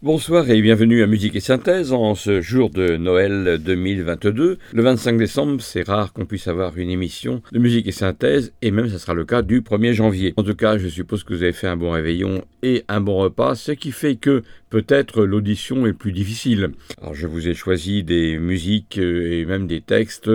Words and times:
Bonsoir 0.00 0.48
et 0.48 0.62
bienvenue 0.62 1.02
à 1.02 1.08
Musique 1.08 1.34
et 1.34 1.40
Synthèse 1.40 1.92
en 1.92 2.14
ce 2.14 2.40
jour 2.40 2.70
de 2.70 2.96
Noël 2.96 3.58
2022. 3.60 4.58
Le 4.72 4.82
25 4.82 5.18
décembre, 5.18 5.60
c'est 5.60 5.82
rare 5.82 6.12
qu'on 6.12 6.24
puisse 6.24 6.46
avoir 6.46 6.78
une 6.78 6.88
émission 6.88 7.42
de 7.50 7.58
musique 7.58 7.88
et 7.88 7.92
synthèse 7.92 8.52
et 8.62 8.70
même 8.70 8.88
ça 8.88 9.00
sera 9.00 9.14
le 9.14 9.24
cas 9.24 9.42
du 9.42 9.60
1er 9.60 9.94
janvier. 9.94 10.34
En 10.36 10.44
tout 10.44 10.54
cas, 10.54 10.78
je 10.78 10.86
suppose 10.86 11.24
que 11.24 11.34
vous 11.34 11.42
avez 11.42 11.52
fait 11.52 11.66
un 11.66 11.76
bon 11.76 11.90
réveillon 11.90 12.44
et 12.62 12.84
un 12.88 13.00
bon 13.00 13.16
repas, 13.16 13.54
ce 13.54 13.72
qui 13.72 13.92
fait 13.92 14.16
que 14.16 14.42
peut-être 14.70 15.24
l'audition 15.24 15.86
est 15.86 15.92
plus 15.92 16.12
difficile. 16.12 16.70
Alors 17.00 17.14
je 17.14 17.26
vous 17.26 17.48
ai 17.48 17.54
choisi 17.54 18.02
des 18.02 18.38
musiques 18.38 18.98
et 18.98 19.44
même 19.44 19.66
des 19.66 19.80
textes 19.80 20.30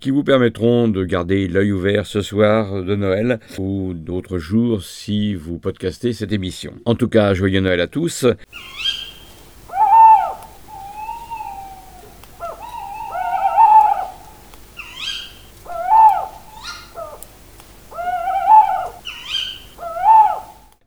qui 0.00 0.10
vous 0.10 0.24
permettront 0.24 0.88
de 0.88 1.04
garder 1.04 1.48
l'œil 1.48 1.72
ouvert 1.72 2.06
ce 2.06 2.20
soir 2.20 2.82
de 2.82 2.94
Noël 2.94 3.40
ou 3.58 3.92
d'autres 3.94 4.38
jours 4.38 4.82
si 4.82 5.34
vous 5.34 5.58
podcastez 5.58 6.12
cette 6.12 6.32
émission. 6.32 6.74
En 6.84 6.94
tout 6.94 7.08
cas, 7.08 7.34
joyeux 7.34 7.60
Noël 7.60 7.80
à 7.80 7.86
tous. 7.86 8.26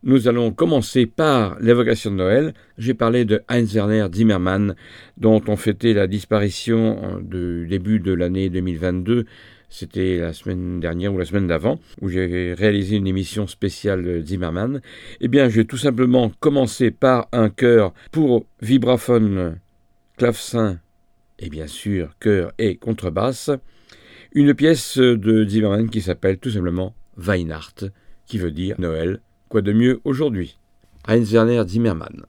Nous 0.02 0.28
allons 0.28 0.50
commencer 0.50 1.04
par 1.04 1.60
l'évocation 1.60 2.10
de 2.10 2.16
Noël. 2.16 2.54
J'ai 2.78 2.94
parlé 2.94 3.26
de 3.26 3.42
Heinz 3.50 3.74
Werner 3.74 4.06
Zimmermann, 4.10 4.74
dont 5.18 5.42
on 5.46 5.56
fêtait 5.56 5.92
la 5.92 6.06
disparition 6.06 7.20
du 7.20 7.66
début 7.68 8.00
de 8.00 8.14
l'année 8.14 8.48
2022. 8.48 9.26
C'était 9.68 10.16
la 10.16 10.32
semaine 10.32 10.80
dernière 10.80 11.12
ou 11.12 11.18
la 11.18 11.26
semaine 11.26 11.46
d'avant, 11.46 11.78
où 12.00 12.08
j'ai 12.08 12.54
réalisé 12.54 12.96
une 12.96 13.06
émission 13.06 13.46
spéciale 13.46 14.24
Zimmermann. 14.24 14.80
Eh 15.20 15.28
bien, 15.28 15.50
je 15.50 15.56
vais 15.56 15.66
tout 15.66 15.76
simplement 15.76 16.32
commencer 16.40 16.90
par 16.90 17.28
un 17.32 17.50
chœur 17.50 17.92
pour 18.10 18.46
vibraphone, 18.62 19.58
clavecin 20.16 20.80
et 21.38 21.50
bien 21.50 21.66
sûr 21.66 22.16
chœur 22.20 22.52
et 22.56 22.76
contrebasse. 22.76 23.50
Une 24.32 24.54
pièce 24.54 24.96
de 24.96 25.46
Zimmermann 25.46 25.90
qui 25.90 26.00
s'appelle 26.00 26.38
tout 26.38 26.50
simplement 26.50 26.94
Weihnacht, 27.18 27.84
qui 28.24 28.38
veut 28.38 28.50
dire 28.50 28.76
Noël 28.78 29.20
Quoi 29.50 29.62
de 29.62 29.72
mieux 29.72 30.00
aujourd'hui? 30.04 30.56
Heinz 31.08 31.32
Werner 31.32 31.64
Zimmermann. 31.66 32.24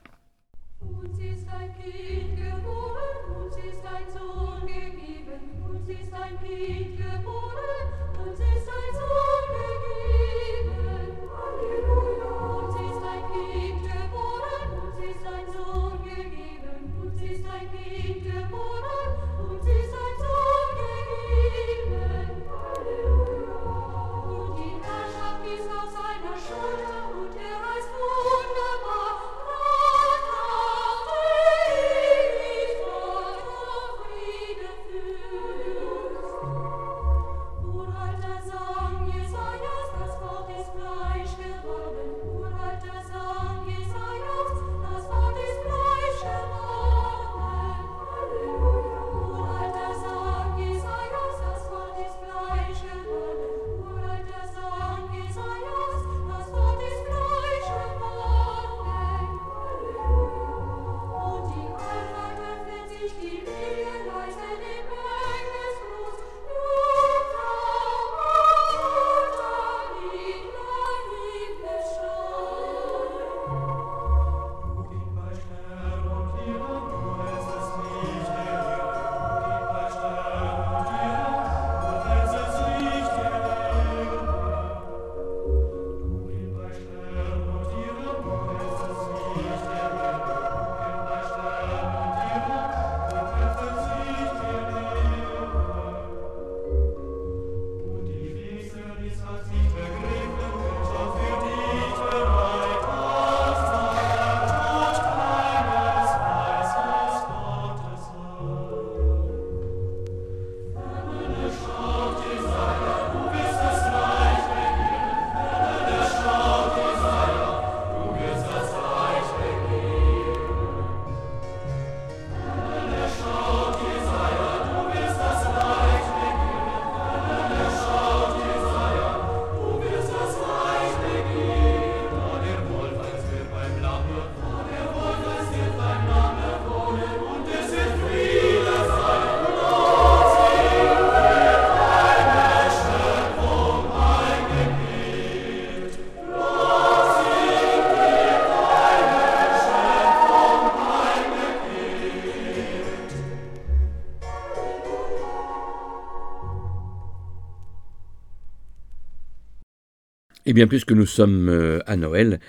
Eh 160.52 160.54
bien, 160.54 160.68
puisque 160.68 160.92
nous 160.92 161.06
sommes 161.06 161.48
euh, 161.48 161.80
à 161.86 161.96
Noël, 161.96 162.42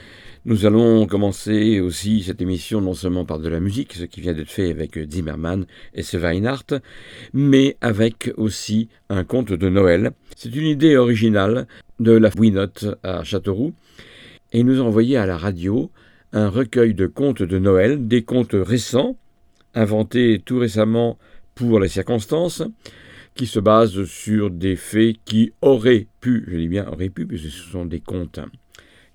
nous 0.44 0.66
allons 0.66 1.06
commencer 1.06 1.78
aussi 1.78 2.24
cette 2.24 2.42
émission 2.42 2.80
non 2.80 2.94
seulement 2.94 3.24
par 3.24 3.38
de 3.38 3.48
la 3.48 3.60
musique, 3.60 3.92
ce 3.92 4.02
qui 4.02 4.20
vient 4.20 4.32
d'être 4.32 4.50
fait 4.50 4.72
avec 4.72 4.98
Zimmermann 5.08 5.66
et 5.94 6.02
Sveinhardt, 6.02 6.80
mais 7.32 7.76
avec 7.80 8.32
aussi 8.36 8.88
un 9.08 9.22
conte 9.22 9.52
de 9.52 9.68
Noël. 9.68 10.10
C'est 10.34 10.52
une 10.52 10.66
idée 10.66 10.96
originale 10.96 11.68
de 12.00 12.10
la 12.10 12.30
Winotte 12.36 12.86
à 13.04 13.22
Châteauroux, 13.22 13.72
et 14.52 14.64
nous 14.64 14.80
a 14.80 14.84
envoyé 14.84 15.16
à 15.16 15.24
la 15.24 15.36
radio 15.36 15.92
un 16.32 16.48
recueil 16.48 16.94
de 16.94 17.06
contes 17.06 17.44
de 17.44 17.58
Noël, 17.60 18.08
des 18.08 18.24
contes 18.24 18.56
récents, 18.58 19.16
inventés 19.76 20.42
tout 20.44 20.58
récemment 20.58 21.18
pour 21.54 21.78
les 21.78 21.86
circonstances, 21.86 22.64
qui 23.34 23.46
se 23.46 23.60
basent 23.60 24.04
sur 24.04 24.50
des 24.50 24.76
faits 24.76 25.16
qui 25.24 25.52
auraient 25.62 26.06
pu, 26.20 26.44
je 26.48 26.56
dis 26.56 26.68
bien 26.68 26.86
auraient 26.86 27.08
pu, 27.08 27.26
puisque 27.26 27.50
ce 27.50 27.70
sont 27.70 27.86
des 27.86 28.00
contes 28.00 28.40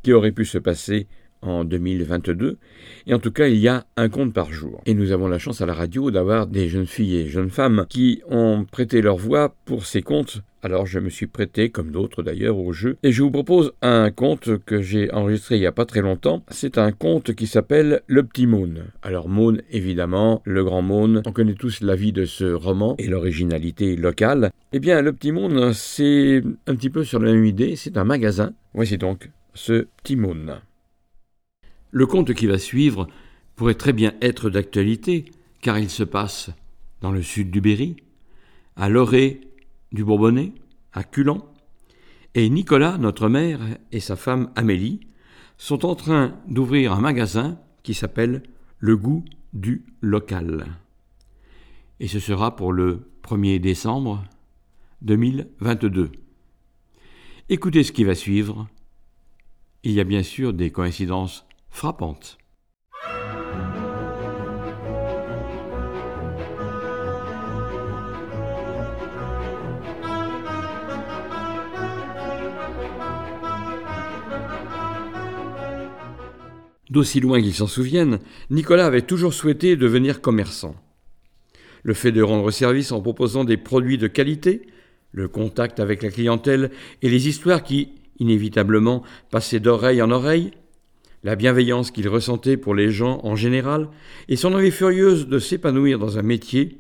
qui 0.03 0.13
auraient 0.13 0.31
pu 0.31 0.45
se 0.45 0.57
passer 0.57 1.07
en 1.41 1.63
2022. 1.63 2.57
Et 3.05 3.13
en 3.13 3.19
tout 3.19 3.31
cas, 3.31 3.47
il 3.47 3.57
y 3.57 3.67
a 3.67 3.85
un 3.95 4.09
conte 4.09 4.33
par 4.33 4.51
jour. 4.51 4.81
Et 4.85 4.93
nous 4.93 5.11
avons 5.11 5.27
la 5.27 5.39
chance 5.39 5.61
à 5.61 5.65
la 5.65 5.73
radio 5.73 6.11
d'avoir 6.11 6.47
des 6.47 6.67
jeunes 6.67 6.87
filles 6.87 7.17
et 7.17 7.27
jeunes 7.27 7.49
femmes 7.49 7.85
qui 7.89 8.21
ont 8.27 8.65
prêté 8.69 9.01
leur 9.01 9.17
voix 9.17 9.55
pour 9.65 9.85
ces 9.85 10.01
contes. 10.01 10.41
Alors 10.67 10.85
je 10.85 10.99
me 10.99 11.09
suis 11.09 11.27
prêté, 11.27 11.69
comme 11.69 11.91
d'autres 11.91 12.23
d'ailleurs, 12.23 12.57
au 12.57 12.73
jeu. 12.73 12.97
Et 13.01 13.13
je 13.13 13.23
vous 13.23 13.31
propose 13.31 13.71
un 13.81 14.11
conte 14.11 14.57
que 14.65 14.81
j'ai 14.81 15.09
enregistré 15.13 15.55
il 15.55 15.61
n'y 15.61 15.65
a 15.65 15.71
pas 15.71 15.85
très 15.85 16.01
longtemps. 16.01 16.43
C'est 16.49 16.77
un 16.77 16.91
conte 16.91 17.33
qui 17.33 17.47
s'appelle 17.47 18.01
Le 18.05 18.23
Petit 18.23 18.47
Mône. 18.47 18.83
Alors 19.01 19.29
Mône, 19.29 19.61
évidemment, 19.71 20.41
le 20.43 20.65
grand 20.65 20.81
Mône. 20.81 21.21
On 21.25 21.31
connaît 21.31 21.53
tous 21.53 21.79
la 21.79 21.95
vie 21.95 22.11
de 22.11 22.25
ce 22.25 22.43
roman 22.43 22.95
et 22.97 23.07
l'originalité 23.07 23.95
locale. 23.95 24.51
Eh 24.73 24.79
bien, 24.79 25.01
Le 25.01 25.13
Petit 25.13 25.31
Mône, 25.31 25.71
c'est 25.71 26.43
un 26.67 26.75
petit 26.75 26.89
peu 26.89 27.05
sur 27.05 27.21
la 27.21 27.31
même 27.31 27.45
idée. 27.45 27.77
C'est 27.77 27.95
un 27.95 28.03
magasin. 28.03 28.51
Voici 28.73 28.97
donc 28.97 29.29
ce 29.53 29.87
Petit 30.03 30.17
Mône. 30.17 30.59
Le 31.91 32.05
conte 32.05 32.33
qui 32.33 32.45
va 32.45 32.57
suivre 32.57 33.07
pourrait 33.55 33.75
très 33.75 33.93
bien 33.93 34.15
être 34.21 34.49
d'actualité, 34.49 35.23
car 35.61 35.79
il 35.79 35.89
se 35.89 36.03
passe 36.03 36.49
dans 36.99 37.13
le 37.13 37.21
sud 37.21 37.51
du 37.51 37.61
Berry, 37.61 37.95
à 38.75 38.89
l'orée 38.89 39.39
du 39.91 40.03
Bourbonnais, 40.03 40.53
à 40.93 41.03
Culan, 41.03 41.45
et 42.33 42.49
Nicolas, 42.49 42.97
notre 42.97 43.29
mère, 43.29 43.59
et 43.91 43.99
sa 43.99 44.15
femme 44.15 44.51
Amélie 44.55 44.99
sont 45.57 45.85
en 45.85 45.95
train 45.95 46.35
d'ouvrir 46.47 46.93
un 46.93 47.01
magasin 47.01 47.59
qui 47.83 47.93
s'appelle 47.93 48.43
Le 48.79 48.95
goût 48.95 49.25
du 49.53 49.85
local. 50.01 50.67
Et 51.99 52.07
ce 52.07 52.19
sera 52.19 52.55
pour 52.55 52.73
le 52.73 53.09
1er 53.23 53.59
décembre 53.59 54.23
2022. 55.01 56.11
Écoutez 57.49 57.83
ce 57.83 57.91
qui 57.91 58.03
va 58.03 58.13
suivre. 58.13 58.67
Il 59.83 59.93
y 59.93 59.99
a 59.99 60.03
bien 60.03 60.23
sûr 60.23 60.53
des 60.53 60.69
coïncidences 60.69 61.45
frappante. 61.69 62.37
D'aussi 76.89 77.19
loin 77.19 77.41
qu'il 77.41 77.53
s'en 77.53 77.67
souvienne, 77.67 78.19
Nicolas 78.49 78.85
avait 78.85 79.01
toujours 79.01 79.33
souhaité 79.33 79.75
devenir 79.75 80.21
commerçant. 80.21 80.75
Le 81.83 81.93
fait 81.93 82.11
de 82.11 82.21
rendre 82.21 82.49
service 82.51 82.91
en 82.91 83.01
proposant 83.01 83.43
des 83.43 83.57
produits 83.57 83.97
de 83.97 84.07
qualité, 84.07 84.67
le 85.11 85.27
contact 85.27 85.79
avec 85.79 86.01
la 86.01 86.09
clientèle 86.09 86.71
et 87.01 87.09
les 87.09 87.27
histoires 87.27 87.63
qui, 87.63 87.93
inévitablement, 88.19 89.03
passaient 89.31 89.59
d'oreille 89.59 90.01
en 90.01 90.11
oreille, 90.11 90.51
la 91.23 91.35
bienveillance 91.35 91.91
qu'il 91.91 92.07
ressentait 92.07 92.57
pour 92.57 92.75
les 92.75 92.91
gens 92.91 93.19
en 93.23 93.35
général, 93.35 93.89
et 94.29 94.35
son 94.35 94.53
envie 94.53 94.71
furieuse 94.71 95.27
de 95.27 95.39
s'épanouir 95.39 95.99
dans 95.99 96.17
un 96.17 96.21
métier, 96.21 96.77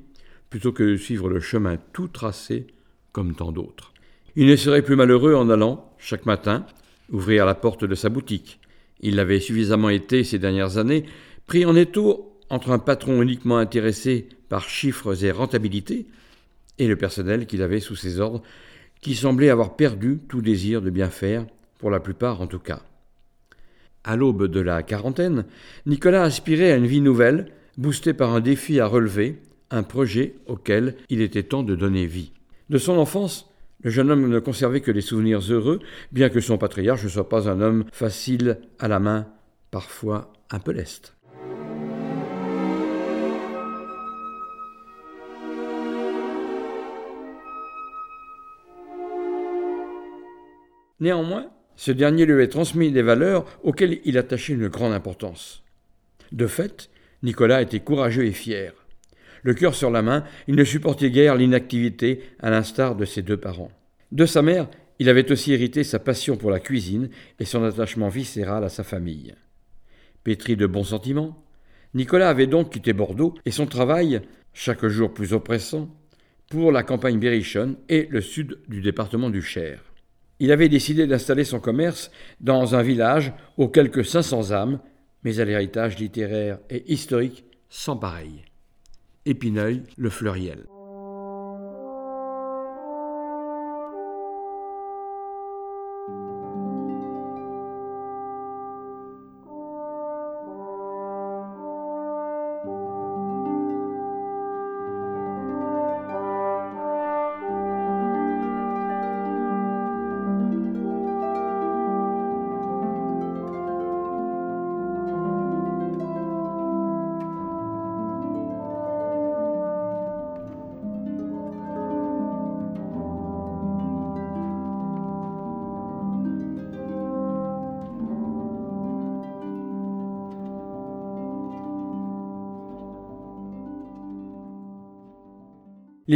plutôt 0.49 0.71
que 0.71 0.83
de 0.83 0.95
suivre 0.95 1.29
le 1.29 1.41
chemin 1.41 1.77
tout 1.91 2.07
tracé 2.07 2.67
comme 3.11 3.35
tant 3.35 3.51
d'autres. 3.51 3.93
Il 4.35 4.47
ne 4.47 4.55
serait 4.55 4.83
plus 4.83 4.95
malheureux 4.95 5.33
en 5.33 5.49
allant, 5.49 5.91
chaque 5.97 6.25
matin, 6.25 6.65
ouvrir 7.11 7.45
la 7.45 7.55
porte 7.55 7.83
de 7.83 7.95
sa 7.95 8.09
boutique. 8.09 8.59
Il 9.01 9.15
l'avait 9.15 9.39
suffisamment 9.39 9.89
été 9.89 10.23
ces 10.23 10.39
dernières 10.39 10.77
années, 10.77 11.05
pris 11.45 11.65
en 11.65 11.75
étau 11.75 12.37
entre 12.49 12.71
un 12.71 12.79
patron 12.79 13.21
uniquement 13.21 13.57
intéressé 13.57 14.27
par 14.49 14.69
chiffres 14.69 15.23
et 15.23 15.31
rentabilité, 15.31 16.05
et 16.79 16.87
le 16.87 16.95
personnel 16.95 17.45
qu'il 17.45 17.61
avait 17.61 17.79
sous 17.79 17.95
ses 17.95 18.19
ordres, 18.19 18.43
qui 19.01 19.15
semblait 19.15 19.49
avoir 19.49 19.75
perdu 19.75 20.19
tout 20.27 20.41
désir 20.41 20.81
de 20.81 20.89
bien 20.89 21.09
faire, 21.09 21.45
pour 21.79 21.91
la 21.91 21.99
plupart 21.99 22.41
en 22.41 22.47
tout 22.47 22.59
cas. 22.59 22.81
À 24.03 24.15
l'aube 24.15 24.47
de 24.47 24.59
la 24.59 24.83
quarantaine, 24.83 25.45
Nicolas 25.85 26.23
aspirait 26.23 26.71
à 26.71 26.77
une 26.77 26.87
vie 26.87 27.01
nouvelle, 27.01 27.51
boosté 27.77 28.13
par 28.13 28.33
un 28.33 28.39
défi 28.39 28.79
à 28.79 28.87
relever, 28.87 29.37
un 29.69 29.83
projet 29.83 30.35
auquel 30.47 30.95
il 31.09 31.21
était 31.21 31.43
temps 31.43 31.63
de 31.63 31.75
donner 31.75 32.05
vie. 32.05 32.31
De 32.69 32.77
son 32.77 32.97
enfance, 32.97 33.49
le 33.87 33.91
jeune 33.91 34.11
homme 34.11 34.27
ne 34.27 34.39
conservait 34.39 34.81
que 34.81 34.91
des 34.91 34.99
souvenirs 34.99 35.39
heureux, 35.49 35.79
bien 36.11 36.27
que 36.27 36.41
son 36.41 36.57
patriarche 36.57 37.05
ne 37.05 37.07
soit 37.07 37.29
pas 37.29 37.47
un 37.47 37.61
homme 37.61 37.85
facile 37.93 38.59
à 38.79 38.89
la 38.89 38.99
main, 38.99 39.27
parfois 39.71 40.33
un 40.51 40.59
peu 40.59 40.73
leste. 40.73 41.15
Néanmoins, 50.99 51.49
ce 51.77 51.93
dernier 51.93 52.25
lui 52.25 52.33
avait 52.33 52.49
transmis 52.49 52.91
des 52.91 53.01
valeurs 53.01 53.45
auxquelles 53.63 54.01
il 54.03 54.17
attachait 54.17 54.51
une 54.51 54.67
grande 54.67 54.91
importance. 54.91 55.63
De 56.33 56.47
fait, 56.47 56.89
Nicolas 57.23 57.61
était 57.61 57.79
courageux 57.79 58.25
et 58.25 58.33
fier. 58.33 58.73
Le 59.43 59.53
cœur 59.53 59.75
sur 59.75 59.91
la 59.91 60.01
main, 60.01 60.25
il 60.49 60.55
ne 60.55 60.65
supportait 60.65 61.09
guère 61.09 61.35
l'inactivité, 61.35 62.21
à 62.41 62.49
l'instar 62.49 62.97
de 62.97 63.05
ses 63.05 63.21
deux 63.21 63.37
parents. 63.37 63.71
De 64.11 64.25
sa 64.25 64.41
mère, 64.41 64.67
il 64.99 65.09
avait 65.09 65.31
aussi 65.31 65.53
hérité 65.53 65.83
sa 65.83 65.99
passion 65.99 66.37
pour 66.37 66.49
la 66.49 66.59
cuisine 66.59 67.09
et 67.39 67.45
son 67.45 67.63
attachement 67.63 68.09
viscéral 68.09 68.63
à 68.63 68.69
sa 68.69 68.83
famille. 68.83 69.35
Pétri 70.23 70.55
de 70.55 70.65
bons 70.65 70.85
sentiments, 70.85 71.43
Nicolas 71.93 72.29
avait 72.29 72.47
donc 72.47 72.71
quitté 72.71 72.93
Bordeaux 72.93 73.35
et 73.45 73.51
son 73.51 73.65
travail, 73.65 74.21
chaque 74.53 74.85
jour 74.87 75.13
plus 75.13 75.33
oppressant, 75.33 75.89
pour 76.49 76.71
la 76.71 76.83
campagne 76.83 77.19
berrichonne 77.19 77.77
et 77.89 78.07
le 78.09 78.21
sud 78.21 78.59
du 78.67 78.81
département 78.81 79.29
du 79.29 79.41
Cher. 79.41 79.83
Il 80.39 80.51
avait 80.51 80.69
décidé 80.69 81.07
d'installer 81.07 81.43
son 81.43 81.59
commerce 81.59 82.11
dans 82.39 82.75
un 82.75 82.83
village 82.83 83.33
aux 83.57 83.67
quelques 83.67 84.05
500 84.05 84.51
âmes, 84.51 84.79
mais 85.23 85.39
à 85.39 85.45
l'héritage 85.45 85.97
littéraire 85.97 86.59
et 86.69 86.91
historique 86.91 87.43
sans 87.69 87.97
pareil. 87.97 88.43
Épineuil, 89.25 89.83
le 89.97 90.09
Fleuriel. 90.09 90.65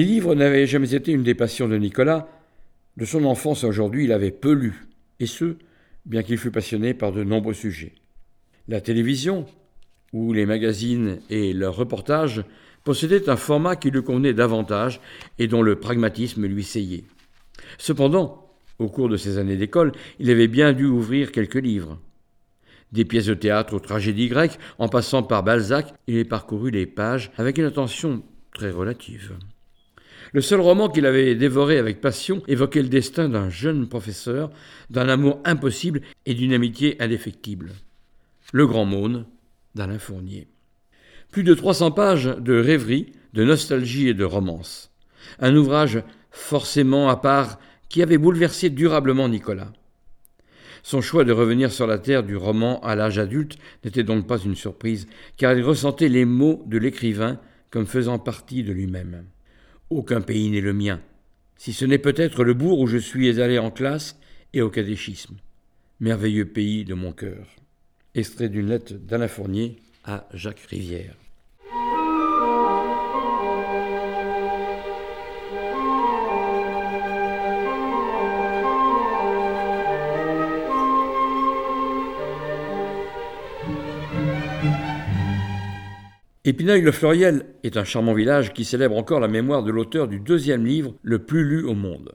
Les 0.01 0.08
livres 0.08 0.34
n'avaient 0.34 0.65
jamais 0.65 0.96
été 0.96 1.12
une 1.12 1.22
des 1.22 1.36
passions 1.36 1.67
de 1.67 1.77
Nicolas. 1.77 2.27
De 2.98 3.05
son 3.05 3.24
enfance 3.24 3.63
à 3.63 3.67
aujourd'hui, 3.67 4.05
il 4.05 4.12
avait 4.12 4.31
peu 4.31 4.51
lu, 4.51 4.88
et 5.20 5.27
ce, 5.27 5.58
bien 6.08 6.24
qu'il 6.24 6.39
fût 6.39 6.50
passionné 6.50 6.96
par 6.96 7.12
de 7.12 7.24
nombreux 7.24 7.53
sujets. 7.53 7.93
La 8.67 8.81
télévision, 8.81 9.46
ou 10.12 10.34
les 10.34 10.48
magazines 10.48 11.20
et 11.29 11.53
leurs 11.53 11.75
reportages, 11.75 12.43
possédaient 12.84 13.29
un 13.29 13.36
format 13.36 13.75
qui 13.75 13.91
lui 13.91 14.01
convenait 14.01 14.34
davantage 14.34 15.01
et 15.38 15.46
dont 15.46 15.62
le 15.62 15.75
pragmatisme 15.75 16.48
lui 16.48 16.63
seyait. 16.63 17.03
Cependant, 17.77 18.50
au 18.79 18.89
cours 18.89 19.08
de 19.08 19.17
ses 19.17 19.38
années 19.38 19.55
d'école, 19.55 19.91
il 20.17 20.31
avait 20.31 20.48
bien 20.48 20.74
dû 20.74 20.86
ouvrir 20.86 21.31
quelques 21.31 21.53
livres. 21.62 22.00
Des 22.91 23.05
pièces 23.05 23.27
de 23.27 23.36
théâtre 23.36 23.75
aux 23.75 23.79
tragédies 23.79 24.29
grecques, 24.29 24.58
en 24.79 24.89
passant 24.89 25.22
par 25.22 25.43
Balzac, 25.43 25.93
il 26.08 26.17
est 26.17 26.25
parcouru 26.25 26.72
les 26.72 26.88
pages 26.88 27.31
avec 27.38 27.60
une 27.60 27.65
attention 27.65 28.24
très 28.51 28.72
relative. 28.72 29.38
Le 30.34 30.42
seul 30.42 30.62
roman 30.62 30.90
qu'il 30.90 31.06
avait 31.06 31.36
dévoré 31.36 31.78
avec 31.78 32.01
passion 32.01 32.42
évoquait 32.48 32.82
le 32.82 32.90
destin 32.90 33.30
d'un 33.30 33.50
jeune 33.50 33.88
professeur, 33.88 34.50
d'un 34.90 35.10
amour 35.10 35.40
impossible 35.44 36.01
et 36.25 36.34
d'une 36.34 36.54
amitié 36.54 37.01
indéfectible. 37.01 37.72
Le 38.54 38.68
Grand 38.68 38.86
Maune 38.86 39.25
d'Alain 39.75 40.00
Fournier. 40.00 40.48
Plus 41.32 41.44
de 41.44 41.54
300 41.54 41.92
pages 41.92 42.36
de 42.40 42.60
rêverie, 42.60 43.13
de 43.34 43.44
nostalgie 43.44 44.10
et 44.10 44.13
de 44.13 44.25
romance. 44.25 44.92
Un 45.40 45.56
ouvrage 45.56 46.04
forcément 46.32 47.10
à 47.10 47.16
part 47.16 47.60
qui 47.90 48.01
avait 48.01 48.18
bouleversé 48.18 48.70
durablement 48.70 49.30
Nicolas. 49.30 49.72
Son 50.84 51.01
choix 51.01 51.24
de 51.24 51.32
revenir 51.32 51.72
sur 51.72 51.88
la 51.88 52.00
terre 52.00 52.24
du 52.24 52.36
roman 52.36 52.80
à 52.82 52.96
l'âge 52.96 53.20
adulte 53.20 53.58
n'était 53.84 54.04
donc 54.04 54.28
pas 54.28 54.40
une 54.40 54.56
surprise, 54.56 55.08
car 55.38 55.54
il 55.54 55.63
ressentait 55.63 56.10
les 56.10 56.25
mots 56.25 56.63
de 56.66 56.78
l'écrivain 56.78 57.40
comme 57.70 57.86
faisant 57.86 58.18
partie 58.18 58.63
de 58.63 58.74
lui-même. 58.74 59.25
Aucun 59.91 60.21
pays 60.21 60.50
n'est 60.50 60.62
le 60.62 60.71
mien, 60.71 61.01
si 61.57 61.74
ce 61.74 61.83
n'est 61.83 61.98
peut-être 61.98 62.45
le 62.45 62.53
bourg 62.53 62.79
où 62.79 62.88
je 62.88 62.98
suis 62.98 63.41
allé 63.41 63.60
en 63.60 63.71
classe 63.71 64.17
et 64.53 64.62
au 64.62 64.69
catéchisme. 64.69 65.36
Merveilleux 66.00 66.45
pays 66.45 66.86
de 66.86 66.93
mon 66.93 67.12
cœur. 67.12 67.45
Extrait 68.15 68.48
d'une 68.48 68.69
lettre 68.69 68.93
d'Alain 68.93 69.27
Fournier 69.27 69.75
à 70.05 70.29
Jacques 70.33 70.65
Rivière. 70.69 71.15
Épineuil-le-Fleuriel 86.51 87.46
est 87.63 87.77
un 87.77 87.86
charmant 87.86 88.13
village 88.13 88.51
qui 88.51 88.65
célèbre 88.65 88.98
encore 88.98 89.22
la 89.22 89.29
mémoire 89.29 89.63
de 89.63 89.72
l'auteur 89.72 90.10
du 90.10 90.20
deuxième 90.20 90.65
livre 90.65 90.93
le 91.01 91.20
plus 91.20 91.46
lu 91.46 91.63
au 91.63 91.75
monde. 91.75 92.12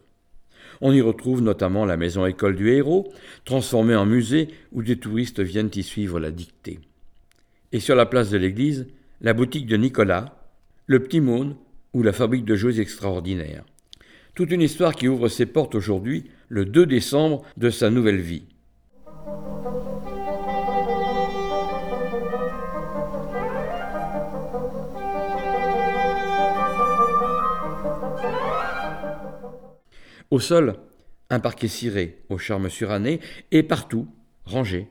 On 0.82 0.92
y 0.92 1.00
retrouve 1.00 1.40
notamment 1.40 1.86
la 1.86 1.96
maison 1.96 2.26
école 2.26 2.54
du 2.54 2.68
héros, 2.68 3.10
transformée 3.46 3.94
en 3.94 4.04
musée 4.04 4.48
où 4.72 4.82
des 4.82 4.98
touristes 4.98 5.40
viennent 5.40 5.70
y 5.74 5.82
suivre 5.82 6.20
la 6.20 6.30
dictée. 6.30 6.80
Et 7.72 7.80
sur 7.80 7.96
la 7.96 8.04
place 8.04 8.28
de 8.28 8.36
l'église, 8.36 8.86
la 9.22 9.32
boutique 9.32 9.66
de 9.66 9.78
Nicolas, 9.78 10.38
le 10.84 11.02
petit 11.02 11.22
Mône 11.22 11.56
ou 11.94 12.02
la 12.02 12.12
fabrique 12.12 12.44
de 12.44 12.56
jouets 12.56 12.78
extraordinaires. 12.78 13.64
Toute 14.34 14.50
une 14.50 14.60
histoire 14.60 14.94
qui 14.94 15.08
ouvre 15.08 15.28
ses 15.28 15.46
portes 15.46 15.74
aujourd'hui, 15.74 16.24
le 16.50 16.66
2 16.66 16.84
décembre 16.84 17.42
de 17.56 17.70
sa 17.70 17.88
nouvelle 17.88 18.20
vie. 18.20 18.44
Au 30.30 30.40
sol, 30.40 30.76
un 31.30 31.40
parquet 31.40 31.68
ciré 31.68 32.18
au 32.28 32.38
charme 32.38 32.68
suranné, 32.68 33.20
et 33.50 33.62
partout, 33.62 34.08
rangé, 34.44 34.88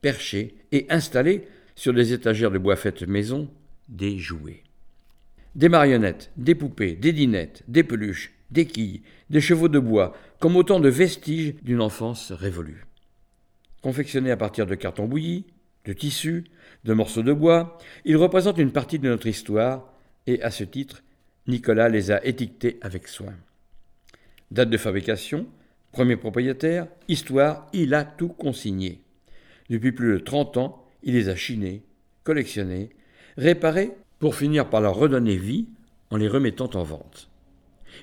perché 0.00 0.54
et 0.72 0.86
installé 0.90 1.48
sur 1.74 1.92
des 1.92 2.12
étagères 2.12 2.50
de 2.50 2.58
bois 2.58 2.76
faites 2.76 3.02
maison, 3.02 3.50
des 3.88 4.18
jouets. 4.18 4.62
Des 5.54 5.68
marionnettes, 5.68 6.30
des 6.36 6.54
poupées, 6.54 6.94
des 6.94 7.12
dinettes, 7.12 7.62
des 7.68 7.82
peluches, 7.82 8.32
des 8.50 8.66
quilles, 8.66 9.02
des 9.30 9.40
chevaux 9.40 9.68
de 9.68 9.78
bois, 9.78 10.14
comme 10.40 10.56
autant 10.56 10.80
de 10.80 10.88
vestiges 10.88 11.54
d'une 11.62 11.80
enfance 11.80 12.32
révolue. 12.32 12.86
Confectionnés 13.82 14.30
à 14.30 14.36
partir 14.36 14.66
de 14.66 14.74
carton 14.74 15.06
bouilli, 15.06 15.44
de 15.84 15.92
tissus, 15.92 16.44
de 16.84 16.92
morceaux 16.92 17.22
de 17.22 17.32
bois, 17.32 17.78
ils 18.04 18.16
représentent 18.16 18.58
une 18.58 18.72
partie 18.72 18.98
de 18.98 19.08
notre 19.08 19.26
histoire, 19.26 19.92
et 20.26 20.42
à 20.42 20.50
ce 20.50 20.64
titre, 20.64 21.02
Nicolas 21.46 21.88
les 21.88 22.10
a 22.10 22.24
étiquetés 22.24 22.78
avec 22.82 23.08
soin. 23.08 23.34
Date 24.50 24.70
de 24.70 24.76
fabrication, 24.76 25.46
premier 25.92 26.16
propriétaire, 26.16 26.86
histoire, 27.08 27.66
il 27.72 27.94
a 27.94 28.04
tout 28.04 28.28
consigné. 28.28 29.00
Depuis 29.70 29.92
plus 29.92 30.12
de 30.12 30.18
30 30.18 30.56
ans, 30.56 30.84
il 31.02 31.14
les 31.14 31.28
a 31.28 31.36
chinés, 31.36 31.82
collectionnés, 32.22 32.90
réparés 33.36 33.92
pour 34.18 34.34
finir 34.34 34.70
par 34.70 34.80
leur 34.80 34.94
redonner 34.94 35.36
vie 35.36 35.66
en 36.10 36.16
les 36.16 36.28
remettant 36.28 36.70
en 36.74 36.84
vente. 36.84 37.28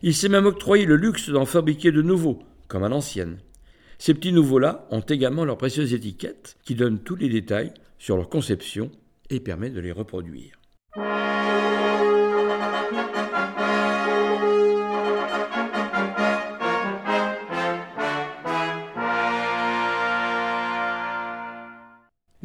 Il 0.02 0.14
s'est 0.14 0.30
même 0.30 0.46
octroyé 0.46 0.86
le 0.86 0.98
luxe 0.98 1.30
d'en 1.30 1.46
fabriquer 1.46 1.92
de 1.92 2.02
nouveaux, 2.02 2.40
comme 2.68 2.84
à 2.84 2.90
l'ancienne. 2.90 3.38
Ces 3.98 4.14
petits 4.14 4.34
nouveaux-là 4.34 4.86
ont 4.92 5.02
également 5.02 5.46
leurs 5.46 5.58
précieuses 5.58 5.94
étiquettes 5.94 6.58
qui 6.64 6.76
donnent 6.76 7.00
tous 7.00 7.16
les 7.16 7.30
détails 7.30 7.74
sur 7.98 8.18
leur 8.18 8.28
conception 8.28 8.92
et 9.30 9.40
permettent 9.40 9.76
de 9.76 9.80
les 9.80 9.92
reproduire. 9.94 10.60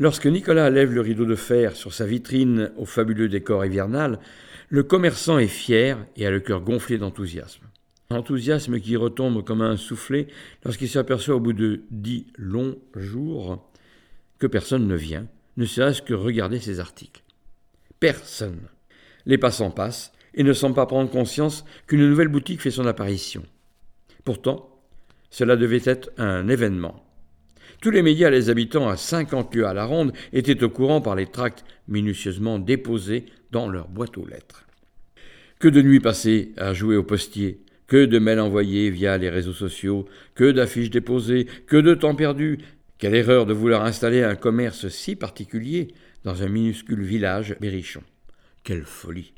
Lorsque 0.00 0.26
Nicolas 0.26 0.70
lève 0.70 0.94
le 0.94 1.00
rideau 1.00 1.24
de 1.24 1.34
fer 1.34 1.74
sur 1.74 1.92
sa 1.92 2.06
vitrine 2.06 2.70
au 2.76 2.84
fabuleux 2.84 3.28
décor 3.28 3.66
hivernal, 3.66 4.20
le 4.68 4.84
commerçant 4.84 5.38
est 5.38 5.48
fier 5.48 5.98
et 6.14 6.24
a 6.24 6.30
le 6.30 6.38
cœur 6.38 6.60
gonflé 6.60 6.98
d'enthousiasme. 6.98 7.64
Enthousiasme 8.10 8.78
qui 8.78 8.94
retombe 8.94 9.42
comme 9.42 9.60
un 9.60 9.76
soufflet 9.76 10.28
lorsqu'il 10.64 10.88
s'aperçoit 10.88 11.34
au 11.34 11.40
bout 11.40 11.52
de 11.52 11.82
dix 11.90 12.28
longs 12.36 12.78
jours 12.94 13.68
que 14.38 14.46
personne 14.46 14.86
ne 14.86 14.94
vient, 14.94 15.26
ne 15.56 15.66
serait-ce 15.66 16.00
que 16.00 16.14
regarder 16.14 16.60
ses 16.60 16.78
articles. 16.78 17.24
Personne. 17.98 18.68
Les 19.26 19.36
passants 19.36 19.72
passent 19.72 20.12
et 20.32 20.44
ne 20.44 20.52
semblent 20.52 20.76
pas 20.76 20.86
prendre 20.86 21.10
conscience 21.10 21.64
qu'une 21.88 22.08
nouvelle 22.08 22.28
boutique 22.28 22.60
fait 22.60 22.70
son 22.70 22.86
apparition. 22.86 23.42
Pourtant, 24.24 24.80
cela 25.30 25.56
devait 25.56 25.82
être 25.84 26.10
un 26.18 26.46
événement. 26.46 27.04
Tous 27.80 27.90
les 27.90 28.02
médias, 28.02 28.30
les 28.30 28.50
habitants 28.50 28.88
à 28.88 28.96
cinquante 28.96 29.54
lieues 29.54 29.66
à 29.66 29.74
la 29.74 29.84
ronde, 29.84 30.12
étaient 30.32 30.64
au 30.64 30.68
courant 30.68 31.00
par 31.00 31.14
les 31.14 31.26
tracts 31.26 31.64
minutieusement 31.86 32.58
déposés 32.58 33.26
dans 33.52 33.68
leur 33.68 33.88
boîte 33.88 34.18
aux 34.18 34.26
lettres. 34.26 34.66
Que 35.60 35.68
de 35.68 35.80
nuits 35.80 36.00
passées 36.00 36.52
à 36.56 36.72
jouer 36.74 36.96
au 36.96 37.04
postier, 37.04 37.60
que 37.86 38.04
de 38.04 38.18
mails 38.18 38.40
envoyés 38.40 38.90
via 38.90 39.16
les 39.16 39.30
réseaux 39.30 39.52
sociaux, 39.52 40.06
que 40.34 40.50
d'affiches 40.50 40.90
déposées, 40.90 41.46
que 41.66 41.76
de 41.76 41.94
temps 41.94 42.14
perdu. 42.14 42.58
Quelle 42.98 43.14
erreur 43.14 43.46
de 43.46 43.52
vouloir 43.52 43.84
installer 43.84 44.24
un 44.24 44.34
commerce 44.34 44.88
si 44.88 45.14
particulier 45.14 45.88
dans 46.24 46.42
un 46.42 46.48
minuscule 46.48 47.02
village 47.02 47.56
berrichon. 47.60 48.02
Quelle 48.64 48.84
folie. 48.84 49.32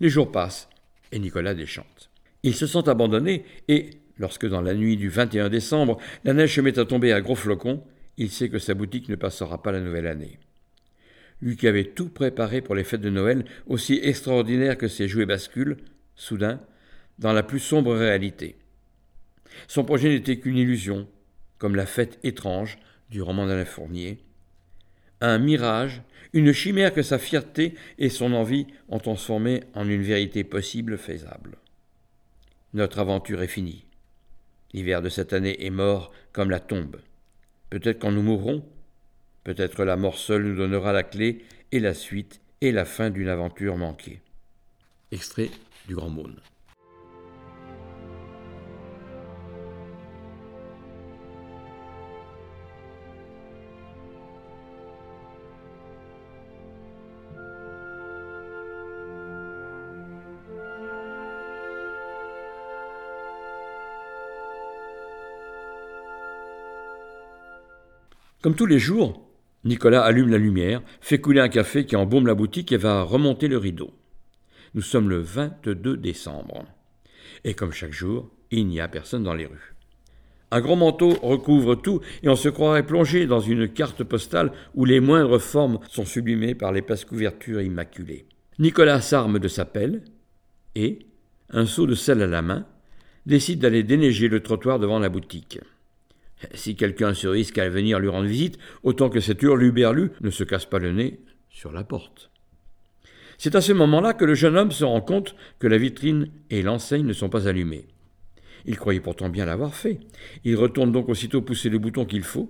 Les 0.00 0.08
jours 0.08 0.30
passent, 0.30 0.68
et 1.12 1.18
Nicolas 1.18 1.54
déchante. 1.54 2.10
Il 2.42 2.54
se 2.54 2.66
sent 2.66 2.88
abandonné, 2.88 3.44
et, 3.68 3.90
lorsque 4.18 4.46
dans 4.46 4.60
la 4.60 4.74
nuit 4.74 4.96
du 4.96 5.08
21 5.08 5.48
décembre, 5.48 5.98
la 6.24 6.32
neige 6.32 6.54
se 6.54 6.60
met 6.60 6.78
à 6.78 6.84
tomber 6.84 7.12
à 7.12 7.20
gros 7.20 7.34
flocons, 7.34 7.82
il 8.18 8.30
sait 8.30 8.48
que 8.48 8.58
sa 8.58 8.74
boutique 8.74 9.08
ne 9.08 9.16
passera 9.16 9.62
pas 9.62 9.72
la 9.72 9.80
nouvelle 9.80 10.06
année. 10.06 10.38
Lui 11.42 11.56
qui 11.56 11.68
avait 11.68 11.84
tout 11.84 12.08
préparé 12.08 12.62
pour 12.62 12.74
les 12.74 12.84
fêtes 12.84 13.02
de 13.02 13.10
Noël, 13.10 13.44
aussi 13.66 14.00
extraordinaires 14.02 14.78
que 14.78 14.88
ses 14.88 15.06
jouets 15.06 15.26
basculent, 15.26 15.76
soudain, 16.14 16.60
dans 17.18 17.32
la 17.32 17.42
plus 17.42 17.60
sombre 17.60 17.94
réalité. 17.94 18.56
Son 19.68 19.84
projet 19.84 20.08
n'était 20.08 20.38
qu'une 20.38 20.56
illusion, 20.56 21.08
comme 21.58 21.76
la 21.76 21.86
fête 21.86 22.18
étrange 22.22 22.78
du 23.10 23.22
roman 23.22 23.46
d'Alain 23.46 23.64
Fournier, 23.64 24.18
un 25.20 25.38
mirage, 25.38 26.02
une 26.32 26.52
chimère 26.52 26.92
que 26.92 27.02
sa 27.02 27.18
fierté 27.18 27.74
et 27.98 28.08
son 28.08 28.32
envie 28.32 28.66
ont 28.88 28.98
transformé 28.98 29.62
en 29.74 29.88
une 29.88 30.02
vérité 30.02 30.44
possible 30.44 30.98
faisable. 30.98 31.58
Notre 32.74 32.98
aventure 32.98 33.42
est 33.42 33.48
finie. 33.48 33.84
L'hiver 34.72 35.02
de 35.02 35.08
cette 35.08 35.32
année 35.32 35.64
est 35.64 35.70
mort 35.70 36.12
comme 36.32 36.50
la 36.50 36.60
tombe. 36.60 37.00
Peut-être 37.70 37.98
quand 37.98 38.12
nous 38.12 38.22
mourrons, 38.22 38.64
peut-être 39.44 39.84
la 39.84 39.96
mort 39.96 40.18
seule 40.18 40.44
nous 40.44 40.56
donnera 40.56 40.92
la 40.92 41.02
clé 41.02 41.44
et 41.72 41.80
la 41.80 41.94
suite 41.94 42.40
et 42.60 42.72
la 42.72 42.84
fin 42.84 43.10
d'une 43.10 43.28
aventure 43.28 43.76
manquée. 43.76 44.20
Extrait 45.12 45.50
du 45.88 45.94
Grand 45.94 46.10
Monde. 46.10 46.40
Comme 68.46 68.54
tous 68.54 68.66
les 68.66 68.78
jours, 68.78 69.28
Nicolas 69.64 70.04
allume 70.04 70.30
la 70.30 70.38
lumière, 70.38 70.80
fait 71.00 71.20
couler 71.20 71.40
un 71.40 71.48
café 71.48 71.84
qui 71.84 71.96
embaume 71.96 72.28
la 72.28 72.36
boutique 72.36 72.70
et 72.70 72.76
va 72.76 73.02
remonter 73.02 73.48
le 73.48 73.58
rideau. 73.58 73.90
Nous 74.74 74.82
sommes 74.82 75.10
le 75.10 75.18
22 75.18 75.96
décembre. 75.96 76.64
Et 77.42 77.54
comme 77.54 77.72
chaque 77.72 77.92
jour, 77.92 78.30
il 78.52 78.68
n'y 78.68 78.78
a 78.78 78.86
personne 78.86 79.24
dans 79.24 79.34
les 79.34 79.46
rues. 79.46 79.74
Un 80.52 80.60
grand 80.60 80.76
manteau 80.76 81.08
recouvre 81.22 81.74
tout 81.74 82.02
et 82.22 82.28
on 82.28 82.36
se 82.36 82.48
croirait 82.48 82.86
plongé 82.86 83.26
dans 83.26 83.40
une 83.40 83.66
carte 83.66 84.04
postale 84.04 84.52
où 84.76 84.84
les 84.84 85.00
moindres 85.00 85.40
formes 85.40 85.80
sont 85.88 86.04
sublimées 86.04 86.54
par 86.54 86.70
l'épaisse 86.70 87.04
couverture 87.04 87.60
immaculée. 87.62 88.26
Nicolas 88.60 89.00
s'arme 89.00 89.40
de 89.40 89.48
sa 89.48 89.64
pelle 89.64 90.04
et, 90.76 91.00
un 91.50 91.66
seau 91.66 91.88
de 91.88 91.96
sel 91.96 92.22
à 92.22 92.28
la 92.28 92.42
main, 92.42 92.64
décide 93.26 93.58
d'aller 93.58 93.82
déneiger 93.82 94.28
le 94.28 94.38
trottoir 94.38 94.78
devant 94.78 95.00
la 95.00 95.08
boutique. 95.08 95.58
Si 96.54 96.76
quelqu'un 96.76 97.14
se 97.14 97.26
risque 97.26 97.58
à 97.58 97.68
venir 97.68 97.98
lui 97.98 98.08
rendre 98.08 98.28
visite, 98.28 98.58
autant 98.82 99.08
que 99.08 99.20
cet 99.20 99.42
hurluberlu 99.42 100.10
ne 100.20 100.30
se 100.30 100.44
casse 100.44 100.66
pas 100.66 100.78
le 100.78 100.92
nez 100.92 101.20
sur 101.48 101.72
la 101.72 101.84
porte. 101.84 102.30
C'est 103.38 103.54
à 103.54 103.60
ce 103.60 103.72
moment-là 103.72 104.14
que 104.14 104.24
le 104.24 104.34
jeune 104.34 104.56
homme 104.56 104.72
se 104.72 104.84
rend 104.84 105.00
compte 105.00 105.34
que 105.58 105.66
la 105.66 105.78
vitrine 105.78 106.30
et 106.50 106.62
l'enseigne 106.62 107.06
ne 107.06 107.12
sont 107.12 107.28
pas 107.28 107.48
allumées. 107.48 107.86
Il 108.64 108.76
croyait 108.76 109.00
pourtant 109.00 109.28
bien 109.28 109.46
l'avoir 109.46 109.74
fait. 109.74 110.00
Il 110.44 110.56
retourne 110.56 110.92
donc 110.92 111.08
aussitôt 111.08 111.42
pousser 111.42 111.68
le 111.68 111.78
bouton 111.78 112.04
qu'il 112.04 112.22
faut. 112.22 112.48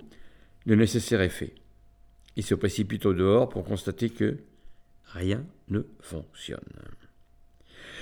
Le 0.65 0.75
nécessaire 0.75 1.21
est 1.21 1.29
fait. 1.29 1.55
Il 2.37 2.43
se 2.43 2.55
précipite 2.55 3.07
au 3.07 3.15
dehors 3.15 3.49
pour 3.49 3.65
constater 3.65 4.11
que 4.11 4.39
rien 5.05 5.45
ne 5.69 5.81
fonctionne. 6.01 6.61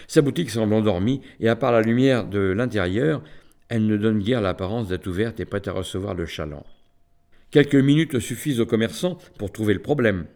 Sa 0.07 0.23
boutique 0.23 0.51
semble 0.51 0.75
endormie, 0.75 1.23
et 1.41 1.49
à 1.49 1.57
part 1.57 1.73
la 1.73 1.81
lumière 1.81 2.27
de 2.27 2.39
l'intérieur, 2.39 3.23
elle 3.69 3.87
ne 3.87 3.97
donne 3.97 4.21
guère 4.21 4.41
l'apparence 4.41 4.89
d'être 4.89 5.07
ouverte 5.07 5.41
et 5.41 5.45
prête 5.45 5.69
à 5.69 5.73
recevoir 5.73 6.15
le 6.15 6.27
chaland. 6.27 6.65
Quelques 7.51 7.75
minutes 7.75 8.19
suffisent 8.19 8.61
aux 8.61 8.67
commerçants 8.67 9.19
pour 9.39 9.53
trouver 9.53 9.75
le 9.75 9.83
problème. 9.83 10.27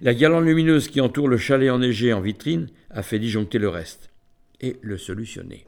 La 0.00 0.14
guirlande 0.14 0.44
lumineuse 0.44 0.88
qui 0.88 1.00
entoure 1.00 1.28
le 1.28 1.38
chalet 1.38 1.70
enneigé 1.70 2.12
en 2.12 2.20
vitrine 2.20 2.68
a 2.90 3.02
fait 3.02 3.18
disjoncter 3.18 3.58
le 3.58 3.68
reste 3.68 4.10
et 4.60 4.76
le 4.82 4.98
solutionner. 4.98 5.66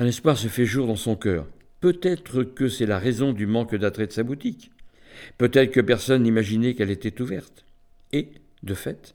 Un 0.00 0.06
espoir 0.06 0.38
se 0.38 0.48
fait 0.48 0.64
jour 0.64 0.86
dans 0.86 0.96
son 0.96 1.14
cœur. 1.14 1.46
Peut-être 1.80 2.42
que 2.42 2.70
c'est 2.70 2.86
la 2.86 2.98
raison 2.98 3.34
du 3.34 3.46
manque 3.46 3.74
d'attrait 3.74 4.06
de 4.06 4.12
sa 4.12 4.22
boutique. 4.22 4.70
Peut-être 5.36 5.72
que 5.72 5.80
personne 5.82 6.22
n'imaginait 6.22 6.72
qu'elle 6.74 6.90
était 6.90 7.20
ouverte. 7.20 7.66
Et, 8.10 8.30
de 8.62 8.72
fait, 8.72 9.14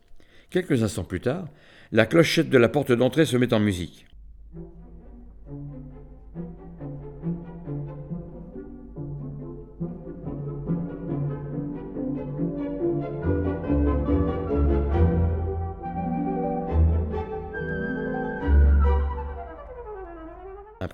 quelques 0.52 0.84
instants 0.84 1.04
plus 1.04 1.22
tard, 1.22 1.48
la 1.92 2.06
clochette 2.06 2.52
de 2.52 2.60
la 2.60 2.70
porte 2.70 2.92
d'entrée 2.92 3.26
se 3.26 3.36
met 3.36 3.52
en 3.52 3.60
musique. 3.60 4.06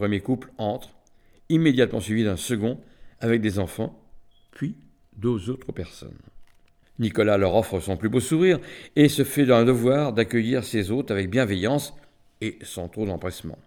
Premier 0.01 0.19
couple 0.19 0.49
entre, 0.57 0.95
immédiatement 1.49 1.99
suivi 1.99 2.23
d'un 2.23 2.35
second, 2.35 2.79
avec 3.19 3.39
des 3.39 3.59
enfants, 3.59 4.03
puis 4.49 4.75
deux 5.15 5.51
autres 5.51 5.71
personnes. 5.73 6.17
Nicolas 6.97 7.37
leur 7.37 7.53
offre 7.53 7.79
son 7.79 7.97
plus 7.97 8.09
beau 8.09 8.19
sourire 8.19 8.59
et 8.95 9.09
se 9.09 9.23
fait 9.23 9.45
d'un 9.45 9.63
devoir 9.63 10.11
d'accueillir 10.11 10.63
ses 10.63 10.89
hôtes 10.89 11.11
avec 11.11 11.29
bienveillance 11.29 11.93
et 12.41 12.57
sans 12.63 12.89
trop 12.89 13.05
d'empressement. 13.05 13.59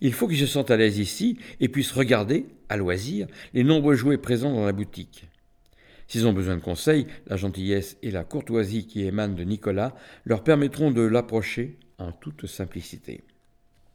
Il 0.00 0.12
faut 0.12 0.26
qu'ils 0.26 0.40
se 0.40 0.46
sentent 0.46 0.72
à 0.72 0.76
l'aise 0.76 0.98
ici 0.98 1.38
et 1.60 1.68
puissent 1.68 1.92
regarder, 1.92 2.46
à 2.68 2.76
loisir, 2.76 3.28
les 3.54 3.62
nombreux 3.62 3.94
jouets 3.94 4.18
présents 4.18 4.52
dans 4.52 4.66
la 4.66 4.72
boutique. 4.72 5.28
S'ils 6.08 6.26
ont 6.26 6.32
besoin 6.32 6.56
de 6.56 6.60
conseils, 6.60 7.06
la 7.28 7.36
gentillesse 7.36 7.98
et 8.02 8.10
la 8.10 8.24
courtoisie 8.24 8.88
qui 8.88 9.04
émanent 9.04 9.36
de 9.36 9.44
Nicolas 9.44 9.94
leur 10.24 10.42
permettront 10.42 10.90
de 10.90 11.02
l'approcher 11.02 11.78
en 11.98 12.10
toute 12.10 12.46
simplicité. 12.46 13.22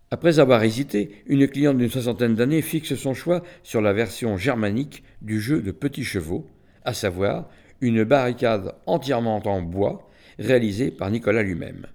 Après 0.09 0.39
avoir 0.39 0.63
hésité, 0.63 1.11
une 1.25 1.47
cliente 1.49 1.77
d'une 1.77 1.89
soixantaine 1.89 2.35
d'années 2.35 2.61
fixe 2.61 2.95
son 2.95 3.13
choix 3.13 3.43
sur 3.61 3.81
la 3.81 3.91
version 3.91 4.37
germanique 4.37 5.03
du 5.21 5.41
jeu 5.41 5.61
de 5.61 5.71
petits 5.71 6.05
chevaux, 6.05 6.47
à 6.85 6.93
savoir 6.93 7.49
une 7.81 8.05
barricade 8.05 8.73
entièrement 8.85 9.41
en 9.45 9.61
bois, 9.61 10.09
réalisée 10.39 10.91
par 10.91 11.11
Nicolas 11.11 11.43
lui-même. 11.43 11.87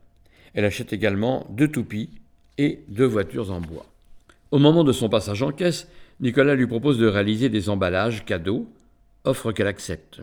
Elle 0.53 0.67
achète 0.67 0.93
également 0.93 1.47
deux 1.51 1.69
toupies 1.69 2.11
et 2.59 2.81
deux 2.89 3.07
voitures 3.07 3.51
en 3.51 3.63
bois. 3.63 3.87
Au 4.51 4.59
moment 4.59 4.85
de 4.85 4.93
son 4.93 5.09
passage 5.09 5.43
en 5.43 5.51
caisse, 5.51 5.89
Nicolas 6.21 6.55
lui 6.55 6.67
propose 6.67 6.99
de 6.99 7.07
réaliser 7.07 7.49
des 7.49 7.71
emballages 7.71 8.27
cadeaux, 8.27 8.69
offre 9.25 9.53
qu'elle 9.53 9.67
accepte. 9.67 10.21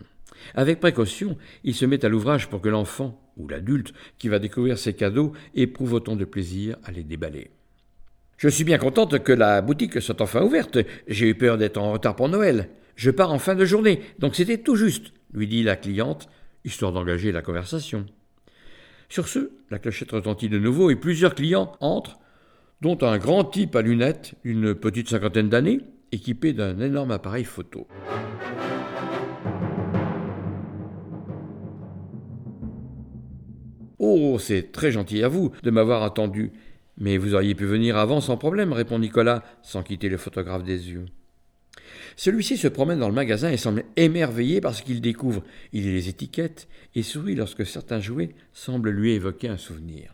Avec 0.53 0.79
précaution, 0.79 1.37
il 1.63 1.73
se 1.73 1.85
met 1.85 2.05
à 2.05 2.09
l'ouvrage 2.09 2.49
pour 2.49 2.61
que 2.61 2.69
l'enfant, 2.69 3.19
ou 3.35 3.47
l'adulte, 3.47 3.93
qui 4.19 4.29
va 4.29 4.37
découvrir 4.37 4.77
ces 4.77 4.93
cadeaux, 4.93 5.33
éprouve 5.55 5.93
autant 5.93 6.15
de 6.15 6.25
plaisir 6.25 6.77
à 6.83 6.91
les 6.91 7.03
déballer. 7.03 7.49
Je 8.39 8.47
suis 8.47 8.63
bien 8.63 8.77
contente 8.77 9.21
que 9.21 9.33
la 9.33 9.61
boutique 9.61 10.01
soit 10.01 10.21
enfin 10.21 10.41
ouverte. 10.41 10.77
J'ai 11.09 11.27
eu 11.27 11.35
peur 11.35 11.57
d'être 11.57 11.75
en 11.77 11.91
retard 11.91 12.15
pour 12.15 12.29
Noël. 12.29 12.69
Je 12.95 13.11
pars 13.11 13.33
en 13.33 13.37
fin 13.37 13.53
de 13.53 13.65
journée, 13.65 13.99
donc 14.19 14.33
c'était 14.33 14.59
tout 14.59 14.77
juste, 14.77 15.11
lui 15.33 15.45
dit 15.45 15.61
la 15.61 15.75
cliente, 15.75 16.29
histoire 16.63 16.93
d'engager 16.93 17.33
la 17.33 17.41
conversation. 17.41 18.05
Sur 19.09 19.27
ce, 19.27 19.51
la 19.69 19.77
clochette 19.77 20.11
retentit 20.11 20.47
de 20.47 20.57
nouveau 20.57 20.89
et 20.89 20.95
plusieurs 20.95 21.35
clients 21.35 21.73
entrent, 21.81 22.17
dont 22.79 22.97
un 23.01 23.17
grand 23.17 23.43
type 23.43 23.75
à 23.75 23.81
lunettes 23.81 24.35
d'une 24.45 24.73
petite 24.73 25.09
cinquantaine 25.09 25.49
d'années, 25.49 25.81
équipé 26.13 26.53
d'un 26.53 26.79
énorme 26.79 27.11
appareil 27.11 27.43
photo. 27.43 27.87
Oh, 33.97 34.37
c'est 34.39 34.71
très 34.71 34.93
gentil 34.93 35.23
à 35.23 35.27
vous 35.27 35.51
de 35.61 35.71
m'avoir 35.71 36.03
attendu. 36.03 36.53
Mais 36.99 37.17
vous 37.17 37.33
auriez 37.33 37.55
pu 37.55 37.65
venir 37.65 37.97
avant 37.97 38.19
sans 38.19 38.35
problème, 38.35 38.73
répond 38.73 38.99
Nicolas, 38.99 39.43
sans 39.61 39.83
quitter 39.83 40.09
le 40.09 40.17
photographe 40.17 40.63
des 40.63 40.91
yeux. 40.91 41.05
Celui-ci 42.17 42.57
se 42.57 42.67
promène 42.67 42.99
dans 42.99 43.07
le 43.07 43.13
magasin 43.15 43.49
et 43.49 43.57
semble 43.57 43.85
émerveillé 43.95 44.59
par 44.59 44.75
ce 44.75 44.83
qu'il 44.83 44.99
découvre. 44.99 45.41
Il 45.71 45.83
lit 45.83 45.93
les 45.93 46.09
étiquettes 46.09 46.67
et 46.93 47.03
sourit 47.03 47.35
lorsque 47.35 47.65
certains 47.65 48.01
jouets 48.01 48.35
semblent 48.51 48.89
lui 48.89 49.13
évoquer 49.13 49.47
un 49.47 49.57
souvenir. 49.57 50.13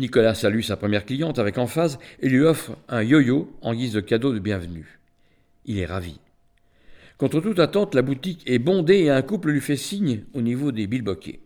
Nicolas 0.00 0.34
salue 0.34 0.62
sa 0.62 0.76
première 0.76 1.06
cliente 1.06 1.38
avec 1.38 1.58
emphase 1.58 2.00
et 2.18 2.28
lui 2.28 2.40
offre 2.40 2.76
un 2.88 3.02
yo-yo 3.02 3.56
en 3.62 3.72
guise 3.72 3.92
de 3.92 4.00
cadeau 4.00 4.32
de 4.32 4.40
bienvenue. 4.40 4.98
Il 5.64 5.78
est 5.78 5.86
ravi. 5.86 6.18
Contre 7.18 7.40
toute 7.40 7.58
attente, 7.58 7.94
la 7.94 8.02
boutique 8.02 8.42
est 8.46 8.58
bondée 8.58 9.00
et 9.00 9.10
un 9.10 9.22
couple 9.22 9.50
lui 9.50 9.60
fait 9.60 9.76
signe 9.76 10.24
au 10.34 10.42
niveau 10.42 10.72
des 10.72 10.86
bilboquets. 10.86 11.40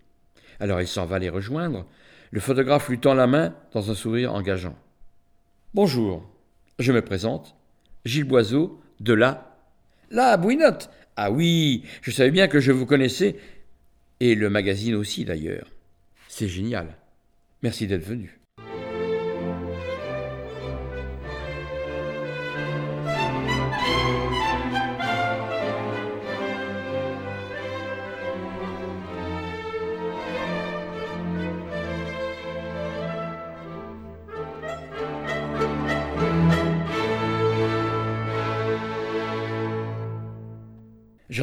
Alors 0.58 0.80
il 0.80 0.86
s'en 0.86 1.04
va 1.04 1.18
les 1.18 1.28
rejoindre. 1.28 1.86
Le 2.30 2.40
photographe 2.40 2.88
lui 2.88 2.98
tend 2.98 3.14
la 3.14 3.26
main 3.26 3.54
dans 3.72 3.90
un 3.90 3.94
sourire 3.94 4.34
engageant. 4.34 4.76
Bonjour, 5.74 6.26
je 6.78 6.92
me 6.92 7.02
présente. 7.02 7.54
Gilles 8.04 8.24
Boiseau, 8.24 8.80
de 9.00 9.12
là. 9.12 9.58
Là, 10.10 10.36
Bouinotte 10.36 10.90
Ah 11.16 11.30
oui, 11.30 11.84
je 12.02 12.10
savais 12.10 12.30
bien 12.30 12.48
que 12.48 12.60
je 12.60 12.72
vous 12.72 12.86
connaissais. 12.86 13.36
Et 14.20 14.34
le 14.34 14.48
magazine 14.48 14.94
aussi, 14.94 15.24
d'ailleurs. 15.24 15.66
C'est 16.28 16.48
génial. 16.48 16.96
Merci 17.62 17.86
d'être 17.86 18.04
venu. 18.04 18.38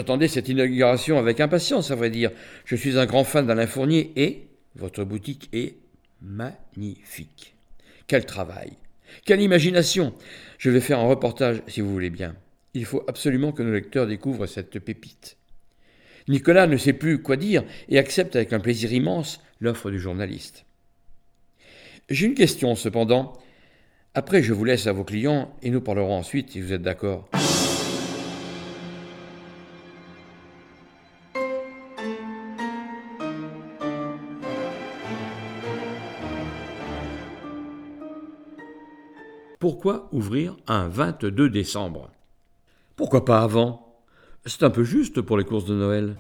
J'attendais 0.04 0.28
cette 0.28 0.50
inauguration 0.50 1.18
avec 1.18 1.40
impatience, 1.40 1.90
à 1.90 1.96
vrai 1.96 2.10
dire. 2.10 2.30
Je 2.66 2.76
suis 2.76 3.00
un 3.00 3.06
grand 3.06 3.24
fan 3.24 3.48
d'Alain 3.48 3.68
Fournier 3.68 4.12
et 4.18 4.50
votre 4.76 5.06
boutique 5.06 5.48
est 5.54 5.78
magnifique. 6.22 7.56
Quel 8.06 8.26
travail 8.26 8.74
Quelle 9.24 9.40
imagination 9.40 10.14
Je 10.58 10.72
vais 10.72 10.82
faire 10.82 11.00
un 11.00 11.08
reportage, 11.08 11.62
si 11.68 11.80
vous 11.80 11.90
voulez 11.90 12.10
bien. 12.10 12.36
Il 12.74 12.84
faut 12.84 13.06
absolument 13.08 13.54
que 13.54 13.64
nos 13.64 13.72
lecteurs 13.72 14.06
découvrent 14.06 14.46
cette 14.46 14.78
pépite. 14.80 15.38
Nicolas 16.28 16.68
ne 16.68 16.76
sait 16.76 16.92
plus 16.92 17.22
quoi 17.22 17.38
dire 17.38 17.64
et 17.88 17.98
accepte 17.98 18.36
avec 18.36 18.52
un 18.52 18.60
plaisir 18.60 18.92
immense 18.92 19.40
l'offre 19.62 19.90
du 19.90 20.02
journaliste. 20.02 20.66
J'ai 22.10 22.26
une 22.26 22.36
question 22.36 22.76
cependant. 22.76 23.38
Après, 24.16 24.44
je 24.44 24.52
vous 24.52 24.66
laisse 24.66 24.86
à 24.86 24.92
vos 24.92 25.06
clients 25.06 25.56
et 25.62 25.70
nous 25.70 25.80
parlerons 25.80 26.18
ensuite 26.18 26.52
si 26.52 26.60
vous 26.60 26.74
êtes 26.74 26.82
d'accord. 26.82 27.30
Pourquoi 39.68 40.10
ouvrir 40.12 40.58
un 40.68 40.90
22 40.90 41.50
décembre? 41.50 42.12
Pourquoi 42.98 43.24
pas 43.24 43.40
avant? 43.44 43.96
C'est 44.46 44.64
un 44.64 44.70
peu 44.70 44.84
juste 44.84 45.22
pour 45.22 45.38
les 45.38 45.46
courses 45.46 45.64
de 45.64 45.74
Noël. 45.74 46.18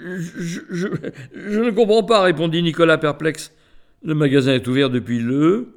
Je, 0.00 0.60
je- 0.70 0.88
je 1.34 1.60
ne 1.60 1.70
comprends 1.70 2.02
pas, 2.02 2.22
répondit 2.22 2.62
Nicolas 2.62 2.98
perplexe. 2.98 3.52
Le 4.02 4.14
magasin 4.14 4.54
est 4.54 4.66
ouvert 4.66 4.90
depuis 4.90 5.20
le... 5.20 5.68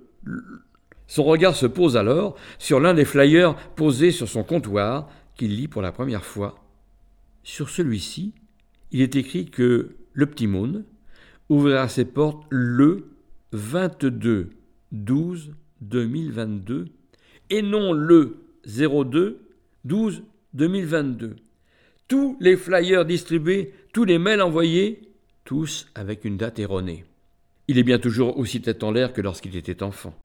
Son 1.07 1.23
regard 1.23 1.55
se 1.55 1.65
pose 1.65 1.97
alors 1.97 2.35
sur 2.57 2.79
l'un 2.79 2.93
des 2.93 3.05
flyers 3.05 3.55
posés 3.75 4.11
sur 4.11 4.27
son 4.27 4.43
comptoir 4.43 5.09
qu'il 5.35 5.55
lit 5.55 5.67
pour 5.67 5.81
la 5.81 5.91
première 5.91 6.25
fois. 6.25 6.63
Sur 7.43 7.69
celui-ci, 7.69 8.33
il 8.91 9.01
est 9.01 9.15
écrit 9.15 9.45
que 9.45 9.95
le 10.13 10.25
Petit 10.25 10.47
Moon 10.47 10.83
ouvrira 11.49 11.87
ses 11.89 12.05
portes 12.05 12.43
le 12.49 13.09
22 13.51 14.49
12 14.91 15.51
2022 15.81 16.85
et 17.49 17.61
non 17.61 17.93
le 17.93 18.37
02 18.65 19.39
12 19.83 20.23
2022. 20.53 21.35
Tous 22.07 22.37
les 22.39 22.55
flyers 22.55 23.05
distribués, 23.05 23.73
tous 23.93 24.05
les 24.05 24.17
mails 24.17 24.41
envoyés, 24.41 25.01
tous 25.43 25.87
avec 25.95 26.25
une 26.25 26.37
date 26.37 26.59
erronée. 26.59 27.05
Il 27.67 27.77
est 27.77 27.83
bien 27.83 27.99
toujours 27.99 28.37
aussi 28.37 28.61
tête 28.61 28.83
en 28.83 28.91
l'air 28.91 29.13
que 29.13 29.21
lorsqu'il 29.21 29.55
était 29.55 29.83
enfant. 29.83 30.15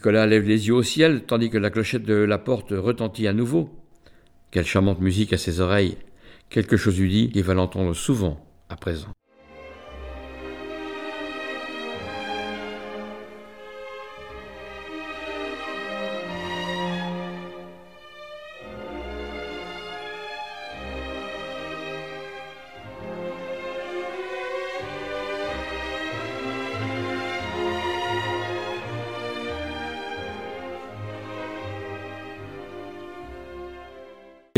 Nicolas 0.00 0.26
lève 0.26 0.48
les 0.48 0.66
yeux 0.66 0.72
au 0.72 0.82
ciel 0.82 1.24
tandis 1.26 1.50
que 1.50 1.58
la 1.58 1.68
clochette 1.68 2.04
de 2.04 2.14
la 2.14 2.38
porte 2.38 2.70
retentit 2.70 3.26
à 3.26 3.34
nouveau. 3.34 3.68
Quelle 4.50 4.64
charmante 4.64 5.02
musique 5.02 5.34
à 5.34 5.36
ses 5.36 5.60
oreilles. 5.60 5.98
Quelque 6.48 6.78
chose 6.78 6.98
lui 6.98 7.10
dit 7.10 7.30
qu'il 7.30 7.42
va 7.42 7.52
l'entendre 7.52 7.92
souvent 7.92 8.42
à 8.70 8.76
présent. 8.76 9.08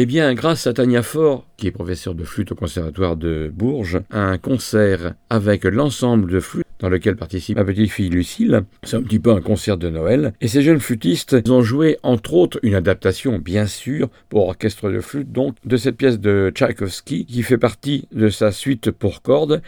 Eh 0.03 0.07
bien, 0.07 0.35
grâce 0.35 0.67
à 0.67 0.73
Tania 0.73 1.01
Faure, 1.01 1.47
qui 1.57 1.69
est 1.69 1.71
professeure 1.71 2.17
de 2.17 2.25
flûte 2.25 2.51
au 2.51 2.57
Conservatoire 2.57 3.17
de 3.17 3.53
Bourges, 3.55 4.01
un 4.11 4.37
concert 4.37 5.15
avec 5.31 5.63
l'ensemble 5.63 6.29
de 6.29 6.41
flûte 6.41 6.67
dans 6.81 6.89
lequel 6.89 7.15
participe 7.15 7.57
ma 7.57 7.65
petite 7.65 7.89
fille 7.89 8.09
Lucille. 8.09 8.65
C'est 8.83 8.97
un 8.97 9.03
petit 9.05 9.21
peu 9.21 9.31
un 9.31 9.41
concert 9.41 9.77
de 9.77 9.89
Noël. 9.91 10.33
Et 10.41 10.49
ces 10.49 10.63
jeunes 10.63 10.81
flûtistes 10.81 11.49
ont 11.49 11.63
joué, 11.63 11.99
entre 12.03 12.35
autres, 12.35 12.59
une 12.65 12.75
adaptation, 12.75 13.39
bien 13.39 13.67
sûr, 13.67 14.09
pour 14.29 14.49
orchestre 14.49 14.91
de 14.91 14.99
flûte, 14.99 15.31
donc, 15.31 15.55
de 15.65 15.77
cette 15.77 15.99
pièce 15.99 16.19
de 16.19 16.51
Tchaïkovski, 16.53 17.25
qui 17.25 17.45
fait 17.45 17.57
partie 17.57 18.09
de 18.11 18.29
sa 18.29 18.51
suite 18.51 18.91
pour 18.91 19.23
cordes. 19.23 19.63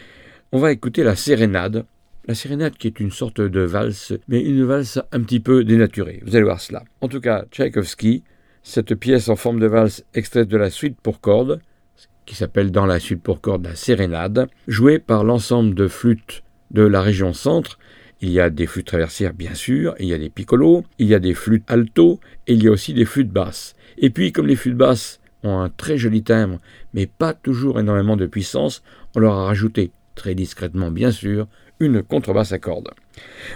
On 0.50 0.58
va 0.58 0.72
écouter 0.72 1.04
la 1.04 1.14
sérénade. 1.14 1.84
La 2.26 2.34
sérénade 2.34 2.76
qui 2.76 2.88
est 2.88 2.98
une 2.98 3.12
sorte 3.12 3.40
de 3.40 3.60
valse, 3.60 4.14
mais 4.26 4.42
une 4.42 4.64
valse 4.64 4.98
un 5.12 5.20
petit 5.20 5.38
peu 5.38 5.62
dénaturée. 5.62 6.24
Vous 6.26 6.34
allez 6.34 6.44
voir 6.44 6.60
cela. 6.60 6.82
En 7.02 7.06
tout 7.06 7.20
cas, 7.20 7.44
Tchaïkovski, 7.52 8.24
cette 8.64 8.94
pièce 8.94 9.28
en 9.28 9.36
forme 9.36 9.60
de 9.60 9.66
valse 9.66 10.04
extraite 10.14 10.48
de 10.48 10.56
la 10.56 10.70
suite 10.70 10.98
pour 11.00 11.20
cordes, 11.20 11.60
qui 12.26 12.34
s'appelle 12.34 12.72
dans 12.72 12.86
la 12.86 12.98
suite 12.98 13.22
pour 13.22 13.40
cordes 13.40 13.66
la 13.66 13.76
sérénade, 13.76 14.48
jouée 14.66 14.98
par 14.98 15.22
l'ensemble 15.22 15.74
de 15.74 15.86
flûtes 15.86 16.42
de 16.70 16.82
la 16.82 17.02
région 17.02 17.34
centre. 17.34 17.78
Il 18.22 18.30
y 18.30 18.40
a 18.40 18.48
des 18.48 18.66
flûtes 18.66 18.86
traversières, 18.86 19.34
bien 19.34 19.54
sûr, 19.54 19.94
il 20.00 20.06
y 20.06 20.14
a 20.14 20.18
des 20.18 20.30
piccolos, 20.30 20.82
il 20.98 21.06
y 21.06 21.14
a 21.14 21.18
des 21.18 21.34
flûtes 21.34 21.70
alto, 21.70 22.20
et 22.46 22.54
il 22.54 22.64
y 22.64 22.68
a 22.68 22.70
aussi 22.70 22.94
des 22.94 23.04
flûtes 23.04 23.30
basses. 23.30 23.74
Et 23.98 24.08
puis, 24.08 24.32
comme 24.32 24.46
les 24.46 24.56
flûtes 24.56 24.76
basses 24.76 25.20
ont 25.42 25.60
un 25.60 25.68
très 25.68 25.98
joli 25.98 26.22
timbre, 26.22 26.58
mais 26.94 27.06
pas 27.06 27.34
toujours 27.34 27.78
énormément 27.78 28.16
de 28.16 28.26
puissance, 28.26 28.82
on 29.14 29.20
leur 29.20 29.34
a 29.34 29.44
rajouté, 29.44 29.92
très 30.14 30.34
discrètement 30.34 30.90
bien 30.90 31.10
sûr, 31.10 31.46
une 31.80 32.02
contrebasse 32.02 32.52
à 32.52 32.58
cordes. 32.58 32.90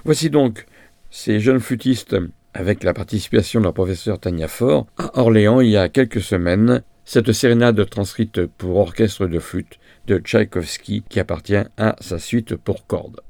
Voici 0.04 0.28
donc 0.28 0.66
ces 1.08 1.40
jeunes 1.40 1.60
flûtistes 1.60 2.16
avec 2.58 2.82
la 2.82 2.92
participation 2.92 3.60
de 3.60 3.64
leur 3.64 3.72
professeur 3.72 4.18
Tania 4.18 4.48
Faure, 4.48 4.86
à 4.98 5.20
Orléans 5.20 5.60
il 5.60 5.70
y 5.70 5.76
a 5.76 5.88
quelques 5.88 6.20
semaines, 6.20 6.82
cette 7.04 7.30
sérénade 7.32 7.88
transcrite 7.88 8.46
pour 8.46 8.76
orchestre 8.78 9.28
de 9.28 9.38
flûte 9.38 9.78
de 10.08 10.18
Tchaïkovski 10.18 11.04
qui 11.08 11.20
appartient 11.20 11.54
à 11.76 11.94
sa 12.00 12.18
suite 12.18 12.56
pour 12.56 12.84
cordes. 12.86 13.20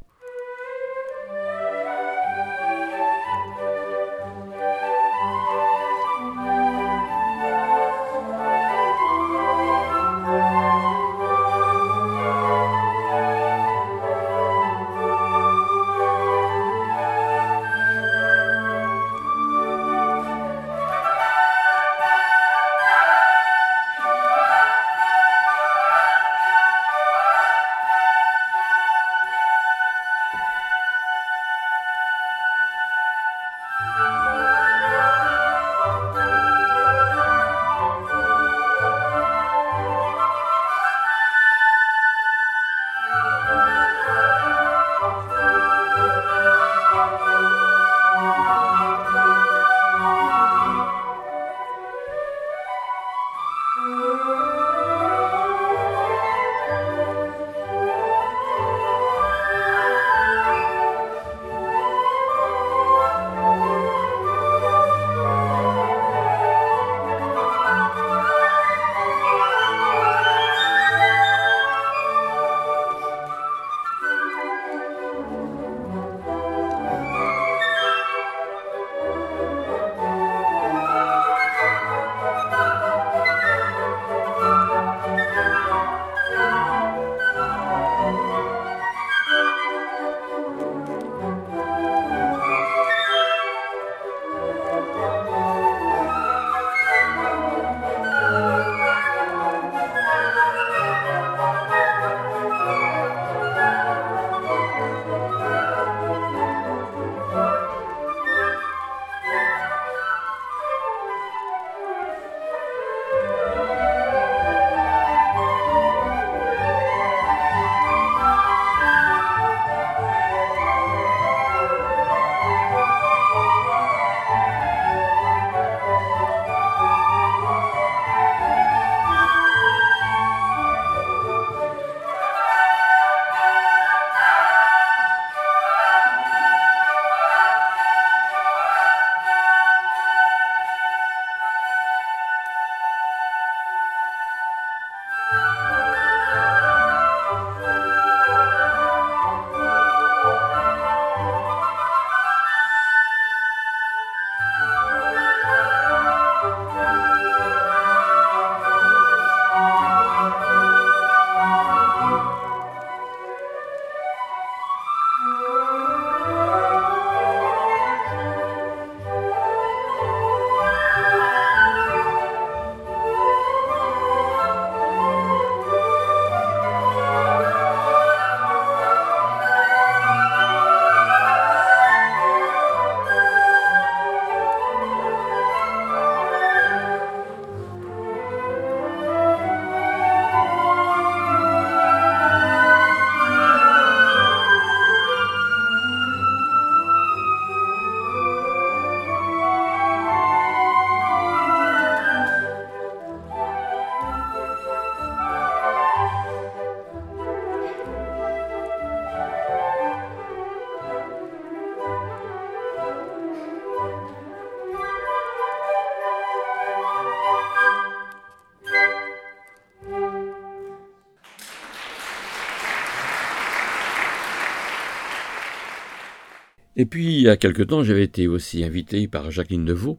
Et 226.80 226.86
puis, 226.86 227.06
il 227.06 227.22
y 227.22 227.28
a 227.28 227.36
quelque 227.36 227.64
temps, 227.64 227.82
j'avais 227.82 228.04
été 228.04 228.28
aussi 228.28 228.62
invité 228.62 229.08
par 229.08 229.32
Jacqueline 229.32 229.64
Deveau, 229.64 229.98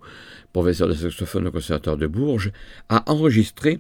professeure 0.54 0.88
de 0.88 0.94
saxophone 0.94 1.48
au 1.48 1.52
Conservatoire 1.52 1.98
de 1.98 2.08
Bourges, 2.08 2.54
à 2.88 3.04
enregistrer 3.12 3.80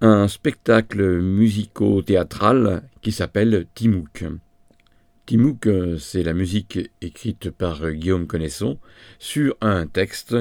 un 0.00 0.28
spectacle 0.28 1.18
musico-théâtral 1.18 2.84
qui 3.02 3.10
s'appelle 3.10 3.66
Timouk. 3.74 4.24
Timouk, 5.26 5.68
c'est 5.98 6.22
la 6.22 6.32
musique 6.32 6.78
écrite 7.00 7.50
par 7.50 7.90
Guillaume 7.90 8.28
Connaisson 8.28 8.78
sur 9.18 9.56
un 9.60 9.88
texte 9.88 10.36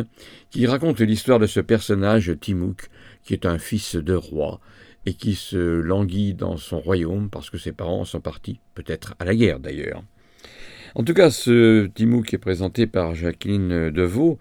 qui 0.52 0.68
raconte 0.68 1.02
l'histoire 1.02 1.40
de 1.40 1.48
ce 1.48 1.60
personnage 1.60 2.32
Timouk, 2.40 2.90
qui 3.24 3.34
est 3.34 3.48
un 3.48 3.58
fils 3.58 3.96
de 3.96 4.14
roi 4.14 4.62
et 5.08 5.16
qui 5.16 5.34
se 5.34 5.58
languit 5.58 6.36
dans 6.36 6.58
son 6.58 6.80
royaume 6.80 7.32
parce 7.32 7.50
que 7.50 7.58
ses 7.58 7.72
parents 7.72 8.06
sont 8.06 8.22
partis, 8.22 8.60
peut-être 8.76 9.16
à 9.18 9.26
la 9.26 9.34
guerre 9.34 9.60
d'ailleurs. 9.60 10.04
En 10.96 11.04
tout 11.04 11.14
cas, 11.14 11.30
ce 11.30 11.88
Timouk 11.88 12.34
est 12.34 12.38
présenté 12.38 12.88
par 12.88 13.14
Jacqueline 13.14 13.90
Deveau. 13.90 14.40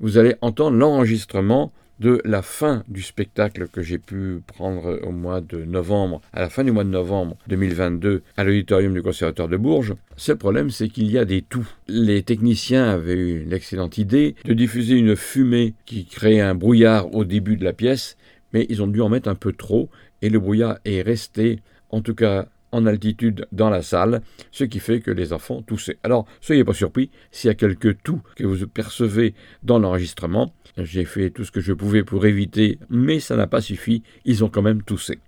Vous 0.00 0.18
allez 0.18 0.34
entendre 0.40 0.76
l'enregistrement 0.76 1.72
de 1.98 2.20
la 2.24 2.42
fin 2.42 2.84
du 2.88 3.02
spectacle 3.02 3.66
que 3.68 3.82
j'ai 3.82 3.98
pu 3.98 4.40
prendre 4.46 5.00
au 5.02 5.10
mois 5.10 5.40
de 5.40 5.64
novembre, 5.64 6.20
à 6.32 6.40
la 6.40 6.48
fin 6.48 6.62
du 6.62 6.70
mois 6.70 6.84
de 6.84 6.90
novembre 6.90 7.36
2022, 7.48 8.22
à 8.36 8.44
l'auditorium 8.44 8.94
du 8.94 9.02
Conservatoire 9.02 9.48
de 9.48 9.56
Bourges. 9.56 9.94
Seul 10.16 10.36
problème, 10.36 10.70
c'est 10.70 10.88
qu'il 10.88 11.10
y 11.10 11.18
a 11.18 11.24
des 11.24 11.42
tout. 11.42 11.68
Les 11.88 12.22
techniciens 12.22 12.88
avaient 12.88 13.14
eu 13.14 13.44
l'excellente 13.44 13.98
idée 13.98 14.36
de 14.44 14.54
diffuser 14.54 14.94
une 14.94 15.16
fumée 15.16 15.74
qui 15.86 16.04
créait 16.04 16.40
un 16.40 16.54
brouillard 16.54 17.12
au 17.14 17.24
début 17.24 17.56
de 17.56 17.64
la 17.64 17.72
pièce, 17.72 18.16
mais 18.52 18.66
ils 18.68 18.82
ont 18.82 18.86
dû 18.86 19.00
en 19.00 19.08
mettre 19.08 19.28
un 19.28 19.34
peu 19.34 19.52
trop, 19.52 19.88
et 20.22 20.28
le 20.28 20.38
brouillard 20.38 20.78
est 20.84 21.02
resté, 21.02 21.60
en 21.90 22.00
tout 22.00 22.14
cas 22.14 22.46
en 22.72 22.86
altitude 22.86 23.46
dans 23.52 23.70
la 23.70 23.82
salle, 23.82 24.22
ce 24.50 24.64
qui 24.64 24.78
fait 24.78 25.00
que 25.00 25.10
les 25.10 25.32
enfants 25.32 25.62
toussaient. 25.62 25.98
Alors, 26.02 26.26
soyez 26.40 26.64
pas 26.64 26.74
surpris 26.74 27.10
s'il 27.30 27.48
y 27.48 27.50
a 27.50 27.54
quelques 27.54 28.02
toux 28.02 28.20
que 28.36 28.44
vous 28.44 28.66
percevez 28.66 29.34
dans 29.62 29.78
l'enregistrement. 29.78 30.52
J'ai 30.76 31.04
fait 31.04 31.30
tout 31.30 31.44
ce 31.44 31.50
que 31.50 31.60
je 31.60 31.72
pouvais 31.72 32.04
pour 32.04 32.26
éviter, 32.26 32.78
mais 32.90 33.20
ça 33.20 33.36
n'a 33.36 33.46
pas 33.46 33.60
suffi, 33.60 34.02
ils 34.24 34.44
ont 34.44 34.48
quand 34.48 34.62
même 34.62 34.82
toussé. 34.82 35.18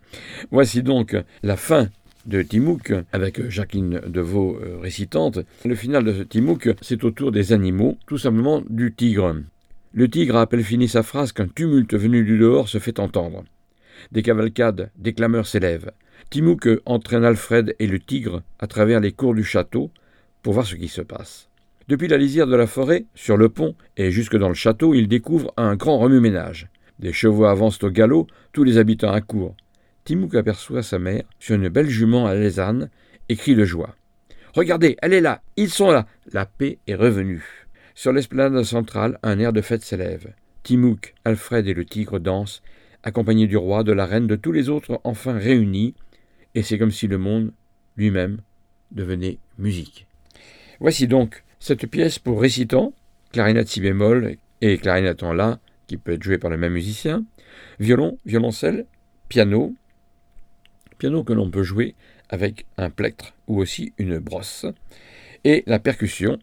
Voici 0.50 0.82
donc 0.82 1.16
la 1.42 1.56
fin 1.56 1.88
de 2.26 2.42
Timouk, 2.42 2.92
avec 3.12 3.48
Jacqueline 3.48 4.00
Deveau 4.06 4.58
euh, 4.60 4.78
récitante. 4.78 5.40
Le 5.64 5.74
final 5.74 6.04
de 6.04 6.22
Timouk, 6.22 6.70
c'est 6.82 7.02
autour 7.04 7.32
des 7.32 7.52
animaux, 7.52 7.98
tout 8.06 8.18
simplement 8.18 8.62
du 8.68 8.92
tigre. 8.92 9.36
Le 9.92 10.08
tigre 10.08 10.36
a 10.36 10.42
à 10.42 10.46
peine 10.46 10.62
fini 10.62 10.86
sa 10.86 11.02
phrase 11.02 11.32
qu'un 11.32 11.48
tumulte 11.48 11.94
venu 11.94 12.22
du 12.22 12.38
dehors 12.38 12.68
se 12.68 12.78
fait 12.78 13.00
entendre? 13.00 13.44
Des 14.12 14.22
cavalcades, 14.22 14.90
des 14.96 15.12
clameurs 15.12 15.46
s'élèvent. 15.46 15.90
Timouk 16.28 16.68
entraîne 16.84 17.24
Alfred 17.24 17.74
et 17.78 17.86
le 17.86 17.98
tigre 17.98 18.42
à 18.58 18.66
travers 18.66 19.00
les 19.00 19.12
cours 19.12 19.34
du 19.34 19.44
château 19.44 19.90
pour 20.42 20.52
voir 20.52 20.66
ce 20.66 20.74
qui 20.74 20.88
se 20.88 21.00
passe. 21.00 21.48
Depuis 21.88 22.08
la 22.08 22.18
lisière 22.18 22.46
de 22.46 22.54
la 22.54 22.66
forêt, 22.66 23.06
sur 23.14 23.36
le 23.36 23.48
pont 23.48 23.74
et 23.96 24.10
jusque 24.10 24.36
dans 24.36 24.48
le 24.48 24.54
château, 24.54 24.94
il 24.94 25.08
découvre 25.08 25.52
un 25.56 25.74
grand 25.74 25.98
remue-ménage. 25.98 26.68
Des 27.00 27.12
chevaux 27.12 27.46
avancent 27.46 27.82
au 27.82 27.90
galop, 27.90 28.26
tous 28.52 28.62
les 28.62 28.78
habitants 28.78 29.12
accourent. 29.12 29.56
Timouk 30.04 30.34
aperçoit 30.34 30.82
sa 30.82 30.98
mère 30.98 31.24
sur 31.38 31.56
une 31.56 31.68
belle 31.68 31.88
jument 31.88 32.26
à 32.26 32.34
l'ésane 32.34 32.90
et 33.28 33.36
crie 33.36 33.56
de 33.56 33.64
joie. 33.64 33.96
Regardez, 34.54 34.96
elle 35.02 35.14
est 35.14 35.20
là, 35.20 35.42
ils 35.56 35.70
sont 35.70 35.90
là, 35.90 36.06
la 36.32 36.46
paix 36.46 36.78
est 36.86 36.94
revenue. 36.94 37.66
Sur 37.94 38.12
l'esplanade 38.12 38.62
centrale, 38.62 39.18
un 39.22 39.38
air 39.38 39.52
de 39.52 39.60
fête 39.60 39.82
s'élève. 39.82 40.32
Timouk, 40.62 41.14
Alfred 41.24 41.66
et 41.66 41.74
le 41.74 41.84
tigre 41.84 42.18
dansent, 42.18 42.62
accompagnés 43.02 43.46
du 43.46 43.56
roi, 43.56 43.82
de 43.82 43.92
la 43.92 44.06
reine, 44.06 44.26
de 44.26 44.36
tous 44.36 44.52
les 44.52 44.68
autres 44.68 45.00
enfin 45.04 45.32
réunis, 45.32 45.94
et 46.54 46.62
c'est 46.62 46.78
comme 46.78 46.90
si 46.90 47.06
le 47.06 47.18
monde 47.18 47.52
lui-même 47.96 48.38
devenait 48.90 49.38
musique. 49.58 50.06
Voici 50.80 51.06
donc 51.06 51.44
cette 51.58 51.86
pièce 51.86 52.18
pour 52.18 52.40
récitant, 52.40 52.92
clarinette 53.32 53.68
si 53.68 53.80
bémol 53.80 54.36
et 54.60 54.78
clarinette 54.78 55.22
en 55.22 55.32
la, 55.32 55.60
qui 55.86 55.96
peut 55.96 56.12
être 56.12 56.22
jouée 56.22 56.38
par 56.38 56.50
le 56.50 56.56
même 56.56 56.72
musicien, 56.72 57.24
violon, 57.78 58.18
violoncelle, 58.24 58.86
piano, 59.28 59.74
piano 60.98 61.24
que 61.24 61.32
l'on 61.32 61.50
peut 61.50 61.62
jouer 61.62 61.94
avec 62.28 62.66
un 62.76 62.90
plectre 62.90 63.34
ou 63.46 63.60
aussi 63.60 63.92
une 63.98 64.18
brosse, 64.18 64.66
et 65.44 65.62
la 65.66 65.78
percussion. 65.78 66.38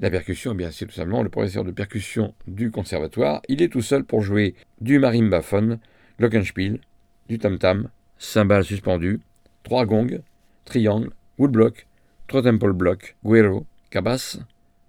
La 0.00 0.10
percussion, 0.10 0.52
eh 0.52 0.56
bien, 0.56 0.70
c'est 0.72 0.86
tout 0.86 0.92
simplement 0.92 1.22
le 1.22 1.28
professeur 1.28 1.62
de 1.62 1.70
percussion 1.70 2.34
du 2.48 2.72
conservatoire. 2.72 3.40
Il 3.48 3.62
est 3.62 3.68
tout 3.68 3.82
seul 3.82 4.04
pour 4.04 4.20
jouer 4.20 4.56
du 4.80 4.98
marimbaphone, 4.98 5.78
glockenspiel, 6.18 6.80
du 7.28 7.38
tam-tam, 7.38 7.88
cymbales 8.18 8.64
suspendues, 8.64 9.20
trois 9.62 9.86
gongs, 9.86 10.20
triangle, 10.64 11.10
woodblock, 11.38 11.86
trois 12.28 12.42
temple 12.42 12.72
block, 12.72 13.16
guero, 13.24 13.66
cabasse, 13.90 14.38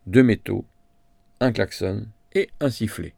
deux 0.08 0.24
métaux, 0.24 0.66
un 1.40 1.52
klaxon 1.52 2.08
et 2.34 2.50
un 2.60 2.70
sifflet. 2.70 3.14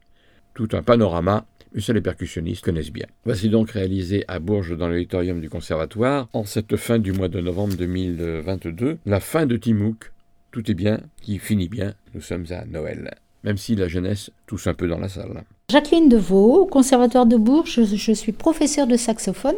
Tout 0.54 0.70
un 0.74 0.82
panorama, 0.82 1.46
mais 1.74 1.82
ça 1.82 1.94
les 1.94 2.02
percussionnistes 2.02 2.63
connaissent 2.63 2.91
bien. 2.91 3.08
Voici 3.26 3.50
donc 3.50 3.72
réalisé 3.72 4.24
à 4.28 4.39
Bourges 4.39 4.78
dans 4.78 4.88
l'auditorium 4.88 5.41
du 5.41 5.50
Conservatoire, 5.50 6.30
en 6.34 6.46
cette 6.46 6.78
fin 6.78 7.00
du 7.00 7.12
mois 7.12 7.28
de 7.28 7.41
novembre 7.41 7.76
2022, 7.76 9.00
la 9.06 9.20
fin 9.20 9.46
de 9.46 9.58
Timouk. 9.58 10.12
Tout 10.52 10.72
est 10.72 10.76
bien, 10.76 11.02
qui 11.22 11.38
finit 11.38 11.68
bien, 11.68 11.94
nous 12.13 12.22
sommes 12.22 12.46
à 12.52 12.63
Noël. 12.65 13.15
Même 13.45 13.58
si 13.58 13.75
la 13.75 13.88
jeunesse 13.88 14.31
tousse 14.47 14.65
un 14.65 14.73
peu 14.73 14.88
dans 14.88 14.97
la 14.97 15.08
salle. 15.08 15.43
Jacqueline 15.69 16.10
Deveau, 16.10 16.62
au 16.62 16.65
Conservatoire 16.65 17.27
de 17.27 17.38
Bourges, 17.38 17.84
je, 17.84 18.12
suis 18.12 18.31
professeure 18.31 18.88
de 18.88 18.97
saxophone 18.97 19.55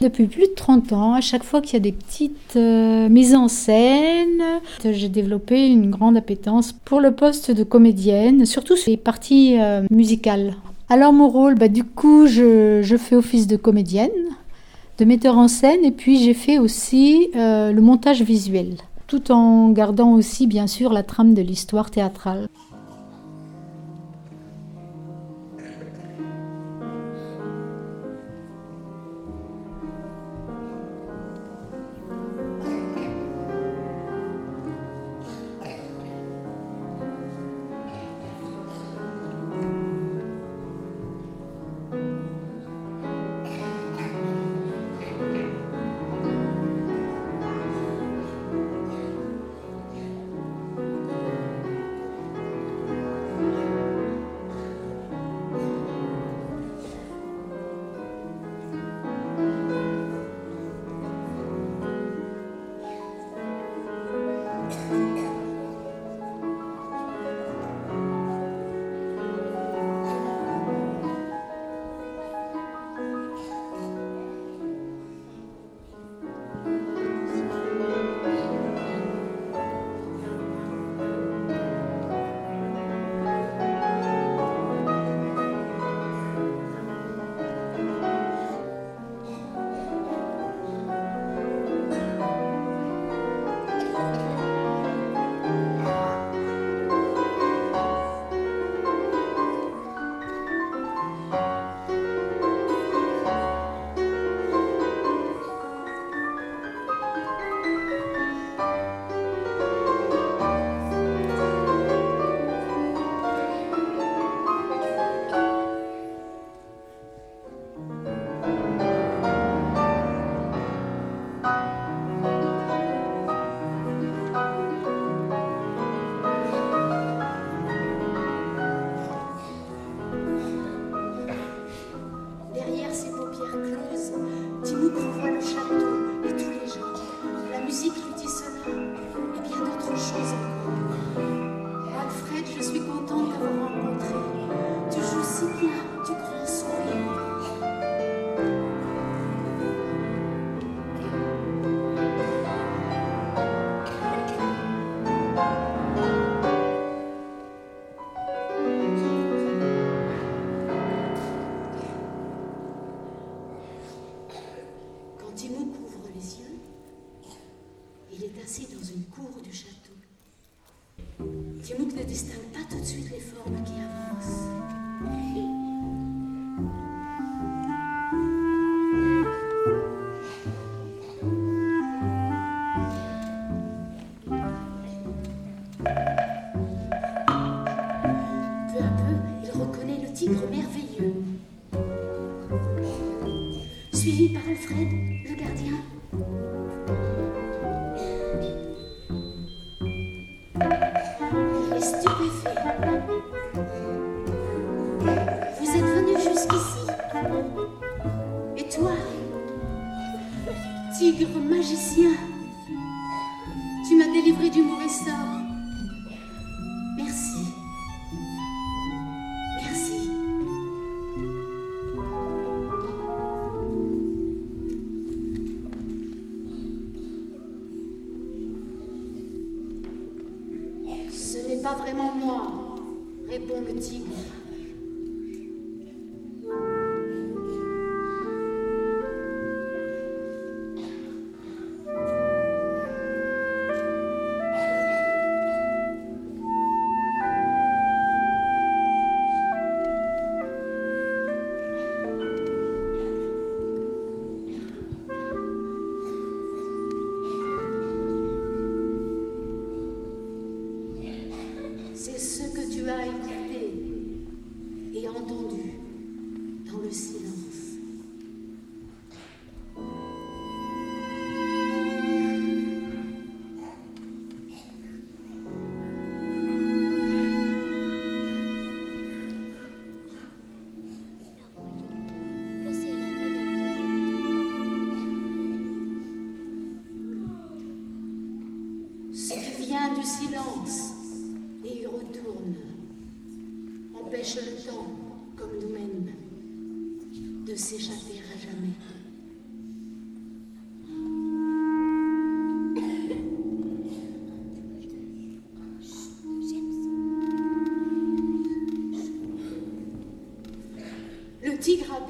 depuis 0.00 0.26
plus 0.26 0.48
de 0.48 0.54
30 0.54 0.92
ans. 0.92 1.14
À 1.14 1.20
chaque 1.20 1.42
fois 1.42 1.60
qu'il 1.60 1.74
y 1.74 1.76
a 1.76 1.80
des 1.80 1.92
petites 1.92 2.56
euh, 2.56 3.08
mises 3.08 3.34
en 3.34 3.48
scène, 3.48 4.42
j'ai 4.84 5.08
développé 5.08 5.66
une 5.66 5.90
grande 5.90 6.16
appétence 6.16 6.72
pour 6.72 7.00
le 7.00 7.10
poste 7.10 7.50
de 7.50 7.64
comédienne, 7.64 8.46
surtout 8.46 8.76
sur 8.76 8.90
les 8.90 8.96
parties 8.96 9.60
euh, 9.60 9.82
musicales. 9.90 10.54
Alors 10.88 11.12
mon 11.12 11.28
rôle, 11.28 11.56
bah, 11.56 11.68
du 11.68 11.82
coup, 11.82 12.26
je, 12.28 12.82
je, 12.82 12.96
fais 12.96 13.16
office 13.16 13.48
de 13.48 13.56
comédienne, 13.56 14.10
de 14.98 15.04
metteur 15.04 15.38
en 15.38 15.48
scène, 15.48 15.84
et 15.84 15.90
puis 15.92 16.22
j'ai 16.22 16.34
fait 16.34 16.58
aussi 16.58 17.30
euh, 17.34 17.72
le 17.72 17.80
montage 17.80 18.22
visuel, 18.22 18.76
tout 19.08 19.32
en 19.32 19.70
gardant 19.70 20.12
aussi 20.12 20.46
bien 20.46 20.68
sûr 20.68 20.92
la 20.92 21.02
trame 21.02 21.34
de 21.34 21.42
l'histoire 21.42 21.90
théâtrale. 21.90 22.48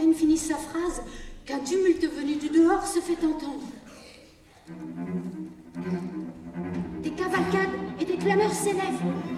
peine 0.05 0.15
fini 0.15 0.37
sa 0.37 0.57
phrase 0.57 1.03
qu'un 1.47 1.61
tumulte 1.61 2.05
venu 2.05 2.37
du 2.37 2.49
dehors 2.51 2.87
se 2.87 3.01
fait 3.01 3.25
entendre. 3.25 3.63
Des 7.03 7.11
cavalcades 7.11 7.71
et 8.01 8.05
des 8.05 8.17
clameurs 8.17 8.53
s'élèvent. 8.53 9.34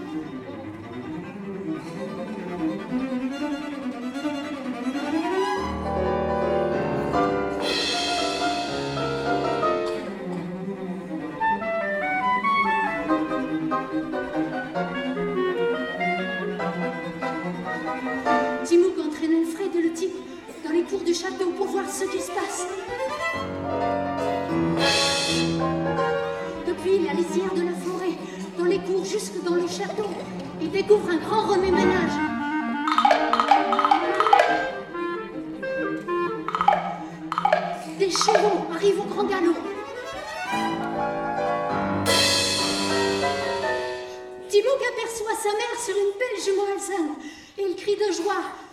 cris 47.86 47.96
de 47.96 48.12
joie, 48.12 48.65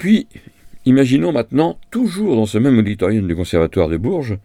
puis, 0.00 0.28
imaginons 0.86 1.30
maintenant, 1.30 1.78
toujours 1.90 2.34
dans 2.34 2.46
ce 2.46 2.56
même 2.56 2.78
auditorium 2.78 3.28
du 3.28 3.36
Conservatoire 3.36 3.90
de 3.90 3.98
Bourges, 3.98 4.38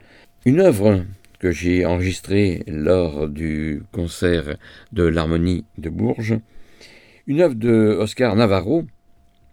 une 0.45 0.59
œuvre 0.59 1.05
que 1.39 1.49
j'ai 1.51 1.85
enregistrée 1.85 2.61
lors 2.67 3.29
du 3.29 3.81
concert 3.93 4.57
de 4.91 5.03
l'Harmonie 5.03 5.63
de 5.77 5.89
Bourges, 5.89 6.37
une 7.25 7.39
œuvre 7.39 7.55
de 7.55 7.95
Oscar 7.97 8.35
Navarro 8.35 8.83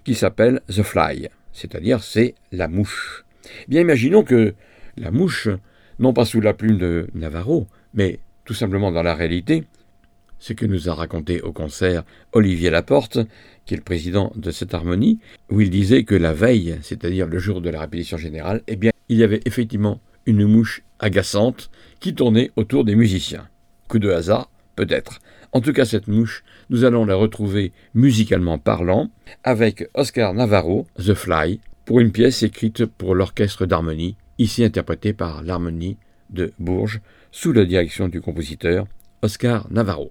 qui 0.03 0.17
s'appelle 0.17 0.61
The 0.67 0.83
Fly, 0.83 1.29
c'est-à-dire 1.53 2.03
c'est 2.03 2.35
la 2.51 2.67
mouche. 2.67 3.25
Bien 3.69 3.83
imaginons 3.83 4.25
que 4.25 4.55
la 4.97 5.13
mouche, 5.13 5.49
non 6.01 6.13
pas 6.13 6.25
sous 6.25 6.41
la 6.41 6.53
plume 6.53 6.79
de 6.79 7.07
Navarro, 7.15 7.69
mais 7.95 8.19
tout 8.45 8.55
simplement 8.55 8.91
dans 8.91 9.05
la 9.05 9.15
réalité, 9.15 9.63
ce 10.43 10.53
que 10.55 10.67
nous 10.67 10.89
a 10.89 10.95
raconté 10.95 11.41
au 11.41 11.53
concert 11.53 12.03
Olivier 12.33 12.69
Laporte, 12.69 13.21
qui 13.65 13.75
est 13.75 13.77
le 13.77 13.85
président 13.85 14.33
de 14.35 14.51
cette 14.51 14.75
harmonie, 14.75 15.21
où 15.51 15.61
il 15.61 15.71
disait 15.71 16.03
que 16.03 16.17
la 16.17 16.33
veille, 16.33 16.79
c'est-à-dire 16.83 17.29
le 17.29 17.39
jour 17.39 17.61
de 17.61 17.71
la 17.71 17.81
répétition 17.81 18.17
générale, 18.17 18.61
eh 18.67 18.75
bien, 18.75 18.91
il 19.09 19.19
y 19.19 19.23
avait 19.23 19.41
effectivement 19.45 20.01
une 20.27 20.45
mouche 20.45 20.83
agaçante 20.99 21.71
qui 22.01 22.17
tournait 22.17 22.51
autour 22.57 22.85
des 22.85 22.97
musiciens. 22.97 23.47
Coup 23.87 24.01
de 24.01 24.11
hasard, 24.11 24.51
peut-être. 24.75 25.21
En 25.53 25.61
tout 25.61 25.73
cas, 25.73 25.85
cette 25.85 26.09
mouche, 26.09 26.43
nous 26.71 26.83
allons 26.83 27.05
la 27.05 27.15
retrouver 27.15 27.71
musicalement 27.95 28.59
parlant 28.59 29.11
avec 29.45 29.89
Oscar 29.95 30.35
Navarro, 30.35 30.89
The 30.99 31.15
Fly, 31.15 31.61
pour 31.85 32.01
une 32.01 32.11
pièce 32.11 32.43
écrite 32.43 32.85
pour 32.85 33.15
l'orchestre 33.15 33.65
d'harmonie, 33.65 34.17
ici 34.39 34.65
interprétée 34.65 35.13
par 35.13 35.45
l'harmonie 35.45 35.99
de 36.31 36.53
Bourges, 36.59 37.01
sous 37.31 37.53
la 37.53 37.65
direction 37.65 38.09
du 38.09 38.21
compositeur 38.21 38.89
Oscar 39.23 39.69
Navarro. 39.71 40.11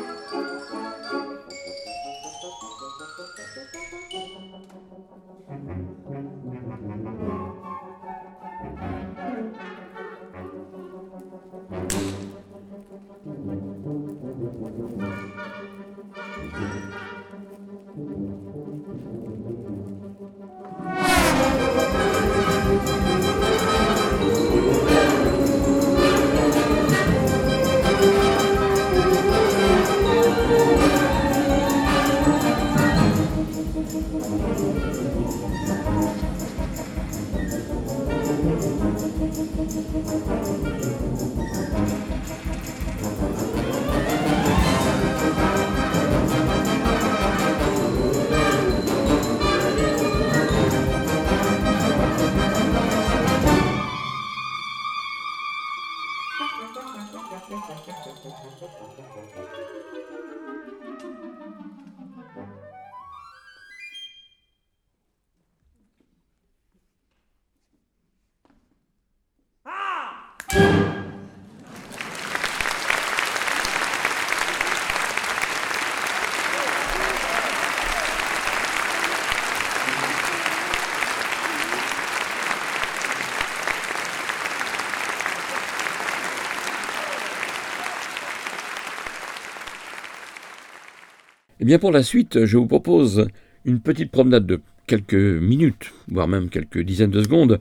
Eh 91.61 91.65
bien, 91.65 91.77
pour 91.77 91.91
la 91.91 92.01
suite, 92.01 92.45
je 92.45 92.57
vous 92.57 92.65
propose 92.65 93.27
une 93.65 93.81
petite 93.81 94.09
promenade 94.09 94.47
de 94.47 94.61
quelques 94.87 95.13
minutes, 95.13 95.93
voire 96.07 96.27
même 96.27 96.49
quelques 96.49 96.79
dizaines 96.79 97.11
de 97.11 97.21
secondes, 97.21 97.59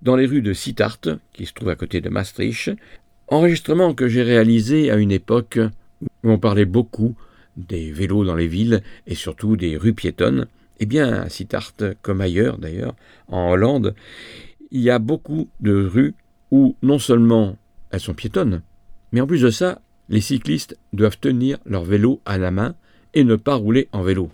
dans 0.00 0.16
les 0.16 0.24
rues 0.24 0.40
de 0.40 0.54
Sittard, 0.54 0.98
qui 1.34 1.44
se 1.44 1.52
trouve 1.52 1.68
à 1.68 1.76
côté 1.76 2.00
de 2.00 2.08
Maastricht. 2.08 2.70
Enregistrement 3.28 3.92
que 3.92 4.08
j'ai 4.08 4.22
réalisé 4.22 4.90
à 4.90 4.96
une 4.96 5.12
époque 5.12 5.58
où 6.24 6.30
on 6.30 6.38
parlait 6.38 6.64
beaucoup 6.64 7.14
des 7.58 7.92
vélos 7.92 8.24
dans 8.24 8.36
les 8.36 8.46
villes 8.46 8.82
et 9.06 9.14
surtout 9.14 9.58
des 9.58 9.76
rues 9.76 9.92
piétonnes. 9.92 10.46
Eh 10.80 10.86
bien, 10.86 11.12
à 11.12 11.28
Sittard, 11.28 11.74
comme 12.00 12.22
ailleurs 12.22 12.56
d'ailleurs, 12.56 12.96
en 13.28 13.50
Hollande, 13.50 13.94
il 14.70 14.80
y 14.80 14.88
a 14.88 14.98
beaucoup 14.98 15.50
de 15.60 15.74
rues 15.74 16.14
où 16.50 16.74
non 16.82 16.98
seulement 16.98 17.58
elles 17.90 18.00
sont 18.00 18.14
piétonnes, 18.14 18.62
mais 19.12 19.20
en 19.20 19.26
plus 19.26 19.42
de 19.42 19.50
ça, 19.50 19.82
les 20.08 20.22
cyclistes 20.22 20.78
doivent 20.94 21.18
tenir 21.18 21.58
leur 21.66 21.84
vélo 21.84 22.22
à 22.24 22.38
la 22.38 22.50
main 22.50 22.74
et 23.14 23.24
ne 23.24 23.36
pas 23.36 23.54
rouler 23.54 23.88
en 23.92 24.02
vélo. 24.02 24.30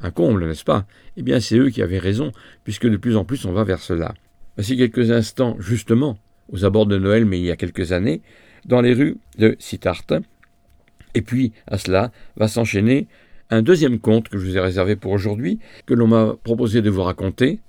Un 0.00 0.10
comble, 0.10 0.46
n'est-ce 0.46 0.64
pas 0.64 0.86
Eh 1.16 1.22
bien, 1.22 1.40
c'est 1.40 1.56
eux 1.56 1.70
qui 1.70 1.82
avaient 1.82 1.98
raison, 1.98 2.32
puisque 2.64 2.88
de 2.88 2.96
plus 2.96 3.16
en 3.16 3.24
plus 3.24 3.44
on 3.44 3.52
va 3.52 3.64
vers 3.64 3.80
cela. 3.80 4.14
Voici 4.56 4.76
quelques 4.76 5.10
instants, 5.10 5.56
justement, 5.58 6.18
aux 6.50 6.64
abords 6.64 6.86
de 6.86 6.98
Noël, 6.98 7.24
mais 7.24 7.38
il 7.38 7.44
y 7.44 7.50
a 7.50 7.56
quelques 7.56 7.92
années, 7.92 8.20
dans 8.64 8.80
les 8.80 8.92
rues 8.92 9.16
de 9.38 9.56
Sittard. 9.58 10.02
Et 11.14 11.22
puis, 11.22 11.52
à 11.66 11.78
cela, 11.78 12.10
va 12.36 12.48
s'enchaîner 12.48 13.06
un 13.50 13.62
deuxième 13.62 13.98
conte 13.98 14.28
que 14.28 14.38
je 14.38 14.46
vous 14.46 14.56
ai 14.56 14.60
réservé 14.60 14.96
pour 14.96 15.12
aujourd'hui, 15.12 15.58
que 15.86 15.94
l'on 15.94 16.06
m'a 16.06 16.34
proposé 16.42 16.82
de 16.82 16.90
vous 16.90 17.02
raconter, 17.02 17.60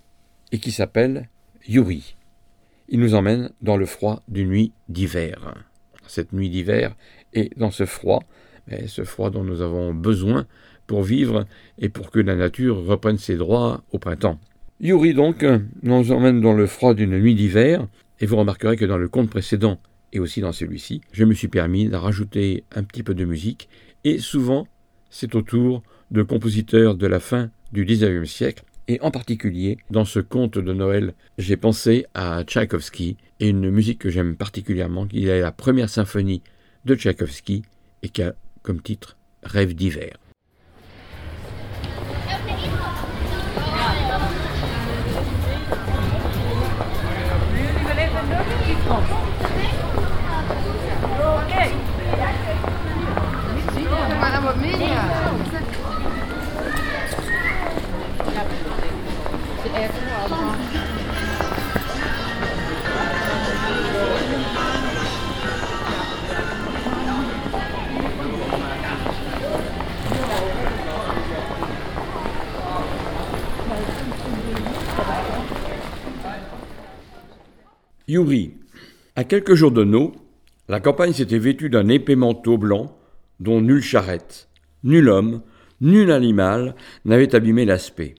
et 0.52 0.60
qui 0.60 0.72
s'appelle 0.72 1.30
Yuri. 1.68 2.16
Il 2.90 3.00
nous 3.00 3.16
emmène 3.16 3.52
dans 3.62 3.78
le 3.78 3.86
froid 3.86 4.24
d'une 4.28 4.50
nuit 4.50 4.72
d'hiver. 4.88 5.56
Cette 6.08 6.34
nuit 6.34 6.50
d'hiver, 6.50 6.96
et 7.34 7.50
dans 7.58 7.72
ce 7.72 7.86
froid, 7.86 8.24
ce 8.88 9.04
froid 9.04 9.30
dont 9.30 9.44
nous 9.44 9.62
avons 9.62 9.94
besoin 9.94 10.46
pour 10.88 11.04
vivre 11.04 11.46
et 11.80 11.90
pour 11.90 12.12
que 12.12 12.20
la 12.20 12.36
nature 12.36 12.86
reprenne 12.86 13.18
ses 13.18 13.36
droits 13.36 13.84
au 13.92 14.00
printemps. 14.00 14.40
Yuri 14.80 15.14
donc 15.14 15.46
nous 15.82 16.12
emmène 16.12 16.42
dans 16.42 16.54
le 16.54 16.68
froid 16.68 16.94
d'une 16.94 17.18
nuit 17.18 17.36
d'hiver, 17.36 17.88
et 18.20 18.26
vous 18.26 18.38
remarquerez 18.38 18.78
que 18.78 18.86
dans 18.86 18.98
le 18.98 19.08
conte 19.08 19.30
précédent 19.30 19.80
et 20.12 20.20
aussi 20.20 20.42
dans 20.42 20.52
celui-ci, 20.52 21.02
je 21.12 21.26
me 21.26 21.34
suis 21.34 21.48
permis 21.48 21.90
de 21.90 21.96
rajouter 21.96 22.66
un 22.76 22.84
petit 22.84 23.04
peu 23.04 23.16
de 23.16 23.26
musique, 23.26 23.70
et 24.04 24.20
souvent 24.20 24.68
c'est 25.10 25.36
autour 25.36 25.84
de 26.12 26.22
compositeurs 26.22 26.96
de 26.96 27.08
la 27.08 27.20
fin 27.20 27.50
du 27.72 27.86
XIXe 27.86 28.30
siècle, 28.30 28.64
et 28.88 29.00
en 29.02 29.12
particulier 29.12 29.78
dans 29.90 30.06
ce 30.06 30.20
conte 30.20 30.58
de 30.58 30.74
Noël, 30.74 31.14
j'ai 31.38 31.58
pensé 31.58 32.06
à 32.14 32.44
Tchaïkovski 32.44 33.18
et 33.40 33.50
une 33.50 33.70
musique 33.70 34.00
que 34.00 34.10
j'aime 34.10 34.36
particulièrement, 34.36 35.08
qui 35.08 35.26
est 35.28 35.42
la 35.42 35.52
première 35.52 35.90
symphonie 35.90 36.44
de 36.86 36.96
Tchaïkovski 36.96 37.64
et 38.04 38.10
qui 38.10 38.22
a 38.22 38.36
comme 38.64 38.82
titre 38.82 39.18
Rêve 39.44 39.76
d'hiver. 39.76 40.18
Yuri. 78.08 78.56
À 79.16 79.24
quelques 79.24 79.54
jours 79.54 79.72
de 79.72 79.86
nous, 79.86 80.12
la 80.68 80.82
campagne 80.82 81.14
s'était 81.14 81.38
vêtue 81.38 81.70
d'un 81.70 81.88
épais 81.88 82.16
manteau 82.16 82.58
blanc 82.58 82.98
dont 83.40 83.62
nulle 83.62 83.82
charrette, 83.82 84.50
nul 84.84 85.08
homme, 85.08 85.42
nul 85.80 86.12
animal 86.12 86.76
n'avait 87.06 87.34
abîmé 87.34 87.64
l'aspect. 87.64 88.16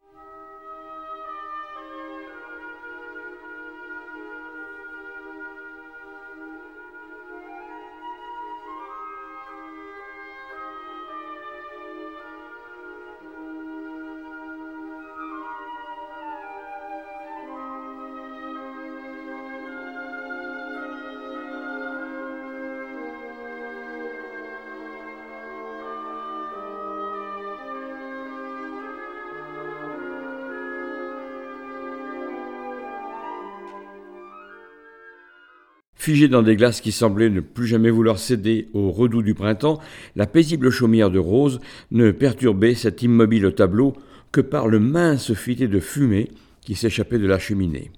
Figée 36.05 36.29
dans 36.29 36.43
des 36.43 36.55
glaces 36.55 36.83
qui 36.83 36.93
semblaient 36.93 37.31
ne 37.31 37.41
plus 37.41 37.67
jamais 37.67 37.89
vouloir 37.89 38.19
céder 38.19 38.69
au 38.75 38.91
redout 38.91 39.23
du 39.23 39.33
printemps, 39.33 39.81
la 40.17 40.27
paisible 40.27 40.69
chaumière 40.69 41.11
de 41.11 41.19
rose 41.19 41.61
ne 41.93 42.11
perturbait 42.11 42.75
cet 42.75 43.03
immobile 43.03 43.55
tableau 43.57 43.95
que 44.31 44.43
par 44.43 44.69
le 44.69 44.81
mince 44.81 45.33
filet 45.33 45.67
de 45.67 45.81
fumée 45.81 46.29
qui 46.61 46.75
s'échappait 46.75 47.19
de 47.19 47.27
la 47.27 47.39
cheminée. 47.39 47.91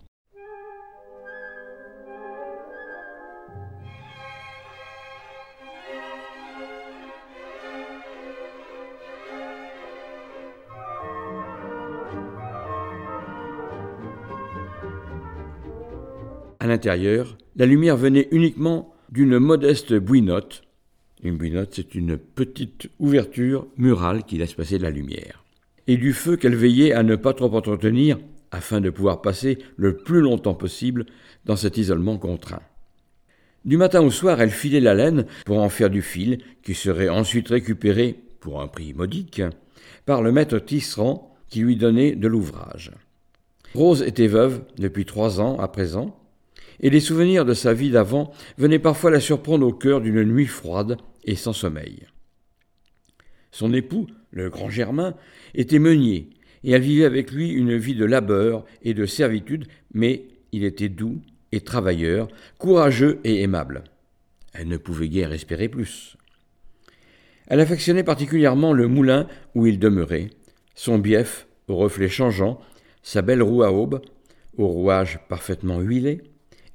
La 16.85 17.67
lumière 17.67 17.97
venait 17.97 18.29
uniquement 18.31 18.95
d'une 19.11 19.39
modeste 19.39 19.95
bouinotte. 19.95 20.63
Une 21.23 21.37
bouinotte, 21.37 21.73
c'est 21.75 21.95
une 21.95 22.19
petite 22.19 22.91
ouverture 22.99 23.67
murale 23.77 24.25
qui 24.25 24.39
laisse 24.39 24.55
passer 24.55 24.79
de 24.79 24.83
la 24.83 24.91
lumière. 24.91 25.45
Et 25.87 25.97
du 25.97 26.13
feu 26.13 26.37
qu'elle 26.37 26.57
veillait 26.57 26.93
à 26.93 27.03
ne 27.03 27.17
pas 27.17 27.33
trop 27.33 27.55
entretenir 27.55 28.19
afin 28.51 28.81
de 28.81 28.91
pouvoir 28.91 29.23
passer 29.23 29.59
le 29.77 29.97
plus 29.97 30.21
longtemps 30.21 30.55
possible 30.55 31.07
dans 31.45 31.57
cet 31.57 31.77
isolement 31.77 32.19
contraint. 32.19 32.63
Du 33.65 33.77
matin 33.77 34.01
au 34.01 34.11
soir, 34.11 34.41
elle 34.41 34.51
filait 34.51 34.81
la 34.81 34.95
laine 34.95 35.27
pour 35.45 35.59
en 35.59 35.69
faire 35.69 35.91
du 35.91 36.03
fil 36.03 36.39
qui 36.63 36.75
serait 36.75 37.09
ensuite 37.09 37.49
récupéré, 37.49 38.17
pour 38.41 38.61
un 38.61 38.69
prix 38.69 38.95
modique, 38.95 39.43
par 40.05 40.23
le 40.23 40.31
maître 40.31 40.59
tisserand 40.59 41.37
qui 41.49 41.61
lui 41.61 41.77
donnait 41.77 42.15
de 42.15 42.29
l'ouvrage. 42.29 42.93
Rose 43.75 44.03
était 44.03 44.29
veuve 44.29 44.63
depuis 44.79 45.05
trois 45.05 45.41
ans 45.41 45.59
à 45.59 45.69
présent, 45.69 46.17
et 46.81 46.91
les 46.91 47.01
souvenirs 47.01 47.45
de 47.45 47.55
sa 47.55 47.73
vie 47.73 47.91
d'avant 47.91 48.33
venaient 48.59 48.79
parfois 48.79 49.11
la 49.11 49.21
surprendre 49.21 49.67
au 49.67 49.73
cœur 49.73 50.01
d'une 50.01 50.25
nuit 50.25 50.47
froide 50.47 50.99
et 51.25 51.35
sans 51.35 51.53
sommeil. 51.53 52.07
Son 53.51 53.73
époux, 53.73 54.07
le 54.31 54.51
grand 54.51 54.69
Germain, 54.69 55.15
était 55.55 55.79
meunier, 55.79 56.31
et 56.63 56.73
elle 56.73 56.83
vivait 56.83 57.05
avec 57.05 57.33
lui 57.33 57.51
une 57.51 57.77
vie 57.77 57.95
de 57.95 58.05
labeur 58.05 58.65
et 58.83 58.93
de 58.93 59.07
servitude, 59.07 59.67
mais 59.95 60.27
il 60.53 60.65
était 60.65 60.89
doux 60.89 61.21
et 61.53 61.61
travailleur, 61.61 62.29
courageux 62.59 63.21
et 63.25 63.43
aimable. 63.43 63.85
Elle 64.53 64.69
ne 64.69 64.77
pouvait 64.77 65.09
guère 65.09 65.33
espérer 65.33 65.69
plus. 65.69 66.17
Elle 67.47 67.61
affectionnait 67.61 68.05
particulièrement 68.05 68.73
le 68.73 68.89
moulin 68.89 69.29
où 69.55 69.67
il 69.67 69.79
demeurait, 69.79 70.31
son 70.75 70.99
bief 70.99 71.47
aux 71.69 71.77
reflets 71.77 72.09
changeants, 72.09 72.61
sa 73.03 73.23
belle 73.23 73.43
roue 73.43 73.63
à 73.63 73.73
aube, 73.73 74.01
au 74.57 74.67
rouage 74.67 75.21
parfaitement 75.29 75.81
huilé, 75.81 76.23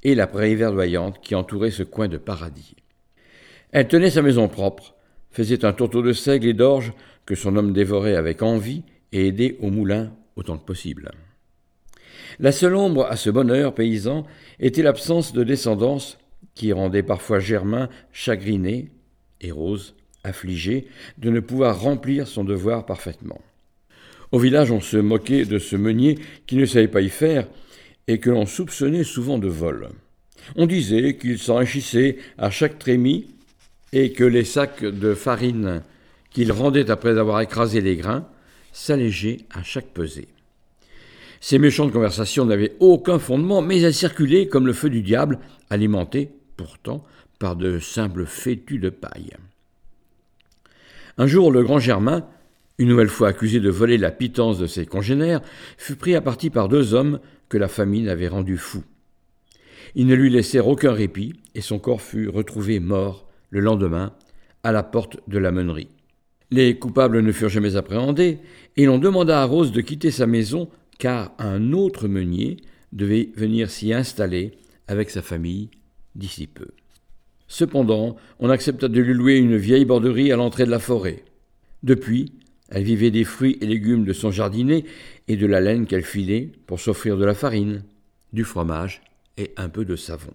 et 0.04 0.16
la 0.16 0.28
prairie 0.28 0.56
verdoyante 0.56 1.20
qui 1.22 1.36
entourait 1.36 1.72
ce 1.72 1.84
coin 1.84 2.08
de 2.08 2.18
paradis. 2.18 2.76
Elle 3.72 3.88
tenait 3.88 4.10
sa 4.10 4.22
maison 4.22 4.48
propre, 4.48 4.96
faisait 5.32 5.66
un 5.66 5.74
tourteau 5.74 6.02
de 6.02 6.14
seigle 6.14 6.48
et 6.48 6.54
d'orge 6.54 6.94
que 7.26 7.36
son 7.36 7.56
homme 7.56 7.74
dévorait 7.74 8.16
avec 8.16 8.42
envie 8.42 8.84
et 9.12 9.28
aidait 9.28 9.58
au 9.60 9.70
moulin 9.70 10.12
autant 10.36 10.58
que 10.58 10.66
possible. 10.66 11.12
La 12.40 12.52
seule 12.52 12.76
ombre 12.76 13.06
à 13.06 13.16
ce 13.16 13.30
bonheur 13.30 13.74
paysan 13.74 14.26
était 14.60 14.84
l'absence 14.84 15.34
de 15.34 15.44
descendance 15.44 16.18
qui 16.56 16.74
rendait 16.74 17.04
parfois 17.04 17.40
Germain 17.40 17.90
chagriné 18.12 18.90
et 19.42 19.52
Rose 19.52 19.96
affligée 20.24 20.88
de 21.18 21.30
ne 21.30 21.40
pouvoir 21.40 21.80
remplir 21.80 22.28
son 22.28 22.44
devoir 22.44 22.86
parfaitement. 22.86 23.42
Au 24.32 24.40
village, 24.40 24.72
on 24.72 24.80
se 24.80 24.98
moquait 24.98 25.46
de 25.46 25.60
ce 25.60 25.76
meunier 25.76 26.18
qui 26.48 26.56
ne 26.56 26.66
savait 26.66 26.88
pas 26.88 27.02
y 27.02 27.10
faire 27.10 27.48
et 28.12 28.20
que 28.20 28.30
l'on 28.30 28.46
soupçonnait 28.46 29.06
souvent 29.06 29.38
de 29.38 29.48
vol. 29.48 29.90
On 30.58 30.68
disait 30.68 31.16
qu'il 31.16 31.40
s'enrichissait 31.40 32.18
à 32.38 32.50
chaque 32.50 32.78
trémie 32.78 33.28
et 33.94 34.12
que 34.12 34.26
les 34.26 34.44
sacs 34.44 34.84
de 34.84 35.14
farine 35.14 35.82
qu'il 36.30 36.52
rendait 36.52 36.92
après 36.92 37.18
avoir 37.18 37.40
écrasé 37.40 37.80
les 37.80 37.96
grains 37.96 38.28
s'allégeaient 38.74 39.40
à 39.50 39.64
chaque 39.64 39.94
pesée. 39.94 40.28
Ces 41.40 41.58
méchantes 41.58 41.94
conversations 41.94 42.46
n'avaient 42.46 42.76
aucun 42.82 43.18
fondement, 43.18 43.62
mais 43.62 43.80
elles 43.80 43.94
circulaient 43.94 44.48
comme 44.48 44.68
le 44.68 44.74
feu 44.74 44.90
du 44.90 45.02
diable, 45.02 45.40
alimentées, 45.70 46.32
pourtant, 46.58 47.06
par 47.40 47.56
de 47.56 47.80
simples 47.80 48.26
fétus 48.26 48.80
de 48.80 48.90
paille. 48.90 49.32
Un 51.18 51.28
jour, 51.28 51.50
le 51.50 51.64
grand 51.64 51.80
Germain, 51.80 52.28
une 52.82 52.90
nouvelle 52.90 53.10
fois 53.10 53.28
accusé 53.28 53.60
de 53.60 53.70
voler 53.70 54.00
la 54.00 54.10
pitance 54.10 54.58
de 54.58 54.66
ses 54.66 54.88
congénères, 54.88 55.42
fut 55.78 55.96
pris 55.96 56.16
à 56.16 56.22
partie 56.22 56.50
par 56.50 56.68
deux 56.68 56.96
hommes 56.96 57.20
que 57.48 57.60
la 57.60 57.68
famine 57.68 58.10
avait 58.10 58.28
rendu 58.28 58.58
fou. 58.58 58.84
Ils 59.94 60.08
ne 60.08 60.16
lui 60.16 60.32
laissèrent 60.32 60.68
aucun 60.68 60.92
répit, 60.92 61.34
et 61.54 61.62
son 61.62 61.78
corps 61.78 62.02
fut 62.02 62.28
retrouvé 62.28 62.80
mort 62.80 63.28
le 63.52 63.60
lendemain 63.60 64.14
à 64.64 64.72
la 64.72 64.82
porte 64.82 65.18
de 65.28 65.38
la 65.38 65.52
meunerie. 65.52 65.90
Les 66.50 66.80
coupables 66.80 67.22
ne 67.22 67.32
furent 67.32 67.50
jamais 67.50 67.76
appréhendés, 67.76 68.40
et 68.78 68.88
l'on 68.88 68.98
demanda 68.98 69.44
à 69.44 69.46
Rose 69.46 69.72
de 69.72 69.82
quitter 69.82 70.10
sa 70.10 70.26
maison, 70.26 70.68
car 70.98 71.36
un 71.38 71.74
autre 71.74 72.08
meunier 72.08 72.58
devait 72.94 73.30
venir 73.36 73.70
s'y 73.70 73.94
installer 73.94 74.54
avec 74.88 75.12
sa 75.12 75.22
famille 75.22 75.70
d'ici 76.16 76.48
peu. 76.48 76.70
Cependant, 77.48 78.16
on 78.40 78.50
accepta 78.50 78.88
de 78.88 79.02
lui 79.02 79.14
louer 79.14 79.38
une 79.38 79.58
vieille 79.58 79.86
borderie 79.86 80.32
à 80.32 80.36
l'entrée 80.36 80.66
de 80.66 80.72
la 80.72 80.80
forêt. 80.80 81.24
Depuis, 81.84 82.32
elle 82.72 82.84
vivait 82.84 83.12
des 83.12 83.26
fruits 83.26 83.58
et 83.62 83.66
légumes 83.66 84.06
de 84.06 84.14
son 84.14 84.32
jardinet 84.32 84.86
et 85.28 85.36
de 85.36 85.46
la 85.46 85.60
laine 85.60 85.86
qu'elle 85.86 86.06
filait 86.06 86.52
pour 86.66 86.80
s'offrir 86.80 87.18
de 87.18 87.26
la 87.26 87.34
farine, 87.34 87.84
du 88.32 88.46
fromage 88.46 89.02
et 89.38 89.52
un 89.58 89.70
peu 89.70 89.84
de 89.84 89.98
savon. 89.98 90.34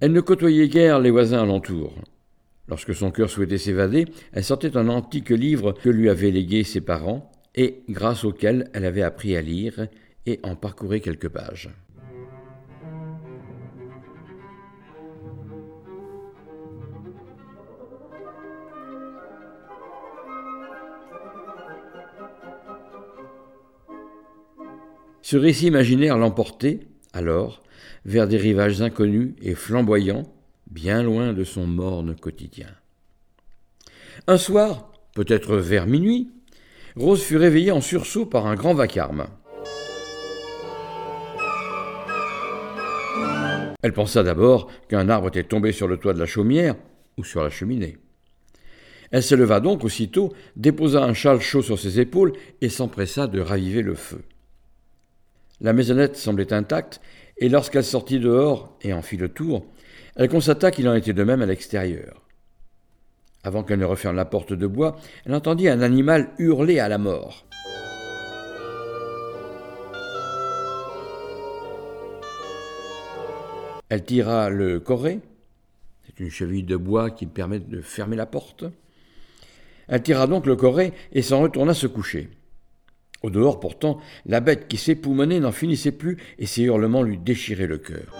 Elle 0.00 0.12
ne 0.12 0.20
côtoyait 0.20 0.68
guère 0.68 1.00
les 1.00 1.10
voisins 1.10 1.42
alentours. 1.42 1.92
Lorsque 2.68 2.94
son 2.94 3.10
cœur 3.10 3.30
souhaitait 3.30 3.58
s'évader, 3.58 4.06
elle 4.32 4.44
sortait 4.44 4.76
un 4.76 4.88
antique 4.88 5.30
livre 5.30 5.72
que 5.72 5.88
lui 5.88 6.10
avaient 6.10 6.30
légué 6.30 6.64
ses 6.64 6.82
parents 6.82 7.32
et 7.54 7.82
grâce 7.88 8.24
auquel 8.24 8.70
elle 8.74 8.84
avait 8.84 9.02
appris 9.02 9.36
à 9.36 9.40
lire 9.40 9.88
et 10.26 10.38
en 10.42 10.54
parcourait 10.54 11.00
quelques 11.00 11.28
pages. 11.28 11.70
Ce 25.22 25.36
récit 25.36 25.66
imaginaire 25.66 26.16
l'emportait, 26.16 26.80
alors, 27.12 27.62
vers 28.06 28.28
des 28.28 28.38
rivages 28.38 28.80
inconnus 28.80 29.34
et 29.42 29.54
flamboyants, 29.54 30.22
bien 30.70 31.02
loin 31.02 31.32
de 31.32 31.44
son 31.44 31.66
morne 31.66 32.14
quotidien. 32.14 32.68
Un 34.26 34.38
soir, 34.38 34.92
peut-être 35.14 35.56
vers 35.56 35.86
minuit, 35.86 36.30
Rose 36.96 37.22
fut 37.22 37.36
réveillée 37.36 37.70
en 37.70 37.80
sursaut 37.80 38.26
par 38.26 38.46
un 38.46 38.54
grand 38.54 38.74
vacarme. 38.74 39.28
Elle 43.82 43.92
pensa 43.92 44.22
d'abord 44.24 44.70
qu'un 44.88 45.08
arbre 45.08 45.28
était 45.28 45.44
tombé 45.44 45.70
sur 45.72 45.86
le 45.86 45.96
toit 45.96 46.12
de 46.12 46.18
la 46.18 46.26
chaumière 46.26 46.74
ou 47.16 47.24
sur 47.24 47.42
la 47.42 47.50
cheminée. 47.50 47.98
Elle 49.10 49.22
se 49.22 49.34
leva 49.34 49.60
donc 49.60 49.84
aussitôt, 49.84 50.32
déposa 50.56 51.02
un 51.02 51.14
châle 51.14 51.40
chaud 51.40 51.62
sur 51.62 51.78
ses 51.78 52.00
épaules 52.00 52.32
et 52.60 52.68
s'empressa 52.68 53.26
de 53.26 53.40
raviver 53.40 53.82
le 53.82 53.94
feu. 53.94 54.22
La 55.60 55.72
maisonnette 55.72 56.16
semblait 56.16 56.52
intacte, 56.52 57.00
et 57.38 57.48
lorsqu'elle 57.48 57.84
sortit 57.84 58.18
dehors 58.18 58.76
et 58.82 58.92
en 58.92 59.00
fit 59.00 59.16
le 59.16 59.28
tour, 59.28 59.64
elle 60.18 60.28
constata 60.28 60.72
qu'il 60.72 60.88
en 60.88 60.94
était 60.94 61.12
de 61.12 61.22
même 61.22 61.42
à 61.42 61.46
l'extérieur. 61.46 62.20
Avant 63.44 63.62
qu'elle 63.62 63.78
ne 63.78 63.84
referme 63.84 64.16
la 64.16 64.24
porte 64.24 64.52
de 64.52 64.66
bois, 64.66 64.96
elle 65.24 65.34
entendit 65.34 65.68
un 65.68 65.80
animal 65.80 66.30
hurler 66.38 66.80
à 66.80 66.88
la 66.88 66.98
mort. 66.98 67.46
Elle 73.90 74.04
tira 74.04 74.50
le 74.50 74.80
corret, 74.80 75.20
c'est 76.04 76.18
une 76.20 76.30
cheville 76.30 76.64
de 76.64 76.76
bois 76.76 77.10
qui 77.10 77.26
permet 77.26 77.60
de 77.60 77.80
fermer 77.80 78.16
la 78.16 78.26
porte. 78.26 78.64
Elle 79.86 80.02
tira 80.02 80.26
donc 80.26 80.46
le 80.46 80.56
corret 80.56 80.92
et 81.12 81.22
s'en 81.22 81.40
retourna 81.40 81.74
se 81.74 81.86
coucher. 81.86 82.28
Au 83.22 83.30
dehors, 83.30 83.60
pourtant, 83.60 83.98
la 84.26 84.40
bête 84.40 84.66
qui 84.68 84.76
s'époumonait 84.76 85.40
n'en 85.40 85.52
finissait 85.52 85.92
plus 85.92 86.18
et 86.38 86.46
ses 86.46 86.62
hurlements 86.62 87.02
lui 87.02 87.18
déchiraient 87.18 87.66
le 87.66 87.78
cœur. 87.78 88.14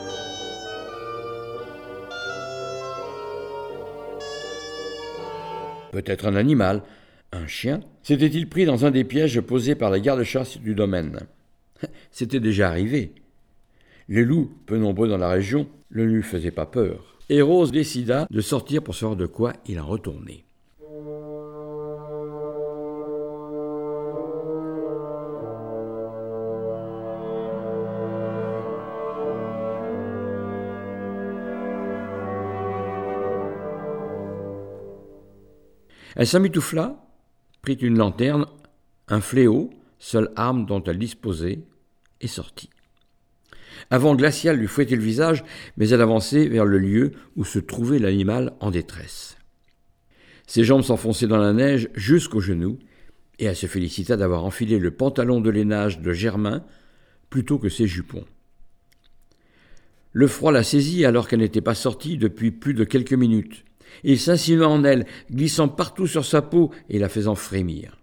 Peut-être 5.93 6.27
un 6.27 6.37
animal, 6.37 6.83
un 7.33 7.47
chien, 7.47 7.81
s'était-il 8.03 8.49
pris 8.49 8.65
dans 8.65 8.85
un 8.85 8.91
des 8.91 9.05
pièges 9.05 9.41
posés 9.41 9.75
par 9.75 9.91
les 9.91 10.01
gardes-chasse 10.01 10.59
du 10.59 10.75
domaine 10.75 11.21
C'était 12.11 12.41
déjà 12.41 12.69
arrivé. 12.69 13.13
Les 14.09 14.25
loups, 14.25 14.51
peu 14.67 14.79
nombreux 14.79 15.09
dans 15.09 15.19
la 15.19 15.29
région, 15.29 15.69
ne 15.91 16.03
lui 16.03 16.23
faisaient 16.23 16.51
pas 16.51 16.67
peur. 16.67 17.19
Et 17.29 17.43
Rose 17.43 17.73
décida 17.73 18.27
de 18.31 18.41
sortir 18.41 18.83
pour 18.83 18.95
savoir 18.95 19.17
de 19.17 19.27
quoi 19.27 19.53
il 19.67 19.79
en 19.79 19.87
retournait. 19.87 20.45
Elle 36.19 36.27
s'emmitoufla, 36.27 37.01
prit 37.63 37.75
une 37.75 37.97
lanterne, 37.97 38.47
un 39.07 39.21
fléau, 39.21 39.71
seule 40.01 40.33
arme 40.35 40.67
dont 40.67 40.83
elle 40.83 40.99
disposait, 40.99 41.61
et 42.21 42.27
sortit. 42.27 42.71
Un 43.93 43.99
vent 43.99 44.17
glacial 44.17 44.57
lui 44.57 44.67
fouettait 44.67 44.97
le 44.97 45.03
visage, 45.03 45.45
mais 45.77 45.89
elle 45.91 46.03
avançait 46.03 46.49
vers 46.49 46.65
le 46.65 46.79
lieu 46.79 47.13
où 47.37 47.45
se 47.45 47.61
trouvait 47.61 48.01
l'animal 48.01 48.55
en 48.59 48.73
détresse. 48.73 49.39
Ses 50.49 50.65
jambes 50.65 50.83
s'enfonçaient 50.83 51.29
dans 51.29 51.39
la 51.39 51.53
neige 51.53 51.89
jusqu'aux 51.95 52.41
genoux, 52.41 52.81
et 53.39 53.45
elle 53.45 53.55
se 53.55 53.67
félicita 53.67 54.17
d'avoir 54.17 54.45
enfilé 54.45 54.81
le 54.81 54.91
pantalon 54.91 55.41
de 55.41 55.51
lainage 55.51 56.01
de 56.01 56.13
Germain 56.13 56.65
plutôt 57.31 57.59
que 57.59 57.69
ses 57.69 57.87
jupons. 57.87 58.25
Le 60.11 60.27
froid 60.27 60.51
la 60.51 60.65
saisit 60.65 61.05
alors 61.05 61.29
qu'elle 61.29 61.39
n'était 61.39 61.61
pas 61.61 61.77
sortie 61.77 62.19
depuis 62.19 62.51
plus 62.51 62.75
de 62.75 62.83
quelques 62.83 63.13
minutes. 63.13 63.65
Il 64.05 64.19
s'insinua 64.19 64.69
en 64.69 64.85
elle, 64.85 65.07
glissant 65.31 65.69
partout 65.69 66.07
sur 66.07 66.25
sa 66.25 66.43
peau 66.43 66.71
et 66.89 66.99
la 66.99 67.09
faisant 67.09 67.35
frémir. 67.35 67.97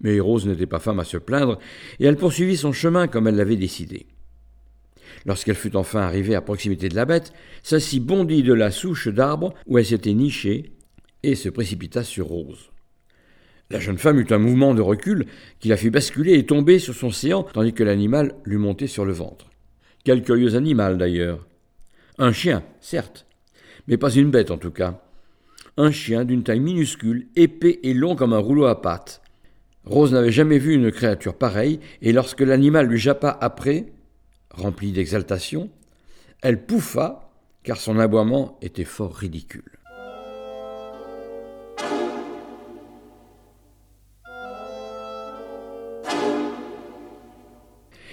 Mais 0.00 0.20
Rose 0.20 0.46
n'était 0.46 0.66
pas 0.66 0.78
femme 0.78 1.00
à 1.00 1.04
se 1.04 1.16
plaindre, 1.16 1.58
et 1.98 2.06
elle 2.06 2.16
poursuivit 2.16 2.56
son 2.56 2.72
chemin 2.72 3.08
comme 3.08 3.26
elle 3.26 3.36
l'avait 3.36 3.56
décidé. 3.56 4.06
Lorsqu'elle 5.26 5.56
fut 5.56 5.76
enfin 5.76 6.00
arrivée 6.00 6.34
à 6.34 6.40
proximité 6.40 6.88
de 6.88 6.94
la 6.94 7.04
bête, 7.04 7.32
celle-ci 7.62 8.00
bondit 8.00 8.42
de 8.42 8.52
la 8.52 8.70
souche 8.70 9.08
d'arbre 9.08 9.54
où 9.66 9.78
elle 9.78 9.86
s'était 9.86 10.14
nichée 10.14 10.72
et 11.22 11.34
se 11.34 11.48
précipita 11.48 12.04
sur 12.04 12.26
Rose. 12.26 12.70
La 13.70 13.80
jeune 13.80 13.98
femme 13.98 14.18
eut 14.18 14.26
un 14.30 14.38
mouvement 14.38 14.74
de 14.74 14.80
recul 14.80 15.26
qui 15.60 15.68
la 15.68 15.76
fit 15.76 15.90
basculer 15.90 16.34
et 16.34 16.46
tomber 16.46 16.78
sur 16.78 16.94
son 16.94 17.10
séant 17.10 17.42
tandis 17.42 17.74
que 17.74 17.84
l'animal 17.84 18.34
lui 18.44 18.56
montait 18.56 18.86
sur 18.86 19.04
le 19.04 19.12
ventre. 19.12 19.50
Quel 20.04 20.22
curieux 20.22 20.54
animal 20.54 20.96
d'ailleurs. 20.96 21.46
Un 22.16 22.32
chien, 22.32 22.62
certes, 22.80 23.26
mais 23.88 23.96
pas 23.96 24.10
une 24.10 24.30
bête 24.30 24.52
en 24.52 24.58
tout 24.58 24.70
cas. 24.70 25.00
Un 25.76 25.90
chien 25.90 26.24
d'une 26.24 26.44
taille 26.44 26.60
minuscule, 26.60 27.26
épais 27.34 27.80
et 27.82 27.94
long 27.94 28.14
comme 28.14 28.34
un 28.34 28.38
rouleau 28.38 28.66
à 28.66 28.80
pattes. 28.80 29.22
Rose 29.84 30.12
n'avait 30.12 30.30
jamais 30.30 30.58
vu 30.58 30.74
une 30.74 30.92
créature 30.92 31.34
pareille, 31.34 31.80
et 32.02 32.12
lorsque 32.12 32.42
l'animal 32.42 32.86
lui 32.86 32.98
jappa 32.98 33.36
après, 33.40 33.86
rempli 34.50 34.92
d'exaltation, 34.92 35.70
elle 36.42 36.64
pouffa, 36.64 37.30
car 37.62 37.78
son 37.78 37.98
aboiement 37.98 38.58
était 38.60 38.84
fort 38.84 39.14
ridicule. 39.14 39.62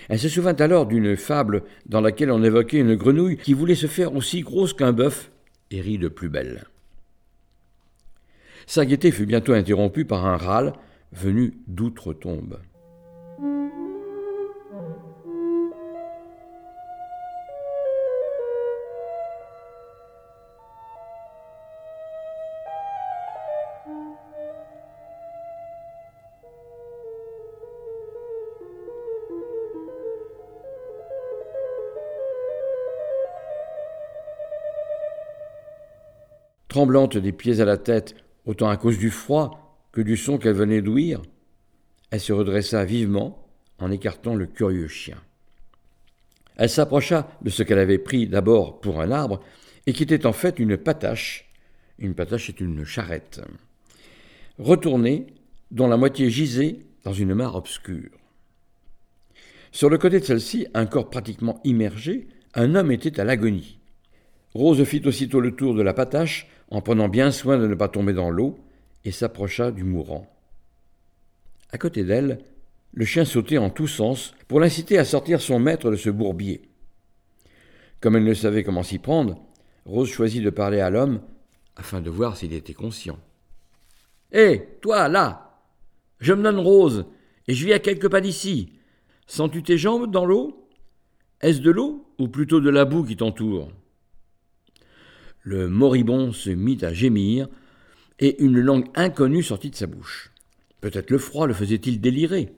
Elle 0.08 0.20
se 0.20 0.30
souvint 0.30 0.56
alors 0.56 0.86
d'une 0.86 1.18
fable 1.18 1.64
dans 1.88 2.00
laquelle 2.00 2.30
on 2.32 2.44
évoquait 2.44 2.78
une 2.78 2.96
grenouille 2.96 3.38
qui 3.38 3.54
voulait 3.54 3.76
se 3.76 3.88
faire 3.88 4.16
aussi 4.16 4.42
grosse 4.42 4.74
qu'un 4.74 4.94
bœuf 4.94 5.32
et 5.72 5.82
rit 5.82 5.98
de 5.98 6.08
plus 6.08 6.30
belle. 6.30 6.66
Sa 8.68 8.86
gaieté 8.86 9.12
fut 9.12 9.26
bientôt 9.26 9.54
interrompue 9.54 10.06
par 10.06 10.26
un 10.26 10.38
râle 10.38 10.74
venu 11.12 11.54
d'outre-tombe. 11.68 12.60
Tremblante 36.76 37.16
des 37.16 37.32
pieds 37.32 37.62
à 37.62 37.66
la 37.66 37.78
tête, 37.78 38.16
autant 38.46 38.68
à 38.68 38.76
cause 38.76 38.98
du 38.98 39.10
froid 39.10 39.80
que 39.94 40.02
du 40.02 40.18
son 40.18 40.38
qu'elle 40.38 40.56
venait 40.56 40.82
d'ouïr, 40.82 41.22
elle 42.12 42.20
se 42.20 42.34
redressa 42.34 42.84
vivement 42.84 43.48
en 43.80 43.92
écartant 43.92 44.36
le 44.36 44.46
curieux 44.46 44.90
chien. 44.90 45.16
Elle 46.58 46.70
s'approcha 46.70 47.30
de 47.42 47.50
ce 47.50 47.64
qu'elle 47.64 47.80
avait 47.80 47.98
pris 47.98 48.28
d'abord 48.28 48.82
pour 48.82 49.00
un 49.00 49.12
arbre 49.12 49.40
et 49.88 49.94
qui 49.94 50.04
était 50.04 50.26
en 50.26 50.34
fait 50.34 50.60
une 50.60 50.76
patache. 50.76 51.50
Une 51.98 52.14
patache 52.14 52.50
est 52.50 52.60
une 52.60 52.84
charrette. 52.84 53.40
Retournée, 54.60 55.28
dont 55.72 55.88
la 55.88 55.96
moitié 55.96 56.30
gisait 56.30 56.80
dans 57.06 57.14
une 57.14 57.36
mare 57.36 57.56
obscure. 57.56 58.12
Sur 59.72 59.90
le 59.90 59.98
côté 59.98 60.20
de 60.20 60.26
celle-ci, 60.26 60.68
un 60.74 60.88
corps 60.88 61.10
pratiquement 61.10 61.62
immergé, 61.64 62.28
un 62.54 62.76
homme 62.76 62.92
était 62.92 63.22
à 63.22 63.24
l'agonie. 63.24 63.80
Rose 64.54 64.84
fit 64.84 65.04
aussitôt 65.06 65.40
le 65.40 65.56
tour 65.56 65.74
de 65.74 65.82
la 65.82 65.94
patache 65.94 66.50
en 66.70 66.82
prenant 66.82 67.08
bien 67.08 67.32
soin 67.32 67.58
de 67.58 67.68
ne 67.68 67.76
pas 67.76 67.88
tomber 67.88 68.14
dans 68.14 68.30
l'eau 68.30 68.58
et 69.04 69.12
s'approcha 69.12 69.72
du 69.72 69.84
mourant. 69.84 70.28
À 71.72 71.78
côté 71.78 72.04
d'elle, 72.04 72.40
le 72.94 73.06
chien 73.06 73.26
sautait 73.26 73.58
en 73.58 73.70
tous 73.70 73.88
sens 73.88 74.34
pour 74.48 74.60
l'inciter 74.60 74.98
à 74.98 75.06
sortir 75.06 75.42
son 75.42 75.60
maître 75.60 75.92
de 75.92 75.96
ce 75.96 76.10
bourbier. 76.10 76.62
Comme 78.00 78.16
elle 78.16 78.24
ne 78.24 78.34
savait 78.34 78.64
comment 78.64 78.84
s'y 78.84 79.00
prendre, 79.00 79.38
Rose 79.86 80.10
choisit 80.10 80.44
de 80.44 80.50
parler 80.50 80.80
à 80.80 80.90
l'homme 80.90 81.22
afin 81.76 82.02
de 82.02 82.10
voir 82.10 82.38
s'il 82.38 82.54
était 82.54 82.74
conscient. 82.74 83.20
Hé, 84.32 84.68
toi, 84.82 85.08
là 85.08 85.60
Je 86.20 86.34
me 86.34 86.42
nomme 86.42 86.60
Rose, 86.60 87.06
et 87.48 87.54
je 87.54 87.66
vis 87.66 87.74
à 87.74 87.80
quelques 87.80 88.10
pas 88.10 88.22
d'ici. 88.22 88.74
Sens-tu 89.28 89.64
tes 89.64 89.78
jambes 89.78 90.12
dans 90.12 90.26
l'eau? 90.26 90.68
Est-ce 91.42 91.60
de 91.60 91.72
l'eau, 91.72 92.08
ou 92.18 92.28
plutôt 92.28 92.62
de 92.62 92.70
la 92.70 92.86
boue 92.86 93.04
qui 93.04 93.18
t'entoure? 93.18 93.72
Le 95.46 95.70
moribond 95.70 96.32
se 96.32 96.50
mit 96.50 96.80
à 96.82 96.92
gémir, 96.92 97.48
et 98.20 98.42
une 98.44 98.60
langue 98.60 98.88
inconnue 98.96 99.44
sortit 99.44 99.70
de 99.70 99.76
sa 99.76 99.86
bouche. 99.86 100.32
Peut-être 100.82 101.12
le 101.12 101.20
froid 101.20 101.46
le 101.46 101.54
faisait-il 101.54 102.02
délirer. 102.02 102.52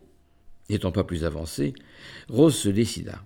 N'étant 0.70 0.94
pas 0.94 1.04
plus 1.04 1.26
avancée, 1.26 1.74
Rose 2.30 2.56
se 2.56 2.70
décida. 2.70 3.22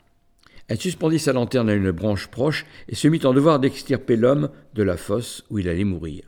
Elle 0.68 0.82
suspendit 0.82 1.20
sa 1.20 1.32
lanterne 1.32 1.70
à 1.70 1.76
une 1.76 1.92
branche 1.92 2.28
proche 2.28 2.66
et 2.90 2.96
se 2.96 3.08
mit 3.08 3.24
en 3.24 3.34
devoir 3.34 3.60
d'extirper 3.60 4.16
l'homme 4.16 4.50
de 4.74 4.82
la 4.82 4.98
fosse 4.98 5.44
où 5.52 5.60
il 5.60 5.70
allait 5.70 5.84
mourir. 5.84 6.24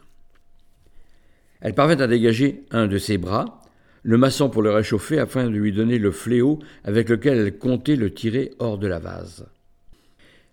Elle 1.60 1.74
parvint 1.74 2.00
à 2.00 2.08
dégager 2.08 2.66
un 2.70 2.86
de 2.86 3.00
ses 3.00 3.18
bras, 3.18 3.62
le 4.04 4.18
massant 4.18 4.50
pour 4.50 4.62
le 4.62 4.70
réchauffer 4.70 5.18
afin 5.18 5.46
de 5.46 5.58
lui 5.58 5.72
donner 5.72 5.98
le 5.98 6.12
fléau 6.12 6.60
avec 6.84 7.10
lequel 7.10 7.40
elle 7.40 7.58
comptait 7.58 7.96
le 7.96 8.14
tirer 8.14 8.52
hors 8.60 8.78
de 8.78 8.86
la 8.86 9.00
vase. 9.00 9.48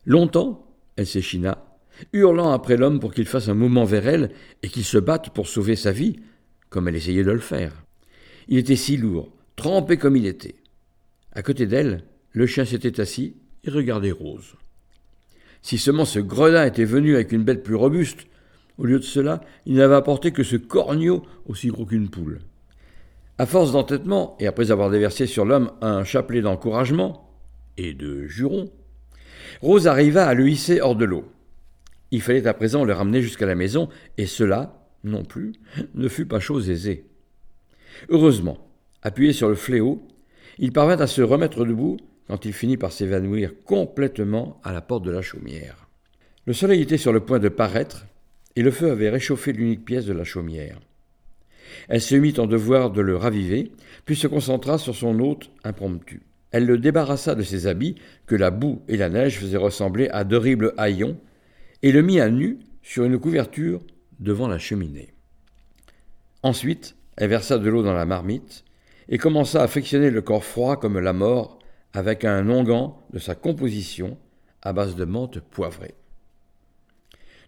Longtemps, 0.06 0.66
elle 0.96 1.06
s'échina, 1.06 1.69
hurlant 2.12 2.52
après 2.52 2.76
l'homme 2.76 3.00
pour 3.00 3.12
qu'il 3.12 3.26
fasse 3.26 3.48
un 3.48 3.54
mouvement 3.54 3.84
vers 3.84 4.06
elle 4.06 4.30
et 4.62 4.68
qu'il 4.68 4.84
se 4.84 4.98
batte 4.98 5.30
pour 5.30 5.48
sauver 5.48 5.76
sa 5.76 5.92
vie, 5.92 6.16
comme 6.68 6.88
elle 6.88 6.96
essayait 6.96 7.24
de 7.24 7.30
le 7.30 7.38
faire. 7.38 7.72
Il 8.48 8.58
était 8.58 8.76
si 8.76 8.96
lourd, 8.96 9.32
trempé 9.56 9.96
comme 9.96 10.16
il 10.16 10.26
était. 10.26 10.56
À 11.32 11.42
côté 11.42 11.66
d'elle, 11.66 12.04
le 12.32 12.46
chien 12.46 12.64
s'était 12.64 13.00
assis 13.00 13.36
et 13.64 13.70
regardait 13.70 14.10
Rose. 14.10 14.54
Si 15.62 15.78
seulement 15.78 16.04
ce 16.04 16.18
gredin 16.18 16.64
était 16.64 16.84
venu 16.84 17.14
avec 17.14 17.32
une 17.32 17.44
bête 17.44 17.62
plus 17.62 17.74
robuste, 17.74 18.26
au 18.78 18.86
lieu 18.86 18.98
de 18.98 19.04
cela, 19.04 19.42
il 19.66 19.74
n'avait 19.74 19.94
apporté 19.94 20.32
que 20.32 20.42
ce 20.42 20.56
corneau 20.56 21.22
aussi 21.46 21.68
gros 21.68 21.84
qu'une 21.84 22.08
poule. 22.08 22.40
À 23.36 23.46
force 23.46 23.72
d'entêtement, 23.72 24.36
et 24.40 24.46
après 24.46 24.70
avoir 24.70 24.90
déversé 24.90 25.26
sur 25.26 25.44
l'homme 25.44 25.70
un 25.80 26.04
chapelet 26.04 26.40
d'encouragement 26.40 27.30
et 27.76 27.94
de 27.94 28.26
jurons, 28.26 28.70
Rose 29.60 29.86
arriva 29.86 30.26
à 30.26 30.34
le 30.34 30.48
hisser 30.48 30.80
hors 30.80 30.96
de 30.96 31.04
l'eau. 31.04 31.24
Il 32.10 32.20
fallait 32.20 32.46
à 32.46 32.54
présent 32.54 32.84
le 32.84 32.92
ramener 32.92 33.22
jusqu'à 33.22 33.46
la 33.46 33.54
maison, 33.54 33.88
et 34.18 34.26
cela, 34.26 34.86
non 35.04 35.24
plus, 35.24 35.52
ne 35.94 36.08
fut 36.08 36.26
pas 36.26 36.40
chose 36.40 36.70
aisée. 36.70 37.04
Heureusement, 38.08 38.58
appuyé 39.02 39.32
sur 39.32 39.48
le 39.48 39.54
fléau, 39.54 40.06
il 40.58 40.72
parvint 40.72 41.00
à 41.00 41.06
se 41.06 41.22
remettre 41.22 41.64
debout 41.64 41.96
quand 42.26 42.44
il 42.44 42.52
finit 42.52 42.76
par 42.76 42.92
s'évanouir 42.92 43.52
complètement 43.64 44.60
à 44.62 44.72
la 44.72 44.80
porte 44.80 45.04
de 45.04 45.10
la 45.10 45.22
chaumière. 45.22 45.88
Le 46.46 46.52
soleil 46.52 46.82
était 46.82 46.98
sur 46.98 47.12
le 47.12 47.20
point 47.20 47.38
de 47.38 47.48
paraître, 47.48 48.06
et 48.56 48.62
le 48.62 48.70
feu 48.70 48.90
avait 48.90 49.10
réchauffé 49.10 49.52
l'unique 49.52 49.84
pièce 49.84 50.06
de 50.06 50.12
la 50.12 50.24
chaumière. 50.24 50.80
Elle 51.88 52.00
se 52.00 52.14
mit 52.16 52.34
en 52.38 52.46
devoir 52.46 52.90
de 52.90 53.00
le 53.00 53.16
raviver, 53.16 53.72
puis 54.04 54.16
se 54.16 54.26
concentra 54.26 54.78
sur 54.78 54.94
son 54.94 55.18
hôte 55.20 55.50
impromptu. 55.64 56.22
Elle 56.50 56.66
le 56.66 56.78
débarrassa 56.78 57.34
de 57.34 57.42
ses 57.42 57.66
habits, 57.66 57.94
que 58.26 58.34
la 58.34 58.50
boue 58.50 58.82
et 58.88 58.96
la 58.96 59.08
neige 59.08 59.38
faisaient 59.38 59.56
ressembler 59.56 60.08
à 60.08 60.24
d'horribles 60.24 60.74
haillons, 60.76 61.16
et 61.82 61.92
le 61.92 62.02
mit 62.02 62.20
à 62.20 62.30
nu 62.30 62.58
sur 62.82 63.04
une 63.04 63.18
couverture 63.18 63.80
devant 64.18 64.48
la 64.48 64.58
cheminée. 64.58 65.12
Ensuite, 66.42 66.96
elle 67.16 67.30
versa 67.30 67.58
de 67.58 67.68
l'eau 67.68 67.82
dans 67.82 67.94
la 67.94 68.06
marmite 68.06 68.64
et 69.08 69.18
commença 69.18 69.62
à 69.62 69.68
frictionner 69.68 70.10
le 70.10 70.22
corps 70.22 70.44
froid 70.44 70.76
comme 70.76 70.98
la 70.98 71.12
mort 71.12 71.58
avec 71.92 72.24
un 72.24 72.48
onguent 72.48 72.94
de 73.12 73.18
sa 73.18 73.34
composition 73.34 74.16
à 74.62 74.72
base 74.72 74.94
de 74.94 75.04
menthe 75.04 75.40
poivrée. 75.40 75.94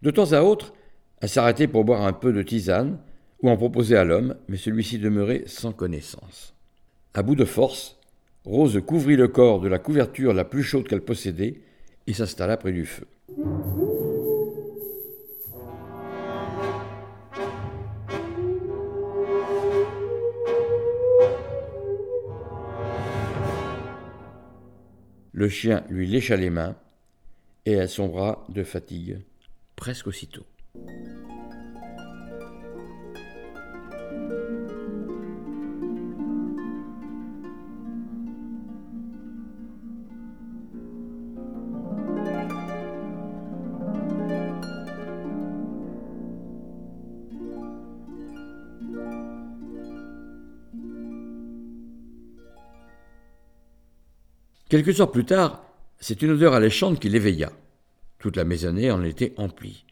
De 0.02 0.10
temps 0.10 0.32
à 0.32 0.42
autre, 0.42 0.74
elle 1.20 1.28
s'arrêtait 1.28 1.68
pour 1.68 1.84
boire 1.84 2.02
un 2.02 2.12
peu 2.12 2.32
de 2.32 2.42
tisane 2.42 2.98
ou 3.42 3.50
en 3.50 3.56
proposer 3.56 3.96
à 3.96 4.04
l'homme, 4.04 4.36
mais 4.48 4.56
celui-ci 4.56 4.98
demeurait 4.98 5.44
sans 5.46 5.72
connaissance. 5.72 6.54
À 7.14 7.22
bout 7.22 7.36
de 7.36 7.44
force, 7.44 7.98
Rose 8.44 8.80
couvrit 8.84 9.16
le 9.16 9.28
corps 9.28 9.60
de 9.60 9.68
la 9.68 9.78
couverture 9.78 10.34
la 10.34 10.44
plus 10.44 10.62
chaude 10.62 10.88
qu'elle 10.88 11.04
possédait 11.04 11.60
et 12.06 12.12
s'installa 12.12 12.56
près 12.56 12.72
du 12.72 12.86
feu. 12.86 13.06
Le 25.34 25.48
chien 25.48 25.82
lui 25.88 26.06
lécha 26.06 26.36
les 26.36 26.50
mains 26.50 26.76
et 27.64 27.72
elle 27.72 27.88
sombra 27.88 28.44
de 28.50 28.62
fatigue 28.64 29.20
presque 29.76 30.06
aussitôt. 30.06 30.44
Quelques 54.72 55.02
heures 55.02 55.10
plus 55.10 55.26
tard, 55.26 55.66
c'est 56.00 56.22
une 56.22 56.30
odeur 56.30 56.54
alléchante 56.54 56.98
qui 56.98 57.10
l'éveilla. 57.10 57.52
Toute 58.18 58.38
la 58.38 58.44
maisonnée 58.44 58.90
en 58.90 59.04
était 59.04 59.34
emplie. 59.36 59.84